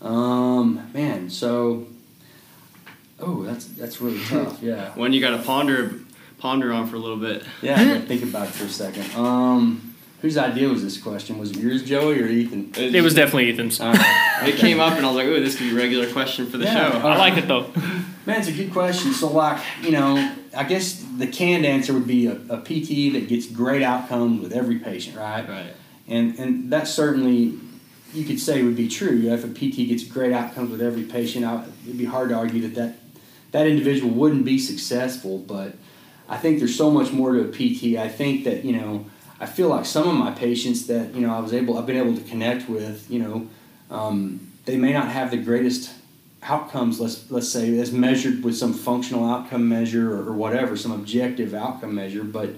Um, 0.00 0.90
man, 0.92 1.30
so 1.30 1.86
oh, 3.20 3.42
that's 3.42 3.66
that's 3.66 4.00
really 4.00 4.22
tough. 4.28 4.62
Yeah. 4.62 4.94
One 4.94 5.12
you 5.12 5.20
got 5.20 5.36
to 5.36 5.42
ponder 5.42 6.00
ponder 6.38 6.72
on 6.72 6.86
for 6.86 6.96
a 6.96 7.00
little 7.00 7.16
bit. 7.16 7.44
Yeah, 7.62 8.00
think 8.00 8.22
about 8.22 8.48
it 8.48 8.52
for 8.52 8.64
a 8.64 8.68
second. 8.68 9.14
Um, 9.14 9.88
Whose 10.20 10.36
idea 10.36 10.68
was 10.68 10.82
this 10.82 11.00
question? 11.00 11.38
Was 11.38 11.52
it 11.52 11.58
yours, 11.58 11.84
Joey, 11.84 12.20
or 12.20 12.26
Ethan? 12.26 12.72
It 12.76 13.02
was 13.02 13.14
definitely 13.14 13.52
Ethan's. 13.52 13.80
It 14.40 14.54
came 14.54 14.78
up, 14.78 14.96
and 14.96 15.04
I 15.04 15.08
was 15.08 15.16
like, 15.16 15.26
"Oh, 15.26 15.40
this 15.40 15.56
could 15.56 15.70
be 15.70 15.72
a 15.72 15.74
regular 15.74 16.10
question 16.12 16.46
for 16.46 16.58
the 16.58 16.64
yeah, 16.64 16.92
show." 16.92 16.98
I 17.08 17.16
like 17.16 17.36
it 17.36 17.48
though. 17.48 17.72
Man, 18.26 18.38
it's 18.38 18.48
a 18.48 18.52
good 18.52 18.72
question. 18.72 19.12
So, 19.12 19.28
like, 19.28 19.60
you 19.82 19.90
know, 19.90 20.32
I 20.56 20.62
guess 20.62 21.04
the 21.16 21.26
canned 21.26 21.66
answer 21.66 21.92
would 21.92 22.06
be 22.06 22.26
a, 22.26 22.34
a 22.48 22.58
PT 22.58 23.12
that 23.14 23.26
gets 23.28 23.46
great 23.46 23.82
outcomes 23.82 24.40
with 24.40 24.52
every 24.52 24.78
patient, 24.78 25.16
right? 25.16 25.48
Right. 25.48 25.74
And 26.06 26.38
and 26.38 26.72
that 26.72 26.86
certainly 26.86 27.58
you 28.12 28.24
could 28.24 28.40
say 28.40 28.62
would 28.62 28.76
be 28.76 28.88
true. 28.88 29.30
If 29.30 29.44
a 29.44 29.48
PT 29.48 29.88
gets 29.88 30.04
great 30.04 30.32
outcomes 30.32 30.70
with 30.70 30.80
every 30.80 31.04
patient, 31.04 31.44
I, 31.44 31.64
it'd 31.84 31.98
be 31.98 32.04
hard 32.04 32.30
to 32.30 32.34
argue 32.34 32.62
that, 32.62 32.74
that 32.74 32.98
that 33.52 33.66
individual 33.66 34.10
wouldn't 34.10 34.44
be 34.44 34.58
successful. 34.58 35.38
But 35.38 35.74
I 36.28 36.36
think 36.36 36.58
there's 36.58 36.76
so 36.76 36.90
much 36.90 37.12
more 37.12 37.32
to 37.32 37.40
a 37.40 37.52
PT. 37.52 37.98
I 37.98 38.08
think 38.08 38.44
that 38.44 38.64
you 38.64 38.76
know 38.76 39.06
I 39.40 39.46
feel 39.46 39.68
like 39.68 39.86
some 39.86 40.08
of 40.08 40.14
my 40.14 40.32
patients 40.32 40.86
that 40.86 41.14
you 41.14 41.20
know 41.20 41.34
I 41.34 41.40
was 41.40 41.52
able 41.52 41.78
I've 41.78 41.86
been 41.86 41.96
able 41.96 42.16
to 42.16 42.24
connect 42.24 42.68
with 42.68 43.10
you 43.10 43.20
know 43.20 43.48
um, 43.90 44.52
they 44.64 44.76
may 44.76 44.92
not 44.92 45.08
have 45.08 45.30
the 45.30 45.36
greatest 45.36 45.92
outcomes 46.42 47.00
let's 47.00 47.30
let's 47.30 47.48
say 47.48 47.78
as 47.78 47.90
measured 47.90 48.44
with 48.44 48.56
some 48.56 48.72
functional 48.72 49.28
outcome 49.28 49.68
measure 49.68 50.14
or, 50.14 50.28
or 50.28 50.32
whatever 50.32 50.76
some 50.76 50.92
objective 50.92 51.52
outcome 51.52 51.94
measure 51.94 52.22
but 52.22 52.50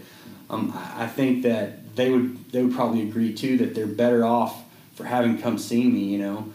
um, 0.50 0.72
I 0.96 1.06
think 1.06 1.44
that 1.44 1.96
they 1.96 2.10
would 2.10 2.52
they 2.52 2.62
would 2.62 2.74
probably 2.74 3.02
agree 3.02 3.32
too 3.32 3.56
that 3.58 3.74
they're 3.74 3.86
better 3.86 4.24
off 4.24 4.64
for 5.00 5.06
having 5.06 5.38
come 5.38 5.56
see 5.56 5.84
me 5.84 6.00
you 6.00 6.18
know 6.18 6.52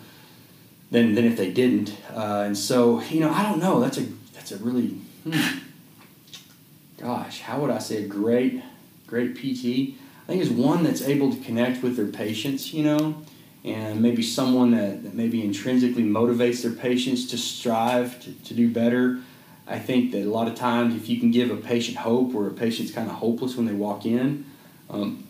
than 0.91 1.15
than 1.15 1.25
if 1.25 1.35
they 1.37 1.51
didn't. 1.51 1.97
Uh, 2.13 2.43
and 2.45 2.57
so 2.57 3.01
you 3.01 3.19
know, 3.19 3.31
I 3.31 3.43
don't 3.43 3.59
know. 3.59 3.79
That's 3.79 3.97
a 3.97 4.05
that's 4.33 4.51
a 4.51 4.57
really 4.57 4.89
hmm, 5.23 5.57
gosh, 6.99 7.41
how 7.41 7.59
would 7.61 7.71
I 7.71 7.79
say 7.79 8.03
a 8.03 8.07
great 8.07 8.61
great 9.07 9.35
PT? 9.35 9.95
I 10.27 10.27
think 10.27 10.41
is 10.41 10.49
one 10.49 10.83
that's 10.83 11.01
able 11.01 11.31
to 11.31 11.39
connect 11.41 11.83
with 11.83 11.95
their 11.95 12.07
patients. 12.07 12.73
You 12.73 12.83
know. 12.83 13.15
And 13.63 13.99
maybe 13.99 14.21
someone 14.21 14.69
that, 14.71 15.01
that 15.01 15.15
maybe 15.15 15.43
intrinsically 15.43 16.03
motivates 16.03 16.61
their 16.61 16.71
patients 16.71 17.25
to 17.31 17.37
strive 17.39 18.19
to, 18.21 18.31
to 18.31 18.53
do 18.53 18.69
better. 18.69 19.21
I 19.65 19.79
think 19.79 20.11
that 20.11 20.21
a 20.21 20.29
lot 20.29 20.47
of 20.47 20.53
times, 20.53 20.93
if 20.95 21.09
you 21.09 21.19
can 21.19 21.31
give 21.31 21.49
a 21.49 21.55
patient 21.55 21.97
hope, 21.97 22.31
where 22.31 22.47
a 22.47 22.51
patient's 22.51 22.91
kind 22.91 23.09
of 23.09 23.15
hopeless 23.15 23.55
when 23.55 23.65
they 23.65 23.73
walk 23.73 24.05
in, 24.05 24.45
um, 24.91 25.24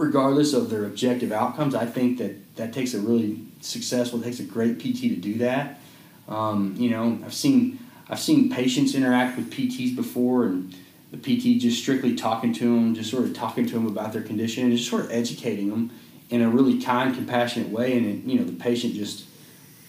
regardless 0.00 0.54
of 0.54 0.70
their 0.70 0.86
objective 0.86 1.30
outcomes, 1.30 1.74
I 1.74 1.84
think 1.84 2.16
that 2.18 2.56
that 2.56 2.72
takes 2.72 2.94
a 2.94 3.00
really 3.00 3.38
successful, 3.60 4.18
it 4.20 4.24
takes 4.24 4.40
a 4.40 4.44
great 4.44 4.78
PT 4.78 5.02
to 5.02 5.16
do 5.16 5.34
that. 5.38 5.78
Um, 6.26 6.74
you 6.78 6.88
know, 6.88 7.18
I've 7.24 7.34
seen 7.34 7.78
I've 8.08 8.18
seen 8.18 8.50
patients 8.50 8.94
interact 8.94 9.36
with 9.36 9.52
PTs 9.52 9.94
before, 9.94 10.46
and 10.46 10.74
the 11.12 11.18
PT 11.18 11.60
just 11.60 11.80
strictly 11.80 12.16
talking 12.16 12.52
to 12.54 12.64
them, 12.64 12.94
just 12.94 13.10
sort 13.10 13.24
of 13.24 13.34
talking 13.34 13.66
to 13.66 13.74
them 13.74 13.86
about 13.86 14.14
their 14.14 14.22
condition, 14.22 14.64
and 14.64 14.76
just 14.76 14.88
sort 14.88 15.04
of 15.04 15.12
educating 15.12 15.68
them 15.68 15.90
in 16.30 16.40
a 16.40 16.48
really 16.48 16.80
kind, 16.80 17.14
compassionate 17.14 17.68
way, 17.68 17.96
and 17.96 18.06
it, 18.06 18.24
you 18.24 18.38
know 18.38 18.44
the 18.44 18.52
patient 18.52 18.94
just 18.94 19.26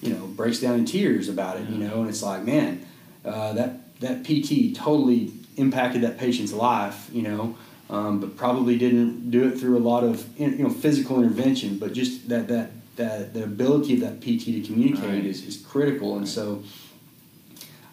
you 0.02 0.14
know 0.14 0.28
breaks 0.28 0.60
down 0.60 0.76
in 0.76 0.86
tears 0.86 1.30
about 1.30 1.58
it, 1.58 1.70
you 1.70 1.78
know, 1.78 2.02
and 2.02 2.10
it's 2.10 2.22
like, 2.22 2.44
man, 2.44 2.86
uh, 3.24 3.54
that 3.54 4.00
that 4.02 4.26
PT 4.26 4.76
totally 4.76 5.32
impacted 5.56 6.02
that 6.02 6.18
patient's 6.18 6.52
life, 6.52 7.10
you 7.14 7.22
know, 7.22 7.56
um, 7.92 8.20
but 8.22 8.36
probably 8.38 8.78
didn't 8.78 9.30
do 9.30 9.48
it 9.48 9.60
through 9.60 9.78
a 9.78 9.84
lot 9.92 10.04
of 10.04 10.26
you 10.40 10.50
know 10.64 10.70
physical 10.70 11.22
intervention, 11.22 11.78
but 11.78 11.94
just 11.94 12.30
that 12.30 12.48
that 12.48 12.72
that 12.96 13.34
the 13.34 13.44
ability 13.44 13.94
of 13.96 14.00
that 14.02 14.20
PT 14.22 14.46
to 14.58 14.62
communicate 14.62 15.10
Right. 15.10 15.26
is, 15.26 15.46
is 15.46 15.58
critical, 15.58 16.18
and 16.18 16.28
so 16.28 16.64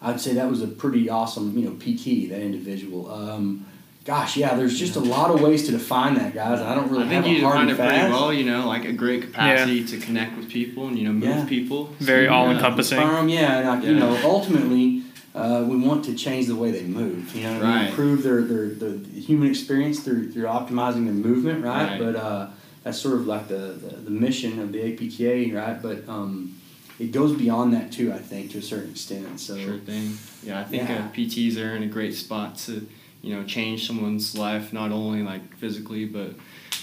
I'd 0.01 0.19
say 0.21 0.33
that 0.33 0.49
was 0.49 0.61
a 0.61 0.67
pretty 0.67 1.09
awesome 1.09 1.57
you 1.57 1.65
know 1.65 1.75
PT 1.75 2.29
that 2.29 2.41
individual. 2.41 3.11
Um, 3.11 3.65
gosh, 4.05 4.37
yeah, 4.37 4.55
there's 4.55 4.79
just 4.79 4.95
a 4.95 4.99
lot 5.01 5.29
of 5.31 5.41
ways 5.41 5.65
to 5.65 5.71
define 5.71 6.15
that, 6.15 6.33
guys. 6.33 6.61
I 6.61 6.73
don't 6.73 6.89
really 6.89 7.03
I 7.05 7.09
think 7.09 7.25
have 7.25 7.33
you 7.37 7.45
a 7.45 7.49
hard 7.49 7.67
defined 7.67 7.71
and 7.91 7.97
it 7.97 7.99
pretty 7.99 8.13
well. 8.13 8.33
You 8.33 8.45
know, 8.45 8.67
like 8.67 8.85
a 8.85 8.93
great 8.93 9.21
capacity 9.23 9.83
to 9.85 9.97
connect 9.97 10.37
with 10.37 10.49
people 10.49 10.87
and 10.87 10.97
you 10.97 11.05
know 11.05 11.11
move 11.13 11.23
Yeah. 11.23 11.45
people. 11.45 11.85
Very 11.99 12.27
So, 12.27 12.33
all 12.33 12.45
yeah. 12.47 12.55
encompassing. 12.55 12.97
Firm, 12.99 13.27
yeah, 13.29 13.59
and 13.59 13.67
like, 13.67 13.83
you 13.83 13.95
know, 13.95 14.17
ultimately, 14.23 15.03
uh, 15.35 15.63
we 15.67 15.77
want 15.77 16.05
to 16.05 16.15
change 16.15 16.47
the 16.47 16.55
way 16.55 16.71
they 16.71 16.83
move. 16.83 17.35
You 17.35 17.43
know, 17.43 17.53
what 17.53 17.63
I 17.63 17.67
mean? 17.67 17.75
Right. 17.81 17.89
improve 17.89 18.23
their, 18.23 18.41
their 18.41 18.69
their 18.69 18.97
human 19.21 19.49
experience 19.49 19.99
through 19.99 20.31
through 20.31 20.43
optimizing 20.45 21.05
their 21.05 21.13
movement, 21.13 21.63
right? 21.63 21.91
Right. 21.91 21.99
But 21.99 22.15
uh, 22.15 22.47
that's 22.83 22.99
sort 22.99 23.15
of 23.15 23.27
like 23.27 23.47
the, 23.47 23.55
the, 23.55 23.95
the 23.97 24.11
mission 24.11 24.59
of 24.59 24.71
the 24.71 24.81
APTA, 24.93 25.55
right? 25.55 25.81
But 25.81 26.07
um, 26.09 26.59
it 26.99 27.11
goes 27.11 27.37
beyond 27.37 27.73
that 27.73 27.91
too, 27.91 28.11
I 28.11 28.17
think, 28.17 28.51
to 28.51 28.57
a 28.59 28.61
certain 28.61 28.91
extent. 28.91 29.39
So 29.39 29.57
Sure 29.57 29.77
thing. 29.77 30.17
Yeah, 30.43 30.59
I 30.59 30.63
think 30.63 30.89
Yeah. 30.89 31.05
Uh, 31.05 31.11
PTs 31.11 31.57
are 31.57 31.75
in 31.75 31.83
a 31.83 31.87
great 31.87 32.15
spot 32.15 32.57
to, 32.59 32.87
you 33.21 33.35
know, 33.35 33.43
change 33.43 33.87
someone's 33.87 34.37
life 34.37 34.73
not 34.73 34.91
only 34.91 35.23
like 35.23 35.55
physically 35.57 36.05
but 36.05 36.31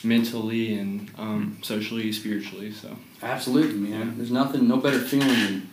mentally 0.04 0.78
and 0.78 1.10
um, 1.18 1.58
socially, 1.62 2.12
spiritually. 2.12 2.70
So 2.72 2.96
absolutely, 3.22 3.78
man. 3.78 4.08
Yeah. 4.08 4.12
There's 4.16 4.30
nothing, 4.30 4.68
no 4.68 4.76
better 4.78 5.00
feeling 5.00 5.28
than 5.28 5.68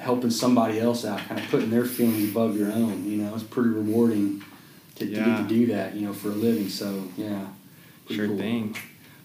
helping 0.00 0.30
somebody 0.30 0.80
else 0.80 1.04
out, 1.04 1.20
kind 1.20 1.40
of 1.40 1.48
putting 1.48 1.70
their 1.70 1.84
feelings 1.84 2.30
above 2.30 2.56
your 2.56 2.72
own. 2.72 3.04
You 3.10 3.18
know, 3.18 3.34
it's 3.34 3.42
pretty 3.44 3.70
rewarding 3.70 4.42
to, 4.96 5.06
to 5.06 5.10
get 5.10 5.24
to 5.24 5.44
do 5.48 5.66
that. 5.66 5.94
You 5.94 6.06
know, 6.06 6.12
for 6.12 6.28
a 6.28 6.32
living. 6.32 6.68
So 6.68 7.04
yeah, 7.16 7.46
sure 8.10 8.28
cool. 8.28 8.38
thing. 8.38 8.76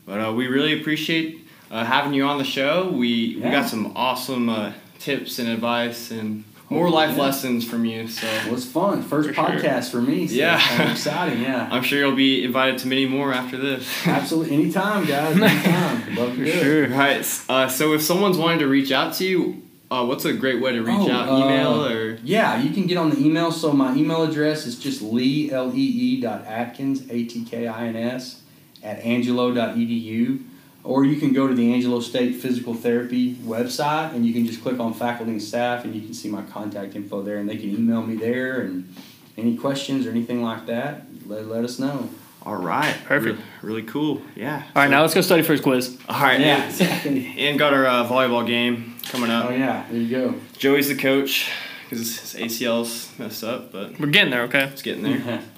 But 0.06 0.28
uh, 0.28 0.34
we 0.34 0.48
really 0.48 0.80
appreciate 0.80 1.48
uh, 1.72 1.86
having 1.86 2.13
you 2.13 2.24
on 2.26 2.38
the 2.38 2.43
show. 2.43 2.89
We 2.89 3.36
we 3.36 3.50
got 3.50 3.69
some 3.69 3.93
awesome 3.95 4.50
uh, 4.50 4.74
tips 5.00 5.39
and 5.39 5.48
advice 5.50 6.12
and 6.12 6.43
more 6.72 6.86
Oh, 6.88 6.91
life 6.91 7.15
yeah. 7.17 7.24
lessons 7.24 7.65
from 7.67 7.84
you. 7.86 8.08
So 8.08 8.28
Well, 8.45 8.54
it's 8.54 8.65
fun. 8.65 9.02
First 9.02 9.30
For 9.30 9.34
sure. 9.36 9.45
podcast 9.45 9.89
for 9.89 10.02
me. 10.02 10.28
So 10.28 10.36
Yeah. 10.36 10.60
kinda 10.60 10.91
exciting. 10.91 11.41
Yeah. 11.41 11.67
I'm 11.72 11.82
sure 11.82 11.98
you'll 12.00 12.15
be 12.15 12.43
invited 12.43 12.78
to 12.80 12.88
many 12.88 13.08
more 13.08 13.34
after 13.34 13.58
this. 13.58 13.88
Absolutely. 14.08 14.56
Anytime, 14.56 15.06
guys. 15.06 15.36
Anytime. 15.36 16.15
Love 16.15 16.30
to 16.30 16.36
For 16.38 16.43
do 16.43 16.52
it. 16.52 16.62
sure. 16.62 16.88
Right. 16.89 17.41
Uh, 17.50 17.67
so 17.69 17.93
if 17.93 18.04
someone's 18.04 18.38
wanting 18.38 18.60
to 18.60 18.67
reach 18.67 18.91
out 18.91 19.13
to 19.15 19.26
you, 19.26 19.63
uh, 19.91 20.06
what's 20.06 20.25
a 20.25 20.34
great 20.34 20.62
way 20.62 20.71
to 20.73 20.82
reach 20.82 20.95
Oh, 20.99 21.12
out? 21.12 21.30
uh, 21.30 21.38
Email 21.45 21.86
or 21.86 22.19
Yeah, 22.23 22.62
you 22.62 22.69
can 22.71 22.86
get 22.86 22.97
on 22.97 23.10
the 23.10 23.19
email. 23.19 23.52
So 23.52 23.71
my 23.73 23.95
email 23.95 24.23
address 24.23 24.65
is 24.67 24.78
just 24.78 25.02
lee, 25.02 25.52
L-E-E 25.52 26.21
dot 26.21 26.45
Atkins, 26.45 27.04
A-T-K-I-N-S, 27.10 28.41
at 28.84 28.99
angelo 28.99 29.54
dot 29.54 29.75
edu. 29.75 30.43
Or 30.84 31.04
you 31.04 31.17
can 31.17 31.34
go 31.34 31.45
to 31.47 31.54
the 31.54 31.73
Angelo 31.73 31.99
State 31.99 32.38
Physical 32.38 32.73
Therapy 32.73 33.36
website 33.36 34.13
and 34.15 34.25
you 34.25 34.34
can 34.34 34.45
just 34.45 34.62
click 34.63 34.80
on 34.80 34.93
faculty 34.93 35.32
and 35.34 35.41
staff 35.43 35.84
and 35.84 35.93
you 35.93 36.02
can 36.02 36.13
see 36.13 36.30
my 36.30 36.41
contact 36.43 36.95
info 36.95 37.21
there 37.21 37.38
and 37.38 37.49
they 37.49 37.58
can 37.58 37.69
email 37.69 38.02
me 38.02 38.15
there 38.15 38.62
and 38.62 38.95
any 39.38 39.58
questions 39.58 40.08
or 40.08 40.10
anything 40.12 40.41
like 40.41 40.65
that, 40.67 41.04
let, 41.28 41.47
let 41.47 41.65
us 41.65 41.80
know. 41.80 42.10
All 42.45 42.56
right. 42.56 42.95
Perfect. 43.06 43.38
Re- 43.39 43.43
really 43.62 43.84
cool. 43.84 44.21
Yeah. 44.38 44.63
All 44.73 44.82
right, 44.84 44.89
now 44.89 45.02
let's 45.02 45.13
go 45.13 45.19
study 45.19 45.41
for 45.43 45.52
his 45.52 45.60
quiz. 45.62 45.97
All 46.08 46.21
right. 46.21 46.39
Yeah. 46.39 46.71
And, 47.06 47.17
and 47.38 47.60
got 47.60 47.73
our 47.73 47.86
uh, 47.86 48.08
volleyball 48.08 48.47
game 48.47 48.88
coming 49.10 49.30
up. 49.30 49.50
Oh 49.50 49.54
yeah, 49.54 49.86
there 49.89 50.00
you 50.02 50.10
go. 50.10 50.36
Joey's 50.58 50.88
the 50.88 50.95
coach 50.95 51.52
because 51.89 52.17
his 52.19 52.41
ACL's 52.41 53.10
messed 53.19 53.43
up, 53.43 53.72
but 53.72 54.00
We're 54.00 54.08
getting 54.08 54.32
there, 54.32 54.43
okay? 54.43 54.63
it's 54.65 54.82
getting 54.82 55.04
there. 55.04 55.41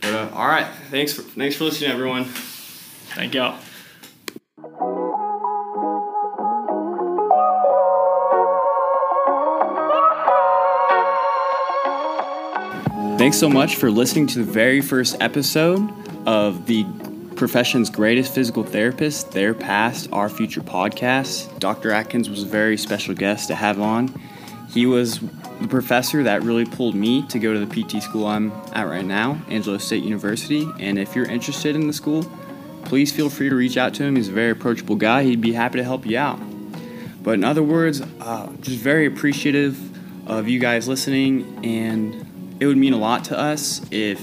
But 0.00 0.14
uh, 0.14 0.30
all 0.32 0.46
right. 0.46 0.68
Thanks 0.92 1.12
for 1.12 1.22
thanks 1.22 1.56
for 1.56 1.64
listening, 1.64 1.90
everyone. 1.90 2.24
Thank 3.16 3.34
y'all. 3.34 3.58
Thanks 13.18 13.36
so 13.36 13.48
much 13.50 13.74
for 13.76 13.90
listening 13.90 14.28
to 14.28 14.38
the 14.38 14.44
very 14.44 14.80
first 14.80 15.16
episode 15.20 15.92
of 16.26 16.66
the 16.66 16.84
profession's 17.38 17.88
greatest 17.88 18.34
physical 18.34 18.64
therapist, 18.64 19.30
their 19.30 19.54
past, 19.54 20.08
our 20.12 20.28
future 20.28 20.60
podcast. 20.60 21.56
Dr. 21.60 21.92
Atkins 21.92 22.28
was 22.28 22.42
a 22.42 22.46
very 22.46 22.76
special 22.76 23.14
guest 23.14 23.46
to 23.46 23.54
have 23.54 23.80
on. 23.80 24.12
He 24.70 24.86
was 24.86 25.20
the 25.60 25.68
professor 25.68 26.24
that 26.24 26.42
really 26.42 26.66
pulled 26.66 26.96
me 26.96 27.26
to 27.28 27.38
go 27.38 27.54
to 27.54 27.64
the 27.64 27.66
PT 27.66 28.02
school 28.02 28.26
I'm 28.26 28.50
at 28.72 28.88
right 28.88 29.04
now, 29.04 29.40
Angelo 29.48 29.78
State 29.78 30.02
University. 30.02 30.68
And 30.80 30.98
if 30.98 31.14
you're 31.14 31.26
interested 31.26 31.76
in 31.76 31.86
the 31.86 31.92
school, 31.92 32.26
please 32.84 33.12
feel 33.12 33.30
free 33.30 33.48
to 33.48 33.54
reach 33.54 33.76
out 33.76 33.94
to 33.94 34.02
him. 34.02 34.16
He's 34.16 34.28
a 34.28 34.32
very 34.32 34.50
approachable 34.50 34.96
guy. 34.96 35.22
He'd 35.22 35.40
be 35.40 35.52
happy 35.52 35.78
to 35.78 35.84
help 35.84 36.04
you 36.06 36.18
out. 36.18 36.40
But 37.22 37.34
in 37.34 37.44
other 37.44 37.62
words, 37.62 38.02
uh, 38.20 38.52
just 38.60 38.78
very 38.78 39.06
appreciative 39.06 39.78
of 40.28 40.48
you 40.48 40.58
guys 40.58 40.88
listening, 40.88 41.64
and 41.64 42.56
it 42.60 42.66
would 42.66 42.76
mean 42.76 42.92
a 42.92 42.98
lot 42.98 43.24
to 43.26 43.38
us 43.38 43.80
if 43.92 44.20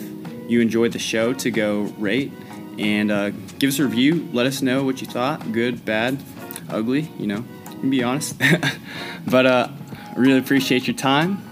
you 0.49 0.59
enjoyed 0.59 0.91
the 0.91 0.99
show 0.99 1.33
to 1.33 1.49
go 1.49 1.83
rate 1.97 2.31
and 2.77 3.11
uh, 3.11 3.29
give 3.59 3.69
us 3.69 3.79
a 3.79 3.85
review. 3.85 4.27
Let 4.33 4.45
us 4.45 4.61
know 4.61 4.83
what 4.83 5.01
you 5.01 5.07
thought 5.07 5.51
good, 5.51 5.85
bad, 5.85 6.21
ugly, 6.69 7.09
you 7.17 7.27
know, 7.27 7.43
you 7.81 7.89
be 7.89 8.03
honest. 8.03 8.39
but 9.27 9.45
uh, 9.45 9.69
I 10.15 10.19
really 10.19 10.39
appreciate 10.39 10.87
your 10.87 10.95
time, 10.95 11.43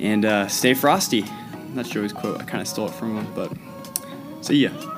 and 0.00 0.24
uh, 0.24 0.48
stay 0.48 0.74
frosty. 0.74 1.24
That's 1.74 1.88
Joey's 1.88 2.12
quote. 2.12 2.40
I 2.40 2.44
kind 2.44 2.60
of 2.60 2.68
stole 2.68 2.88
it 2.88 2.94
from 2.94 3.16
him, 3.16 3.32
but 3.34 3.52
see 4.44 4.56
ya. 4.56 4.91